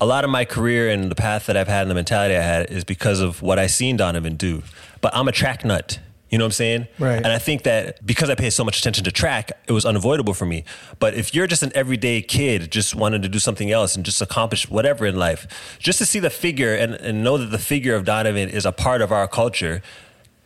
A 0.00 0.06
lot 0.06 0.24
of 0.24 0.30
my 0.30 0.44
career 0.44 0.90
and 0.90 1.10
the 1.10 1.14
path 1.14 1.46
that 1.46 1.56
I've 1.56 1.68
had 1.68 1.82
and 1.82 1.90
the 1.90 1.94
mentality 1.94 2.36
I 2.36 2.42
had 2.42 2.70
is 2.70 2.84
because 2.84 3.20
of 3.20 3.42
what 3.42 3.58
I 3.58 3.66
seen 3.66 3.96
Donovan 3.96 4.36
do. 4.36 4.62
But 5.00 5.14
I'm 5.14 5.28
a 5.28 5.32
track 5.32 5.64
nut. 5.64 5.98
You 6.30 6.38
know 6.38 6.44
what 6.44 6.48
I'm 6.48 6.52
saying? 6.52 6.88
Right. 6.98 7.16
And 7.16 7.28
I 7.28 7.38
think 7.38 7.62
that 7.62 8.04
because 8.04 8.28
I 8.28 8.34
pay 8.34 8.50
so 8.50 8.64
much 8.64 8.80
attention 8.80 9.04
to 9.04 9.12
track, 9.12 9.52
it 9.68 9.72
was 9.72 9.84
unavoidable 9.84 10.34
for 10.34 10.46
me. 10.46 10.64
But 10.98 11.14
if 11.14 11.32
you're 11.32 11.46
just 11.46 11.62
an 11.62 11.70
everyday 11.76 12.22
kid, 12.22 12.72
just 12.72 12.92
wanting 12.94 13.22
to 13.22 13.28
do 13.28 13.38
something 13.38 13.70
else 13.70 13.94
and 13.94 14.04
just 14.04 14.20
accomplish 14.20 14.68
whatever 14.68 15.06
in 15.06 15.14
life, 15.14 15.76
just 15.78 15.98
to 15.98 16.06
see 16.06 16.18
the 16.18 16.30
figure 16.30 16.74
and, 16.74 16.94
and 16.94 17.22
know 17.22 17.38
that 17.38 17.52
the 17.52 17.58
figure 17.58 17.94
of 17.94 18.04
Donovan 18.04 18.48
is 18.48 18.66
a 18.66 18.72
part 18.72 19.00
of 19.00 19.12
our 19.12 19.28
culture 19.28 19.80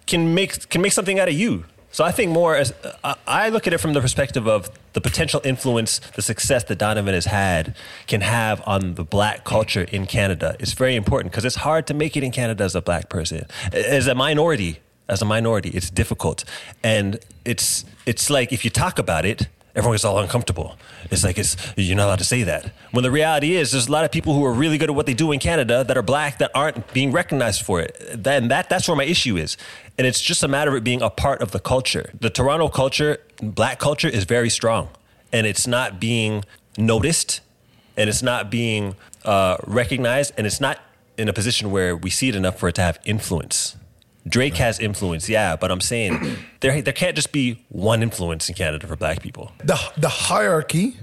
can 0.06 0.34
make 0.34 0.68
can 0.68 0.82
make 0.82 0.92
something 0.92 1.18
out 1.18 1.28
of 1.28 1.34
you. 1.34 1.64
So 1.90 2.04
I 2.04 2.12
think 2.12 2.30
more 2.32 2.54
as 2.54 2.72
uh, 2.84 3.14
I 3.26 3.48
I 3.48 3.48
look 3.50 3.66
at 3.66 3.72
it 3.72 3.78
from 3.78 3.92
the 3.92 4.00
perspective 4.00 4.46
of 4.46 4.70
the 4.92 5.00
potential 5.00 5.40
influence, 5.44 6.00
the 6.14 6.22
success 6.22 6.64
that 6.64 6.78
Donovan 6.78 7.14
has 7.14 7.26
had 7.26 7.74
can 8.06 8.20
have 8.20 8.62
on 8.66 8.94
the 8.94 9.04
black 9.04 9.44
culture 9.44 9.82
in 9.82 10.06
Canada. 10.06 10.56
It's 10.58 10.72
very 10.72 10.96
important 10.96 11.32
because 11.32 11.44
it's 11.44 11.56
hard 11.56 11.86
to 11.86 11.94
make 11.94 12.16
it 12.16 12.22
in 12.22 12.32
Canada 12.32 12.64
as 12.64 12.74
a 12.74 12.82
black 12.82 13.08
person, 13.08 13.46
as 13.72 14.06
a 14.06 14.14
minority. 14.14 14.80
As 15.10 15.22
a 15.22 15.24
minority, 15.24 15.70
it's 15.70 15.88
difficult, 15.88 16.44
and 16.84 17.18
it's 17.46 17.86
it's 18.04 18.28
like 18.28 18.52
if 18.52 18.62
you 18.62 18.70
talk 18.70 18.98
about 18.98 19.24
it, 19.24 19.48
everyone 19.78 19.94
gets 19.94 20.04
all 20.04 20.18
uncomfortable. 20.18 20.76
It's 21.10 21.22
like 21.22 21.38
it's 21.38 21.56
you're 21.76 21.96
not 21.96 22.06
allowed 22.06 22.18
to 22.18 22.24
say 22.24 22.42
that. 22.42 22.72
When 22.90 23.04
the 23.04 23.10
reality 23.10 23.54
is, 23.54 23.70
there's 23.70 23.86
a 23.86 23.92
lot 23.92 24.04
of 24.04 24.10
people 24.10 24.34
who 24.34 24.44
are 24.44 24.52
really 24.52 24.76
good 24.76 24.90
at 24.90 24.96
what 24.96 25.06
they 25.06 25.14
do 25.14 25.30
in 25.30 25.38
Canada 25.38 25.84
that 25.84 25.96
are 25.96 26.02
black 26.02 26.38
that 26.38 26.50
aren't 26.52 26.92
being 26.92 27.12
recognized 27.12 27.62
for 27.62 27.80
it. 27.80 27.96
Then 28.12 28.48
that 28.48 28.68
that's 28.68 28.88
where 28.88 28.96
my 28.96 29.04
issue 29.04 29.36
is, 29.36 29.56
and 29.96 30.06
it's 30.06 30.20
just 30.20 30.42
a 30.42 30.48
matter 30.48 30.70
of 30.72 30.76
it 30.76 30.84
being 30.84 31.00
a 31.00 31.10
part 31.10 31.40
of 31.40 31.52
the 31.52 31.60
culture. 31.60 32.10
The 32.20 32.28
Toronto 32.28 32.68
culture, 32.68 33.18
black 33.40 33.78
culture, 33.78 34.08
is 34.08 34.24
very 34.24 34.50
strong, 34.50 34.88
and 35.32 35.46
it's 35.46 35.66
not 35.66 36.00
being 36.00 36.44
noticed, 36.76 37.40
and 37.96 38.10
it's 38.10 38.22
not 38.22 38.50
being 38.50 38.96
uh, 39.24 39.56
recognized, 39.64 40.32
and 40.36 40.46
it's 40.46 40.60
not 40.60 40.80
in 41.16 41.28
a 41.28 41.32
position 41.32 41.70
where 41.70 41.96
we 41.96 42.10
see 42.10 42.28
it 42.28 42.34
enough 42.34 42.58
for 42.58 42.68
it 42.68 42.74
to 42.74 42.82
have 42.82 42.98
influence. 43.04 43.76
Drake 44.28 44.56
has 44.56 44.78
influence, 44.80 45.28
yeah, 45.28 45.56
but 45.56 45.70
I'm 45.70 45.80
saying 45.80 46.36
there 46.60 46.82
there 46.82 46.92
can't 46.92 47.16
just 47.16 47.32
be 47.32 47.64
one 47.68 48.02
influence 48.02 48.48
in 48.48 48.54
Canada 48.54 48.86
for 48.86 48.96
black 48.96 49.22
people. 49.22 49.52
the 49.64 49.78
the 49.96 50.08
hierarchy 50.08 50.96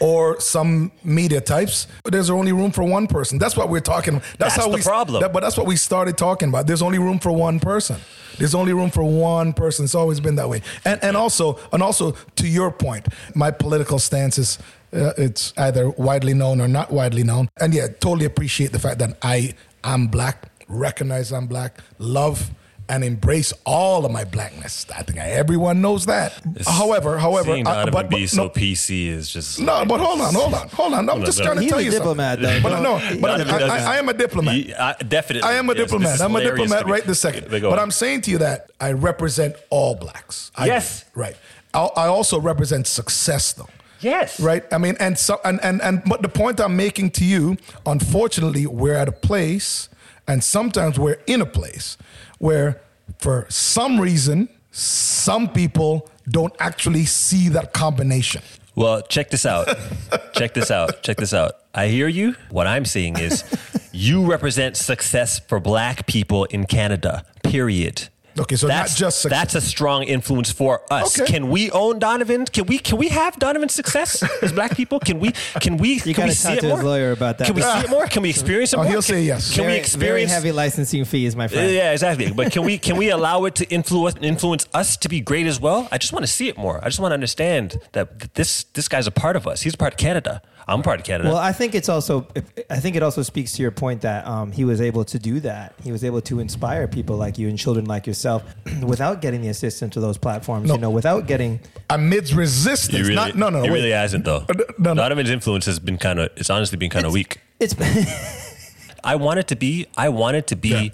or 0.00 0.40
some 0.40 0.90
media 1.04 1.38
types 1.38 1.86
there's 2.04 2.30
only 2.30 2.50
room 2.52 2.70
for 2.70 2.82
one 2.82 3.06
person. 3.06 3.38
That's 3.38 3.56
what 3.56 3.68
we're 3.68 3.80
talking 3.80 4.14
that's, 4.14 4.38
That's 4.38 4.56
how 4.56 4.68
the 4.70 4.76
we 4.76 4.82
problem. 4.82 5.20
that- 5.22 5.32
but 5.34 5.40
that's 5.42 5.56
what 5.58 5.66
we 5.66 5.76
started 5.76 6.16
talking 6.16 6.48
about. 6.48 6.66
There's 6.66 6.80
only 6.82 6.98
room 6.98 7.18
for 7.18 7.30
one 7.30 7.60
person. 7.60 7.96
There's 8.38 8.54
only 8.54 8.72
room 8.72 8.90
for 8.90 9.02
one 9.04 9.52
person. 9.52 9.84
It's 9.84 9.94
always 9.94 10.18
been 10.20 10.36
that 10.36 10.48
way. 10.48 10.62
And 10.86 10.98
and 11.04 11.14
also 11.16 11.58
and 11.72 11.82
also 11.82 12.12
to 12.36 12.46
your 12.48 12.70
point 12.70 13.06
my 13.34 13.50
political 13.50 13.98
stance 13.98 14.38
is 14.38 14.58
uh, 14.94 15.12
it's 15.18 15.52
either 15.58 15.90
widely 15.90 16.32
known 16.34 16.60
or 16.60 16.68
not 16.68 16.90
widely 16.90 17.22
known. 17.22 17.48
And 17.60 17.74
yeah 17.74 17.88
totally 17.88 18.24
appreciate 18.24 18.72
the 18.72 18.78
fact 18.78 18.98
that 19.00 19.18
i 19.22 19.52
am 19.84 20.06
black 20.08 20.49
recognize 20.70 21.32
i'm 21.32 21.46
black 21.46 21.78
love 21.98 22.50
and 22.88 23.04
embrace 23.04 23.52
all 23.64 24.04
of 24.04 24.10
my 24.10 24.24
blackness. 24.24 24.84
I 24.92 25.04
think 25.04 25.18
everyone 25.20 25.80
knows 25.80 26.06
that. 26.06 26.32
however, 26.66 27.18
however, 27.18 27.52
seeing 27.52 27.64
I- 27.64 27.84
Donovan 27.84 27.88
uh, 27.88 27.92
but, 28.02 28.10
be 28.10 28.22
but 28.22 28.28
so 28.30 28.42
no, 28.44 28.50
PC 28.50 29.06
is 29.06 29.30
just 29.30 29.60
no, 29.60 29.74
like- 29.74 29.86
but 29.86 30.00
hold 30.00 30.20
on, 30.20 30.34
hold 30.34 30.54
on, 30.54 30.68
hold 30.70 30.94
on. 30.94 31.08
I'm 31.08 31.24
just 31.24 31.38
on, 31.38 31.46
trying 31.46 31.58
to 31.60 31.68
tell 31.68 31.78
a 31.78 31.82
you 31.82 31.92
diplomat, 31.92 32.40
something. 32.40 32.62
though. 32.64 32.68
But 32.68 32.80
no, 32.82 33.20
but 33.20 33.40
I, 33.48 33.66
I, 33.68 33.94
I 33.94 33.96
am 33.98 34.08
a 34.08 34.12
diplomat. 34.12 34.56
Yeah, 34.56 34.94
I- 34.98 35.02
definitely. 35.04 35.48
I 35.48 35.52
am 35.54 35.70
a 35.70 35.74
Yes, 35.74 35.84
diplomat. 35.84 36.12
this 36.14 36.20
I'm 36.20 36.34
a 36.34 36.42
diplomat 36.42 36.86
right 36.86 37.04
this 37.04 37.20
second. 37.20 37.46
But. 37.48 37.78
I'm 37.78 37.92
saying 37.92 38.22
to 38.22 38.30
you 38.32 38.38
that 38.38 38.72
I 38.80 38.90
represent 38.90 39.54
all 39.70 39.94
blacks. 39.94 40.50
I 40.56 40.64
do. 40.64 40.72
Yes. 40.72 41.04
right. 41.14 41.36
I, 41.72 41.84
I 41.96 42.06
also 42.08 42.40
represent 42.40 42.88
success, 42.88 43.52
though. 43.52 43.68
Yes. 44.00 44.40
Right. 44.40 44.64
I 44.72 44.78
mean, 44.78 44.96
and 44.98 45.18
so 45.18 45.40
and 45.44 45.62
and 45.62 45.80
and 45.82 46.02
but 46.04 46.22
the 46.22 46.28
point 46.28 46.60
I'm 46.60 46.76
making 46.76 47.10
to 47.12 47.24
you, 47.24 47.56
unfortunately, 47.86 48.66
we're 48.66 48.94
at 48.94 49.08
a 49.08 49.12
place, 49.12 49.88
and 50.26 50.42
sometimes 50.42 50.98
we're 50.98 51.20
in 51.26 51.40
a 51.40 51.46
place 51.46 51.96
where, 52.38 52.80
for 53.18 53.46
some 53.48 54.00
reason, 54.00 54.48
some 54.70 55.48
people 55.48 56.08
don't 56.28 56.54
actually 56.58 57.04
see 57.04 57.48
that 57.50 57.72
combination. 57.72 58.42
Well, 58.74 59.02
check 59.02 59.30
this 59.30 59.44
out. 59.44 59.68
check 60.32 60.54
this 60.54 60.70
out. 60.70 61.02
Check 61.02 61.16
this 61.18 61.34
out. 61.34 61.52
I 61.74 61.88
hear 61.88 62.08
you. 62.08 62.36
What 62.50 62.66
I'm 62.66 62.84
seeing 62.84 63.18
is 63.18 63.44
you 63.92 64.24
represent 64.24 64.76
success 64.76 65.38
for 65.38 65.60
black 65.60 66.06
people 66.06 66.44
in 66.46 66.66
Canada, 66.66 67.24
period. 67.42 68.08
Okay, 68.40 68.56
so 68.56 68.66
that's, 68.66 68.92
not 68.92 68.98
just 68.98 69.20
success. 69.22 69.38
that's 69.38 69.54
a 69.54 69.60
strong 69.60 70.02
influence 70.04 70.50
for 70.50 70.80
us. 70.90 71.18
Okay. 71.20 71.30
Can 71.30 71.50
we 71.50 71.70
own 71.70 71.98
Donovan? 71.98 72.46
Can 72.46 72.66
we 72.66 72.78
can 72.78 72.96
we 72.98 73.08
have 73.08 73.38
Donovan's 73.38 73.74
success 73.74 74.22
as 74.42 74.52
black 74.52 74.76
people? 74.76 74.98
Can 74.98 75.20
we 75.20 75.32
can 75.60 75.76
we 75.76 76.00
You 76.04 76.14
can 76.14 76.24
we 76.28 76.30
see 76.32 76.48
talk 76.48 76.58
it 76.58 76.60
to 76.62 76.68
more? 76.68 76.82
lawyer 76.82 77.12
about 77.12 77.38
that. 77.38 77.46
Can 77.46 77.54
we 77.54 77.62
see 77.62 77.78
it 77.80 77.90
more? 77.90 78.06
Can 78.06 78.22
we 78.22 78.30
experience 78.30 78.72
it 78.72 78.78
Oh, 78.78 78.82
more? 78.82 78.90
he'll 78.90 79.02
Can- 79.02 79.14
say 79.14 79.22
yes. 79.22 79.54
Can 79.54 79.66
we 79.66 79.74
experience 79.74 80.00
very 80.00 80.24
heavy 80.24 80.52
licensing 80.52 81.04
fees, 81.04 81.36
my 81.36 81.48
friend? 81.48 81.70
yeah, 81.72 81.92
exactly. 81.92 82.32
But 82.32 82.50
can 82.52 82.64
we 82.64 82.78
can 82.78 82.96
we 82.96 83.10
allow 83.10 83.44
it 83.44 83.54
to 83.56 83.68
influence 83.70 84.16
influence 84.22 84.66
us 84.72 84.96
to 84.98 85.08
be 85.08 85.20
great 85.20 85.46
as 85.46 85.60
well? 85.60 85.86
I 85.92 85.98
just 85.98 86.12
want 86.12 86.24
to 86.24 86.32
see 86.32 86.48
it 86.48 86.56
more. 86.56 86.80
I 86.82 86.86
just 86.88 86.98
want 87.00 87.10
to 87.10 87.14
understand 87.14 87.78
that 87.92 88.34
this 88.34 88.64
this 88.74 88.88
guy's 88.88 89.06
a 89.06 89.10
part 89.12 89.36
of 89.36 89.46
us. 89.46 89.62
He's 89.62 89.74
a 89.74 89.78
part 89.78 89.92
of 89.94 89.98
Canada. 89.98 90.40
I'm 90.70 90.82
part 90.82 91.00
of 91.00 91.06
Canada. 91.06 91.30
Well, 91.30 91.38
I 91.38 91.52
think 91.52 91.74
it's 91.74 91.88
also. 91.88 92.26
I 92.70 92.78
think 92.78 92.96
it 92.96 93.02
also 93.02 93.22
speaks 93.22 93.52
to 93.52 93.62
your 93.62 93.72
point 93.72 94.02
that 94.02 94.26
um, 94.26 94.52
he 94.52 94.64
was 94.64 94.80
able 94.80 95.04
to 95.06 95.18
do 95.18 95.40
that. 95.40 95.74
He 95.82 95.90
was 95.90 96.04
able 96.04 96.20
to 96.22 96.38
inspire 96.38 96.86
people 96.86 97.16
like 97.16 97.38
you 97.38 97.48
and 97.48 97.58
children 97.58 97.86
like 97.86 98.06
yourself 98.06 98.44
without 98.82 99.20
getting 99.20 99.42
the 99.42 99.48
assistance 99.48 99.96
of 99.96 100.02
those 100.02 100.16
platforms. 100.16 100.68
No. 100.68 100.74
You 100.74 100.80
know, 100.80 100.90
without 100.90 101.26
getting. 101.26 101.60
Amidst 101.90 102.34
resistance, 102.34 102.96
he 102.96 103.02
really, 103.02 103.14
not 103.14 103.34
no 103.34 103.50
no. 103.50 103.62
he 103.62 103.68
really 103.68 103.90
hasn't 103.90 104.24
though. 104.24 104.44
Uh, 104.48 104.54
no, 104.78 104.92
no. 104.92 104.94
Donovan's 104.94 105.30
influence 105.30 105.66
has 105.66 105.78
been 105.78 105.98
kind 105.98 106.20
of. 106.20 106.30
It's 106.36 106.50
honestly 106.50 106.78
been 106.78 106.90
kind 106.90 107.04
of 107.04 107.12
weak. 107.12 107.40
It's. 107.58 107.74
I 109.04 109.16
wanted 109.16 109.48
to 109.48 109.56
be. 109.56 109.86
I 109.96 110.08
wanted 110.08 110.46
to 110.48 110.56
be 110.56 110.68
Yeah. 110.68 110.88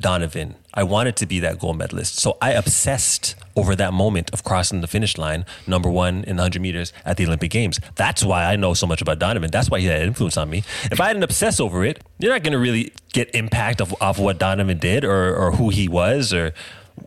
Donovan. 0.00 0.56
I 0.72 0.82
wanted 0.82 1.16
to 1.16 1.26
be 1.26 1.40
that 1.40 1.58
gold 1.58 1.76
medalist. 1.78 2.18
So 2.18 2.36
I 2.40 2.52
obsessed 2.52 3.36
over 3.56 3.74
that 3.76 3.92
moment 3.92 4.30
of 4.32 4.44
crossing 4.44 4.80
the 4.80 4.86
finish 4.86 5.18
line, 5.18 5.44
number 5.66 5.90
one 5.90 6.24
in 6.24 6.36
the 6.36 6.42
100 6.42 6.62
meters 6.62 6.92
at 7.04 7.16
the 7.16 7.26
Olympic 7.26 7.50
Games. 7.50 7.80
That's 7.96 8.24
why 8.24 8.44
I 8.44 8.56
know 8.56 8.74
so 8.74 8.86
much 8.86 9.02
about 9.02 9.18
Donovan. 9.18 9.50
That's 9.50 9.70
why 9.70 9.80
he 9.80 9.86
had 9.86 10.02
influence 10.02 10.36
on 10.36 10.50
me. 10.50 10.64
If 10.90 11.00
I 11.00 11.08
didn't 11.08 11.24
obsess 11.24 11.60
over 11.60 11.84
it, 11.84 12.02
you're 12.18 12.32
not 12.32 12.42
going 12.42 12.52
to 12.52 12.58
really 12.58 12.92
get 13.12 13.34
impact 13.34 13.80
of, 13.80 13.94
of 14.00 14.18
what 14.18 14.38
Donovan 14.38 14.78
did 14.78 15.04
or, 15.04 15.34
or 15.34 15.52
who 15.52 15.70
he 15.70 15.88
was 15.88 16.32
or 16.32 16.52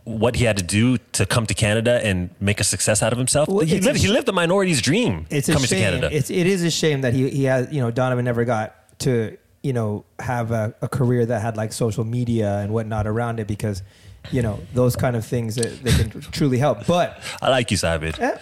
what 0.04 0.36
he 0.36 0.44
had 0.44 0.56
to 0.56 0.62
do 0.62 0.98
to 1.12 1.24
come 1.24 1.46
to 1.46 1.54
Canada 1.54 2.00
and 2.04 2.30
make 2.40 2.60
a 2.60 2.64
success 2.64 3.02
out 3.02 3.12
of 3.12 3.18
himself. 3.18 3.48
Well, 3.48 3.64
he, 3.64 3.80
lived, 3.80 3.96
a 3.96 4.00
he 4.00 4.08
lived 4.08 4.26
the 4.26 4.32
minority's 4.32 4.82
dream 4.82 5.26
it's 5.30 5.48
a 5.48 5.52
coming 5.52 5.68
to 5.68 5.74
Canada. 5.74 6.08
It's 6.12 6.30
it 6.30 6.46
is 6.46 6.62
a 6.62 6.70
shame 6.70 7.02
that 7.02 7.14
he 7.14 7.30
he 7.30 7.44
has 7.44 7.72
you 7.72 7.80
know 7.80 7.90
Donovan 7.90 8.24
never 8.24 8.44
got 8.44 8.98
to 9.00 9.36
you 9.62 9.72
know 9.72 10.04
have 10.18 10.50
a, 10.50 10.74
a 10.82 10.88
career 10.88 11.24
that 11.26 11.40
had 11.40 11.56
like 11.56 11.72
social 11.72 12.04
media 12.04 12.58
and 12.58 12.72
whatnot 12.72 13.06
around 13.06 13.40
it 13.40 13.46
because 13.46 13.82
you 14.30 14.42
know 14.42 14.60
those 14.74 14.96
kind 14.96 15.16
of 15.16 15.24
things 15.24 15.54
that 15.56 15.82
they 15.82 15.92
can 15.92 16.20
truly 16.20 16.58
help. 16.58 16.86
But 16.86 17.20
I 17.42 17.48
like 17.50 17.70
you, 17.70 17.76
Sabit. 17.76 18.18
eh, 18.20 18.36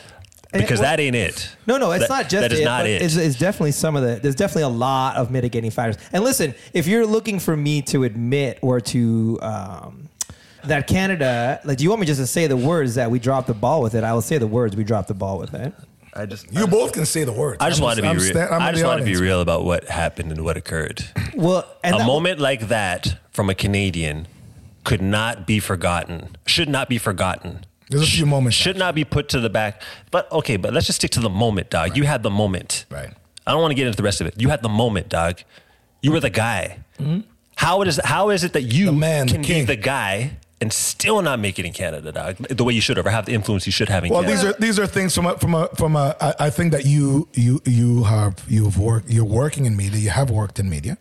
Because 0.53 0.81
well- 0.81 0.91
that 0.91 1.01
ain't 1.01 1.17
it. 1.17 1.55
No, 1.67 1.79
no, 1.79 1.93
it's 1.93 2.03
That- 2.09 2.11
not 2.11 2.23
just 2.29 2.43
that 2.43 2.53
is 2.53 2.61
it, 2.61 2.65
not 2.65 2.87
it. 2.87 3.03
It's, 3.03 3.17
it's 3.17 3.39
definitely 3.39 3.73
some 3.73 3.97
of 3.97 4.03
the. 4.03 4.21
There's 4.23 4.35
definitely 4.35 4.65
a 4.65 4.69
lot 4.69 5.17
of 5.17 5.31
mitigating 5.31 5.71
factors. 5.71 6.03
And 6.13 6.23
listen, 6.25 6.55
if 6.73 6.87
you're 6.87 7.07
looking 7.07 7.39
for 7.39 7.57
me 7.57 7.83
to 7.83 8.05
admit 8.05 8.59
or 8.63 8.81
to 8.81 9.39
um, 9.43 10.09
that 10.65 10.87
Canada, 10.87 11.61
like, 11.65 11.79
do 11.79 11.85
you 11.85 11.91
want 11.91 12.01
me 12.01 12.07
just 12.07 12.21
to 12.21 12.27
say 12.27 12.47
the 12.47 12.57
words 12.57 12.95
that 12.97 13.11
we 13.11 13.19
dropped 13.19 13.47
the 13.49 13.55
ball 13.55 13.83
with 13.83 13.95
it? 13.95 14.05
I 14.05 14.13
will 14.13 14.23
say 14.23 14.39
the 14.39 14.47
words 14.47 14.77
we 14.77 14.85
dropped 14.85 15.09
the 15.09 15.15
ball 15.15 15.39
with 15.39 15.55
it. 15.55 15.73
I 16.15 16.27
just 16.27 16.53
You 16.53 16.67
both 16.67 16.93
can 16.93 17.07
say 17.07 17.25
the 17.25 17.33
words. 17.33 17.57
I 17.61 17.71
just 17.71 17.81
I'm 17.81 17.85
want 17.87 17.97
to 17.97 18.03
be 18.03 18.09
real. 18.09 18.21
sta- 18.21 18.49
I'm 18.55 18.61
I 18.61 18.69
in 18.69 18.75
just 18.75 18.85
want 18.85 18.99
to 19.01 19.05
be 19.07 19.17
real 19.17 19.41
about 19.41 19.65
what 19.65 19.85
happened 19.89 20.31
and 20.31 20.45
what 20.45 20.59
occurred. 20.59 21.03
Well, 21.35 21.65
and 21.83 21.95
a 21.95 21.99
that- 21.99 22.07
moment 22.07 22.39
like 22.39 22.69
that 22.69 23.17
from 23.31 23.49
a 23.49 23.55
Canadian 23.55 24.29
could 24.85 25.03
not 25.03 25.47
be 25.47 25.59
forgotten. 25.61 26.37
Should 26.47 26.69
not 26.69 26.89
be 26.89 26.99
forgotten. 26.99 27.65
There's 27.89 28.03
a 28.03 28.07
few 28.07 28.27
moments. 28.27 28.57
Should 28.57 28.77
not 28.77 28.95
be 28.95 29.05
put 29.05 29.29
to 29.31 29.41
the 29.41 29.51
back. 29.51 29.83
But 30.11 30.31
okay, 30.33 30.57
but 30.57 30.73
let's 30.73 30.87
just 30.87 30.97
stick 31.01 31.11
to 31.13 31.21
the 31.21 31.29
moment, 31.31 31.69
dog. 31.71 31.97
You 31.97 32.05
had 32.05 32.23
the 32.23 32.31
moment. 32.31 32.87
Right. 32.91 33.11
I 33.47 33.51
don't 33.53 33.61
want 33.61 33.73
to 33.73 33.75
get 33.75 33.87
into 33.87 33.97
the 33.97 34.03
rest 34.03 34.21
of 34.21 34.27
it. 34.27 34.41
You 34.41 34.49
had 34.49 34.63
the 34.63 34.69
moment, 34.69 35.09
dog. 35.09 35.41
You 36.01 36.13
were 36.13 36.21
the 36.21 36.31
guy. 36.31 36.79
How 37.57 37.83
it 37.83 37.89
is? 37.89 38.01
How 38.05 38.31
is 38.31 38.45
it 38.45 38.53
that 38.55 38.63
you 38.63 38.87
Mm-hmm. 38.87 38.95
The 38.95 39.01
man, 39.01 39.27
the 39.27 39.33
can 39.35 39.43
be 39.43 39.63
the 39.65 39.77
guy 39.77 40.39
and 40.61 40.73
still 40.73 41.21
not 41.23 41.39
make 41.41 41.59
it 41.59 41.65
in 41.67 41.73
Canada, 41.73 42.13
dog? 42.13 42.37
The 42.37 42.65
way 42.65 42.73
you 42.73 42.81
should 42.81 42.97
have, 42.97 43.07
or 43.07 43.11
have 43.11 43.27
the 43.27 43.35
influence 43.35 43.67
you 43.67 43.73
should 43.73 43.89
have 43.89 44.05
in 44.05 44.11
Well, 44.11 44.23
Canada. 44.23 44.37
these 44.43 44.51
are 44.55 44.61
these 44.61 44.79
are 44.79 44.87
things 44.87 45.15
from 45.15 45.27
a, 45.27 45.37
from 45.37 45.55
a 45.55 45.69
from 45.77 45.95
a. 45.97 46.17
I, 46.21 46.47
I 46.47 46.51
think 46.51 46.73
that 46.73 46.87
you 46.87 47.29
you 47.35 47.61
you 47.67 48.05
have 48.05 48.37
you've 48.49 48.79
worked 48.79 49.11
you're 49.11 49.25
working 49.25 49.67
in 49.67 49.77
media. 49.77 50.01
You 50.01 50.11
have 50.11 50.31
worked 50.31 50.59
in 50.59 50.71
media, 50.71 50.97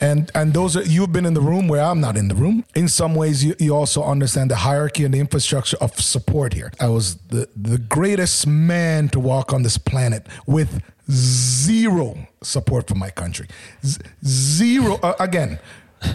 and 0.00 0.30
and 0.34 0.52
those 0.52 0.76
are 0.76 0.82
you've 0.82 1.12
been 1.12 1.26
in 1.26 1.34
the 1.34 1.40
room 1.40 1.68
where 1.68 1.82
I'm 1.82 2.00
not 2.00 2.16
in 2.16 2.28
the 2.28 2.34
room. 2.34 2.64
In 2.74 2.88
some 2.88 3.14
ways, 3.14 3.44
you, 3.44 3.54
you 3.58 3.74
also 3.74 4.02
understand 4.02 4.50
the 4.50 4.56
hierarchy 4.56 5.04
and 5.04 5.14
the 5.14 5.18
infrastructure 5.20 5.76
of 5.80 5.98
support 6.00 6.52
here. 6.54 6.70
I 6.80 6.88
was 6.88 7.16
the 7.28 7.48
the 7.56 7.78
greatest 7.78 8.46
man 8.46 9.08
to 9.10 9.20
walk 9.20 9.52
on 9.52 9.62
this 9.62 9.78
planet 9.78 10.26
with 10.46 10.82
zero 11.10 12.28
support 12.42 12.88
from 12.88 12.98
my 12.98 13.10
country. 13.10 13.46
Z- 13.84 14.00
zero 14.24 14.98
uh, 15.02 15.14
again. 15.18 15.58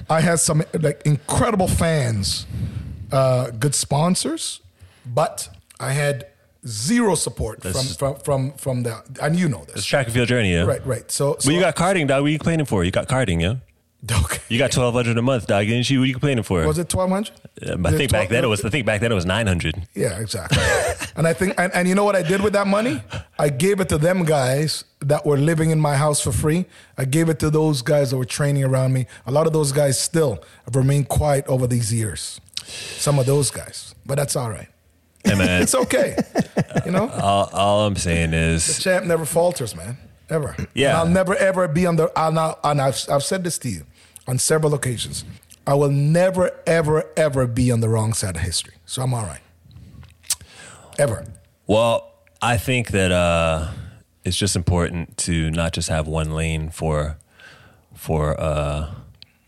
I 0.10 0.22
had 0.22 0.40
some 0.40 0.64
like 0.80 1.02
incredible 1.06 1.68
fans, 1.68 2.46
uh, 3.12 3.50
good 3.50 3.74
sponsors, 3.76 4.62
but 5.06 5.50
I 5.80 5.92
had 5.94 6.28
zero 6.68 7.16
support 7.16 7.62
from, 7.64 7.72
This- 7.74 7.96
from 7.98 8.16
from 8.20 8.52
from 8.54 8.84
the 8.84 9.02
and 9.22 9.36
you 9.36 9.50
know 9.50 9.64
this. 9.66 9.78
It's 9.78 9.86
track 9.86 10.06
and 10.06 10.14
field 10.14 10.28
journey, 10.28 10.54
yeah. 10.54 10.66
Right, 10.66 10.86
right. 10.86 11.12
So, 11.12 11.36
so 11.40 11.48
But 11.48 11.56
you 11.56 11.60
got. 11.62 11.80
What 11.80 11.98
are 12.12 12.28
you 12.28 12.38
complaining 12.38 12.68
for? 12.68 12.84
You 12.84 12.92
got 12.92 13.08
carding, 13.08 13.42
yeah. 13.42 13.56
okay. 14.12 14.40
You 14.50 14.58
got 14.58 14.72
twelve 14.72 14.96
hundred 14.96 15.18
a 15.18 15.22
month, 15.22 15.46
dog. 15.46 15.68
Didn't 15.68 15.88
you? 15.90 16.00
What 16.00 16.06
are 16.06 16.08
you 16.08 16.14
complaining 16.14 16.44
for? 16.44 16.66
Was 16.66 16.80
it 16.80 16.90
twelve 16.90 17.12
hundred? 17.12 17.34
Um, 17.70 17.86
I 17.86 17.92
think 17.92 18.12
back 18.12 18.30
then 18.30 18.44
it 18.44 18.48
was. 18.48 18.66
I 18.66 18.70
think 18.70 18.86
back 18.86 19.00
then 19.00 19.12
it 19.12 19.16
was 19.16 19.26
nine 19.26 19.46
hundred. 19.46 19.88
Yeah, 19.94 20.20
exactly. 20.20 20.58
and 21.16 21.28
I 21.28 21.34
think, 21.34 21.54
and, 21.60 21.72
and 21.76 21.88
you 21.88 21.94
know 21.94 22.04
what 22.04 22.16
I 22.16 22.24
did 22.24 22.42
with 22.42 22.54
that 22.54 22.66
money? 22.66 23.02
I 23.38 23.50
gave 23.50 23.80
it 23.80 23.90
to 23.90 24.00
them 24.00 24.24
guys 24.24 24.86
that 25.02 25.24
were 25.26 25.38
living 25.38 25.70
in 25.70 25.80
my 25.80 25.96
house 25.96 26.20
for 26.20 26.32
free. 26.32 26.66
I 26.98 27.06
gave 27.06 27.30
it 27.30 27.38
to 27.40 27.52
those 27.52 27.84
guys 27.84 28.10
that 28.10 28.18
were 28.18 28.26
training 28.26 28.64
around 28.64 28.94
me. 28.94 29.06
A 29.28 29.32
lot 29.32 29.46
of 29.46 29.54
those 29.54 29.72
guys 29.72 30.00
still 30.00 30.44
have 30.66 30.76
remained 30.76 31.08
quiet 31.08 31.46
over 31.48 31.68
these 31.68 31.94
years. 31.94 32.42
Some 32.66 33.20
of 33.20 33.28
those 33.28 33.52
guys, 33.52 33.94
but 34.06 34.16
that's 34.16 34.36
all 34.36 34.50
right. 34.50 34.68
Hey 35.24 35.36
man, 35.36 35.62
It's 35.64 35.76
okay. 35.76 36.18
you 36.86 36.92
know, 36.92 37.08
all, 37.10 37.50
all 37.54 37.86
I'm 37.86 37.96
saying 37.96 38.34
is, 38.34 38.78
the 38.78 38.82
champ 38.82 39.06
never 39.06 39.26
falters, 39.26 39.76
man. 39.76 39.98
Ever. 40.28 40.56
Yeah. 40.74 40.90
And 40.90 40.98
I'll 40.98 41.08
never 41.08 41.36
ever 41.36 41.68
be 41.68 41.86
on 41.86 41.98
the. 41.98 42.12
I'll 42.16 42.32
not, 42.32 42.60
and 42.64 42.82
I've, 42.82 42.98
I've 43.10 43.24
said 43.24 43.44
this 43.44 43.58
to 43.60 43.70
you 43.70 43.86
on 44.28 44.38
several 44.38 44.74
occasions. 44.74 45.26
I 45.66 45.76
will 45.76 45.92
never, 45.92 46.52
ever, 46.66 47.06
ever 47.16 47.48
be 47.48 47.72
on 47.72 47.82
the 47.82 47.90
wrong 47.90 48.14
side 48.14 48.36
of 48.36 48.42
history. 48.42 48.76
So 48.86 49.02
I'm 49.02 49.14
all 49.14 49.26
right. 49.26 49.42
Ever. 51.00 51.26
well, 51.68 52.12
I 52.42 52.58
think 52.58 52.90
that 52.90 53.12
uh, 53.12 53.70
it's 54.24 54.38
just 54.38 54.56
important 54.56 55.18
to 55.20 55.50
not 55.52 55.74
just 55.74 55.90
have 55.90 56.08
one 56.08 56.32
lane 56.32 56.70
for, 56.70 57.18
for 57.94 58.40
uh, 58.40 58.92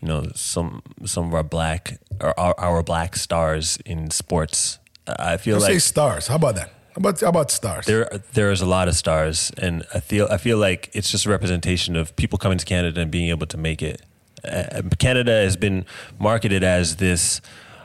you 0.00 0.08
know, 0.08 0.26
some 0.34 0.82
some 1.04 1.28
of 1.28 1.34
our 1.34 1.42
black 1.42 1.98
or 2.20 2.38
our, 2.38 2.54
our 2.58 2.82
black 2.82 3.16
stars 3.16 3.78
in 3.86 4.10
sports. 4.10 4.78
I 5.06 5.38
feel 5.38 5.56
Let's 5.56 5.64
like 5.64 5.72
say 5.74 5.78
stars. 5.78 6.26
How 6.26 6.36
about 6.36 6.56
that? 6.56 6.68
How 6.68 6.98
about 6.98 7.20
how 7.20 7.28
about 7.28 7.50
stars? 7.50 7.86
there 7.86 8.08
there 8.34 8.50
is 8.52 8.60
a 8.60 8.66
lot 8.66 8.86
of 8.86 8.96
stars, 8.96 9.50
and 9.56 9.84
I 9.94 10.00
feel 10.00 10.28
I 10.30 10.36
feel 10.36 10.58
like 10.58 10.90
it's 10.92 11.10
just 11.10 11.24
a 11.24 11.30
representation 11.30 11.96
of 11.96 12.14
people 12.16 12.38
coming 12.38 12.58
to 12.58 12.64
Canada 12.64 13.00
and 13.00 13.10
being 13.10 13.30
able 13.30 13.46
to 13.46 13.56
make 13.56 13.82
it. 13.82 14.02
Uh, 14.44 14.82
Canada 14.98 15.32
has 15.32 15.56
been 15.56 15.84
marketed 16.18 16.62
as 16.62 16.96
this 16.96 17.40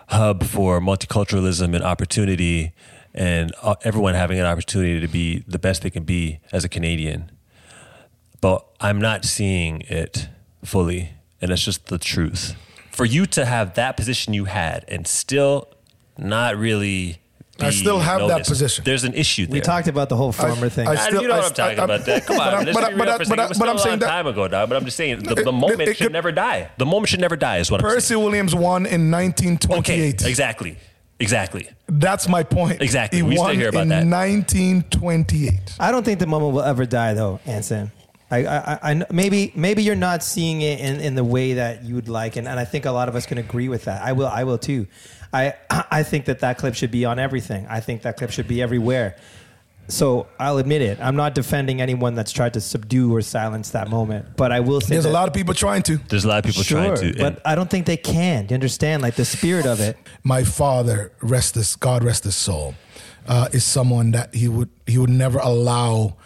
hub 0.10 0.44
for 0.44 0.80
multiculturalism 0.80 1.76
and 1.76 1.84
opportunity, 1.84 2.74
and 3.14 3.54
uh, 3.62 3.76
everyone 3.84 4.16
having 4.16 4.40
an 4.40 4.46
opportunity 4.46 5.00
to 5.00 5.08
be 5.08 5.44
the 5.48 5.60
best 5.60 5.82
they 5.84 5.90
can 5.90 6.04
be 6.04 6.40
as 6.52 6.64
a 6.64 6.70
Canadian. 6.70 7.32
But 8.42 8.66
I'm 8.80 9.00
not 9.00 9.26
seeing 9.26 9.82
it 9.82 10.30
fully, 10.64 11.12
and 11.42 11.52
that's 11.52 11.64
just 11.64 11.88
the 11.88 11.98
truth. 11.98 12.56
For 12.92 13.06
you 13.06 13.26
to 13.28 13.46
have 13.46 13.76
that 13.76 13.98
position 13.98 14.34
you 14.34 14.46
had 14.46 14.86
and 14.88 15.08
still 15.08 15.70
not 16.18 16.58
really. 16.58 17.22
I 17.62 17.70
still 17.72 18.00
have 18.00 18.28
that 18.28 18.46
position. 18.46 18.84
There's 18.84 19.04
an 19.04 19.14
issue 19.14 19.46
there. 19.46 19.54
we 19.54 19.62
talked 19.62 19.88
about 19.88 20.10
the 20.10 20.16
whole 20.16 20.32
farmer 20.32 20.70
thing. 20.70 20.88
I 20.88 20.96
still- 20.96 21.22
you 21.22 21.28
know 21.28 21.36
what 21.36 21.44
I- 21.44 21.48
I'm 21.48 21.54
talking 21.54 21.80
I- 21.80 21.84
about. 21.84 22.06
That 22.06 22.26
come 22.26 22.40
on, 22.40 22.54
I'm- 22.54 22.66
but 22.74 22.84
I- 22.84 22.90
but 22.92 22.94
real 22.94 23.02
I- 23.02 23.06
for 23.06 23.14
a 23.14 23.18
but 23.18 23.28
second. 23.28 23.40
I- 23.40 23.44
It 23.46 23.50
was 23.50 23.58
but 23.58 23.64
still 23.64 23.70
I'm 23.70 23.76
a 23.76 23.80
saying 23.80 23.92
long 23.94 24.00
that- 24.00 24.08
time 24.08 24.28
ago, 24.28 24.48
dog. 24.48 24.70
But 24.70 24.76
I'm 24.78 24.86
just 24.86 24.98
saying 24.98 25.20
the, 25.24 25.36
the 25.36 25.52
moment 25.52 25.82
it- 25.82 25.98
should 25.98 26.08
it- 26.08 26.12
never 26.12 26.32
die. 26.32 26.70
The 26.78 26.86
moment 26.86 27.10
should 27.10 27.20
never 27.22 27.36
die. 27.36 27.58
Is 27.58 27.70
what 27.72 27.82
I'm 27.84 27.90
Percy. 27.90 28.16
Williams 28.16 28.54
won 28.56 28.86
in 28.86 29.10
1928. 29.12 30.22
Okay, 30.22 30.30
exactly, 30.30 30.78
exactly. 31.20 31.68
That's 31.88 32.28
my 32.28 32.44
point. 32.44 32.82
Exactly. 32.82 33.18
He 33.20 33.24
We 33.24 33.36
still 33.36 33.48
hear 33.50 33.70
about 33.70 33.82
in 33.84 33.90
that. 33.90 34.06
1928. 34.06 35.60
I 35.80 35.92
don't 35.92 36.04
think 36.04 36.20
the 36.20 36.28
moment 36.28 36.54
will 36.54 36.62
ever 36.64 36.86
die, 36.86 37.14
though, 37.14 37.40
Anson. 37.46 37.92
I, 38.32 38.46
I, 38.46 38.58
I, 38.58 38.80
I 38.92 39.06
maybe 39.12 39.52
maybe 39.56 39.82
you're 39.84 39.96
not 39.96 40.24
seeing 40.24 40.62
it 40.62 40.80
in, 40.80 41.00
in 41.00 41.16
the 41.16 41.24
way 41.24 41.54
that 41.54 41.84
you 41.84 41.96
would 41.96 42.10
like, 42.10 42.36
and, 42.36 42.48
and 42.48 42.60
I 42.60 42.66
think 42.66 42.86
a 42.86 42.92
lot 42.92 43.10
of 43.10 43.16
us 43.16 43.26
can 43.26 43.38
agree 43.38 43.70
with 43.70 43.86
that. 43.86 44.02
I 44.02 44.12
will, 44.12 44.28
I 44.28 44.44
will 44.44 44.58
too. 44.60 44.88
I 45.34 45.54
I 45.92 46.04
think 46.04 46.26
that 46.26 46.40
that 46.40 46.58
clip 46.58 46.76
should 46.76 46.92
be 46.92 47.06
on 47.06 47.18
everything. 47.20 47.66
I 47.70 47.80
think 47.80 48.04
that 48.04 48.18
clip 48.18 48.32
should 48.32 48.48
be 48.48 48.62
everywhere. 48.62 49.16
So 49.88 50.28
I'll 50.40 50.60
admit 50.60 50.84
it. 50.84 51.00
I'm 51.02 51.16
not 51.16 51.34
defending 51.34 51.82
anyone 51.82 52.14
that's 52.14 52.32
tried 52.32 52.54
to 52.54 52.62
subdue 52.62 53.12
or 53.16 53.24
silence 53.24 53.72
that 53.72 53.90
moment, 53.90 54.38
but 54.38 54.52
I 54.52 54.60
will 54.60 54.82
say 54.82 54.94
There's 54.94 55.06
a 55.06 55.10
lot 55.10 55.28
of 55.28 55.34
people 55.34 55.56
trying 55.56 55.82
to. 55.84 55.98
There's 55.98 56.26
a 56.26 56.28
lot 56.28 56.38
of 56.38 56.46
people 56.46 56.62
sure, 56.62 56.96
trying 56.96 56.96
to. 56.98 57.08
and- 57.08 57.18
but 57.18 57.42
I 57.44 57.56
don't 57.56 57.70
think 57.72 57.88
they 57.88 57.98
can. 57.98 58.46
You 58.50 58.54
understand, 58.54 59.02
like 59.02 59.16
the 59.16 59.26
spirit 59.26 59.66
of 59.66 59.80
it. 59.80 59.98
my 60.24 60.44
father, 60.44 61.12
rest 61.22 61.56
his 61.56 61.76
God 61.76 62.04
rest 62.04 62.24
his 62.26 62.36
soul, 62.36 62.76
uh, 63.28 63.50
is 63.52 63.64
someone 63.64 64.12
that 64.12 64.36
he 64.36 64.48
would 64.48 64.70
he 64.86 65.00
would 65.00 65.10
never 65.10 65.40
allow 65.40 66.18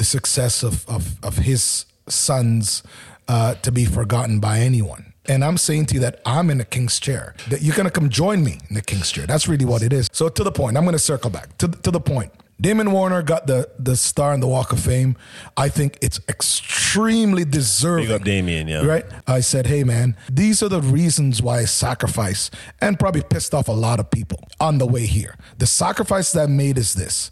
the 0.00 0.04
success 0.04 0.62
of 0.62 0.88
of, 0.88 1.22
of 1.22 1.36
his 1.36 1.84
sons 2.08 2.82
uh, 3.28 3.54
to 3.56 3.70
be 3.70 3.84
forgotten 3.84 4.40
by 4.40 4.58
anyone. 4.58 5.12
And 5.26 5.44
I'm 5.44 5.58
saying 5.58 5.86
to 5.86 5.94
you 5.94 6.00
that 6.00 6.22
I'm 6.24 6.48
in 6.50 6.56
the 6.56 6.64
king's 6.64 6.98
chair. 6.98 7.34
That 7.50 7.60
you're 7.60 7.76
gonna 7.76 7.90
come 7.90 8.08
join 8.08 8.42
me 8.42 8.58
in 8.70 8.74
the 8.74 8.80
king's 8.80 9.10
chair. 9.12 9.26
That's 9.26 9.46
really 9.46 9.66
what 9.66 9.82
it 9.82 9.92
is. 9.92 10.08
So 10.10 10.30
to 10.30 10.42
the 10.42 10.50
point, 10.50 10.78
I'm 10.78 10.86
gonna 10.86 10.98
circle 11.12 11.30
back 11.30 11.56
to 11.58 11.68
to 11.68 11.90
the 11.90 12.00
point. 12.00 12.32
Damian 12.58 12.92
Warner 12.92 13.22
got 13.22 13.46
the 13.46 13.68
the 13.78 13.94
star 13.94 14.32
in 14.34 14.40
the 14.40 14.48
Walk 14.48 14.72
of 14.72 14.80
Fame. 14.80 15.16
I 15.56 15.68
think 15.68 15.98
it's 16.00 16.18
extremely 16.28 17.44
deserving. 17.44 18.06
Big 18.06 18.16
up 18.16 18.24
Damian, 18.24 18.68
yeah. 18.68 18.84
Right? 18.84 19.04
I 19.26 19.40
said, 19.40 19.66
hey, 19.66 19.84
man, 19.84 20.16
these 20.30 20.62
are 20.62 20.68
the 20.68 20.82
reasons 20.82 21.42
why 21.42 21.58
I 21.60 21.64
sacrifice 21.66 22.50
and 22.80 22.98
probably 22.98 23.22
pissed 23.22 23.54
off 23.54 23.68
a 23.68 23.78
lot 23.86 24.00
of 24.00 24.10
people 24.10 24.40
on 24.58 24.78
the 24.78 24.86
way 24.86 25.06
here. 25.06 25.36
The 25.58 25.66
sacrifice 25.66 26.32
that 26.32 26.42
I 26.42 26.46
made 26.46 26.76
is 26.76 26.94
this 26.94 27.30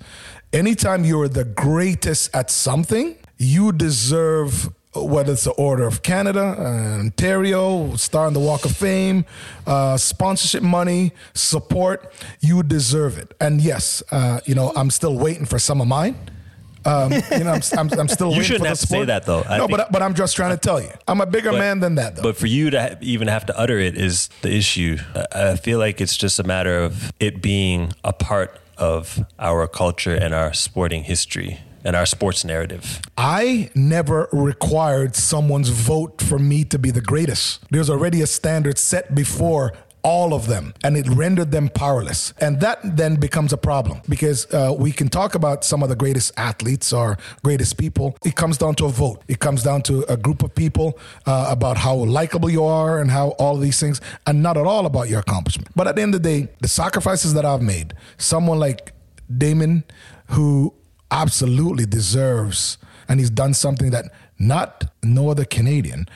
anytime 0.52 1.04
you're 1.04 1.28
the 1.28 1.44
greatest 1.44 2.34
at 2.34 2.50
something, 2.50 3.16
you 3.36 3.72
deserve. 3.72 4.70
Whether 4.94 5.34
it's 5.34 5.44
the 5.44 5.52
Order 5.52 5.86
of 5.86 6.02
Canada, 6.02 6.56
uh, 6.58 6.98
Ontario, 7.00 7.94
star 7.96 8.26
in 8.26 8.32
the 8.34 8.40
Walk 8.40 8.64
of 8.64 8.74
Fame, 8.74 9.26
uh, 9.66 9.96
sponsorship 9.96 10.62
money, 10.62 11.12
support, 11.34 12.10
you 12.40 12.62
deserve 12.64 13.16
it. 13.18 13.32
And 13.38 13.60
yes, 13.60 14.02
uh, 14.10 14.40
you 14.46 14.54
know, 14.56 14.72
I'm 14.74 14.90
still 14.90 15.16
waiting 15.16 15.44
for 15.44 15.58
some 15.60 15.80
of 15.80 15.86
mine. 15.86 16.16
Um, 16.84 17.12
you 17.12 17.44
know, 17.44 17.52
I'm, 17.52 17.62
I'm, 17.76 18.00
I'm 18.00 18.08
still 18.08 18.28
You 18.32 18.38
waiting 18.38 18.42
shouldn't 18.44 18.58
for 18.60 18.62
the 18.64 18.68
have 18.70 18.78
to 18.80 18.86
say 18.86 19.04
that, 19.04 19.26
though. 19.26 19.42
I 19.42 19.58
no, 19.58 19.66
think- 19.66 19.78
but 19.78 19.92
but 19.92 20.02
I'm 20.02 20.14
just 20.14 20.34
trying 20.34 20.50
to 20.50 20.56
tell 20.56 20.80
you, 20.80 20.90
I'm 21.06 21.20
a 21.20 21.26
bigger 21.26 21.50
But- 21.52 21.58
man 21.58 21.80
than 21.80 21.96
that, 21.96 22.16
though. 22.16 22.22
But 22.22 22.36
for 22.38 22.46
you 22.46 22.70
to 22.70 22.80
ha- 22.82 22.96
even 23.02 23.28
have 23.28 23.44
to 23.46 23.58
utter 23.58 23.78
it 23.78 23.96
is 23.96 24.30
the 24.40 24.52
issue. 24.52 24.96
I 25.32 25.56
feel 25.56 25.78
like 25.78 26.00
it's 26.00 26.16
just 26.16 26.40
a 26.40 26.44
matter 26.44 26.76
of 26.82 27.12
it 27.20 27.40
being 27.42 27.92
a 28.02 28.12
part 28.14 28.58
of 28.78 29.24
our 29.38 29.66
culture 29.68 30.14
and 30.14 30.34
our 30.34 30.52
sporting 30.52 31.04
history 31.04 31.60
and 31.84 31.94
our 31.94 32.06
sports 32.06 32.44
narrative. 32.44 33.00
I 33.16 33.70
never 33.74 34.28
required 34.32 35.14
someone's 35.14 35.68
vote 35.68 36.20
for 36.20 36.38
me 36.38 36.64
to 36.64 36.78
be 36.78 36.90
the 36.90 37.00
greatest. 37.00 37.64
There's 37.70 37.90
already 37.90 38.20
a 38.20 38.26
standard 38.26 38.78
set 38.78 39.14
before 39.14 39.72
all 40.08 40.32
of 40.32 40.46
them, 40.46 40.72
and 40.82 40.96
it 40.96 41.06
rendered 41.08 41.50
them 41.50 41.68
powerless. 41.68 42.32
And 42.38 42.60
that 42.60 42.78
then 42.82 43.16
becomes 43.16 43.52
a 43.52 43.58
problem 43.58 44.00
because 44.08 44.46
uh, 44.54 44.74
we 44.84 44.90
can 44.90 45.08
talk 45.10 45.34
about 45.34 45.64
some 45.64 45.82
of 45.82 45.90
the 45.90 45.96
greatest 45.96 46.32
athletes 46.38 46.94
or 46.94 47.18
greatest 47.42 47.76
people. 47.76 48.16
It 48.24 48.34
comes 48.34 48.56
down 48.56 48.74
to 48.76 48.86
a 48.86 48.88
vote, 48.88 49.22
it 49.28 49.38
comes 49.38 49.62
down 49.62 49.82
to 49.82 50.10
a 50.10 50.16
group 50.16 50.42
of 50.42 50.54
people 50.54 50.98
uh, 51.26 51.48
about 51.50 51.76
how 51.76 51.94
likable 51.94 52.48
you 52.48 52.64
are 52.64 53.00
and 53.00 53.10
how 53.10 53.28
all 53.42 53.56
of 53.56 53.60
these 53.60 53.78
things, 53.78 54.00
and 54.26 54.42
not 54.42 54.56
at 54.56 54.64
all 54.64 54.86
about 54.86 55.10
your 55.10 55.20
accomplishment. 55.20 55.68
But 55.76 55.86
at 55.86 55.96
the 55.96 56.02
end 56.02 56.14
of 56.14 56.22
the 56.22 56.28
day, 56.30 56.48
the 56.60 56.68
sacrifices 56.68 57.34
that 57.34 57.44
I've 57.44 57.60
made, 57.60 57.92
someone 58.16 58.58
like 58.58 58.92
Damian, 59.36 59.84
who 60.28 60.72
absolutely 61.10 61.84
deserves, 61.84 62.78
and 63.10 63.20
he's 63.20 63.30
done 63.30 63.52
something 63.52 63.90
that 63.90 64.06
not 64.38 64.90
no 65.02 65.28
other 65.28 65.44
Canadian, 65.44 66.06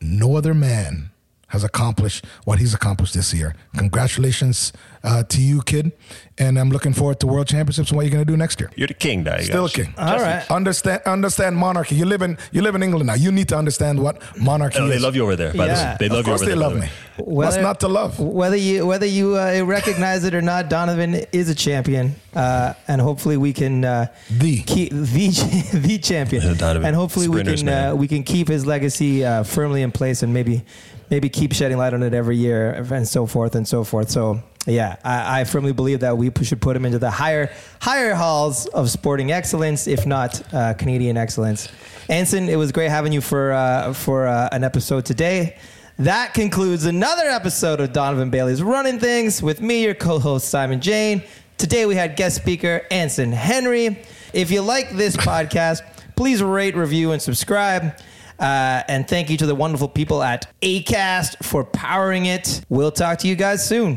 no 0.00 0.36
other 0.36 0.54
man 0.54 1.11
has 1.52 1.62
accomplished 1.64 2.24
what 2.44 2.58
he's 2.58 2.72
accomplished 2.74 3.12
this 3.14 3.32
year. 3.34 3.54
Congratulations 3.76 4.72
uh, 5.04 5.22
to 5.24 5.40
you, 5.40 5.60
kid, 5.62 5.92
and 6.38 6.58
I'm 6.58 6.70
looking 6.70 6.94
forward 6.94 7.20
to 7.20 7.26
World 7.26 7.46
Championships 7.46 7.90
and 7.90 7.96
what 7.96 8.02
you're 8.04 8.10
going 8.12 8.24
to 8.24 8.30
do 8.32 8.36
next 8.38 8.58
year. 8.58 8.70
You're 8.74 8.88
the 8.88 8.94
king, 8.94 9.22
now. 9.22 9.36
Still 9.40 9.66
a 9.66 9.70
king. 9.70 9.92
All 9.98 10.18
right. 10.18 10.50
Understand, 10.50 11.02
understand 11.04 11.56
monarchy. 11.56 11.94
You 11.94 12.06
live 12.06 12.22
in 12.22 12.38
you 12.52 12.62
live 12.62 12.74
in 12.74 12.82
England 12.82 13.06
now. 13.06 13.14
You 13.14 13.30
need 13.32 13.48
to 13.50 13.56
understand 13.56 14.00
what 14.00 14.20
monarchy 14.40 14.78
Oh, 14.80 14.86
is. 14.86 14.90
they 14.92 14.98
love 14.98 15.14
you 15.14 15.22
over 15.24 15.36
there. 15.36 15.52
By 15.52 15.66
the 15.66 15.72
Yeah. 15.74 15.90
way. 15.92 15.96
They 16.00 16.08
love 16.08 16.18
of 16.20 16.26
you 16.26 16.30
course, 16.32 16.40
over 16.42 16.50
they 16.50 16.56
there. 16.58 16.68
love 16.68 16.74
me. 16.74 16.80
way. 16.80 16.90
What's 17.18 17.56
not 17.58 17.80
to 17.80 17.88
love? 17.88 18.18
Whether 18.18 18.56
you 18.56 18.86
whether 18.86 19.06
you 19.06 19.36
uh, 19.36 19.62
recognize 19.64 20.24
it 20.24 20.34
or 20.34 20.40
not, 20.42 20.70
Donovan 20.70 21.14
is 21.32 21.50
a 21.50 21.54
champion, 21.54 22.14
uh, 22.34 22.72
and 22.88 23.00
hopefully 23.02 23.36
we 23.36 23.52
can 23.52 23.84
uh, 23.84 24.06
The. 24.30 24.62
keep 24.62 24.90
the 24.92 25.28
the 25.88 25.98
champion, 25.98 26.56
Donovan. 26.64 26.86
and 26.86 26.96
hopefully 26.96 27.28
we 27.28 27.42
can 27.44 27.68
uh, 27.68 27.94
we 27.94 28.08
can 28.08 28.22
keep 28.22 28.48
his 28.48 28.64
legacy 28.64 29.22
uh, 29.24 29.42
firmly 29.42 29.82
in 29.82 29.92
place, 29.92 30.22
and 30.22 30.32
maybe 30.32 30.64
maybe 31.12 31.28
keep 31.28 31.52
shedding 31.52 31.76
light 31.76 31.92
on 31.92 32.02
it 32.02 32.14
every 32.14 32.38
year, 32.38 32.72
and 32.72 33.06
so 33.06 33.26
forth 33.26 33.54
and 33.54 33.68
so 33.68 33.84
forth. 33.84 34.10
So. 34.10 34.42
Yeah, 34.64 34.94
I, 35.02 35.40
I 35.40 35.44
firmly 35.44 35.72
believe 35.72 36.00
that 36.00 36.16
we 36.16 36.30
should 36.44 36.60
put 36.60 36.76
him 36.76 36.84
into 36.84 37.00
the 37.00 37.10
higher 37.10 37.50
higher 37.80 38.14
halls 38.14 38.66
of 38.66 38.90
sporting 38.90 39.32
excellence, 39.32 39.88
if 39.88 40.06
not 40.06 40.40
uh, 40.54 40.74
Canadian 40.74 41.16
excellence. 41.16 41.68
Anson, 42.08 42.48
it 42.48 42.54
was 42.54 42.70
great 42.70 42.88
having 42.88 43.12
you 43.12 43.20
for 43.20 43.50
uh, 43.50 43.92
for 43.92 44.28
uh, 44.28 44.48
an 44.52 44.62
episode 44.62 45.04
today. 45.04 45.56
That 45.98 46.32
concludes 46.32 46.84
another 46.84 47.24
episode 47.24 47.80
of 47.80 47.92
Donovan 47.92 48.30
Bailey's 48.30 48.62
Running 48.62 49.00
Things 49.00 49.42
with 49.42 49.60
me, 49.60 49.82
your 49.82 49.94
co-host 49.94 50.48
Simon 50.48 50.80
Jane. 50.80 51.24
Today 51.58 51.84
we 51.84 51.96
had 51.96 52.14
guest 52.14 52.36
speaker 52.36 52.86
Anson 52.88 53.32
Henry. 53.32 53.98
If 54.32 54.52
you 54.52 54.62
like 54.62 54.92
this 54.92 55.16
podcast, 55.16 55.82
please 56.14 56.40
rate, 56.40 56.76
review, 56.76 57.10
and 57.10 57.20
subscribe. 57.20 57.96
Uh, 58.38 58.82
and 58.88 59.06
thank 59.06 59.30
you 59.30 59.36
to 59.36 59.46
the 59.46 59.54
wonderful 59.54 59.88
people 59.88 60.22
at 60.22 60.52
ACAST 60.62 61.44
for 61.44 61.64
powering 61.64 62.26
it. 62.26 62.62
We'll 62.68 62.92
talk 62.92 63.18
to 63.18 63.28
you 63.28 63.36
guys 63.36 63.66
soon. 63.66 63.96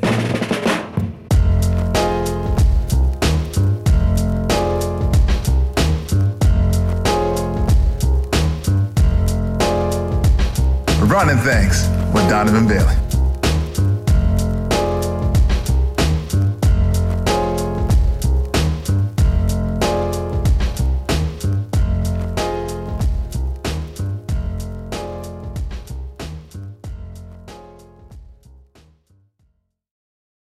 Running 11.08 11.38
Things 11.38 11.88
with 12.14 12.28
Donovan 12.30 12.68
Bailey. 12.68 12.96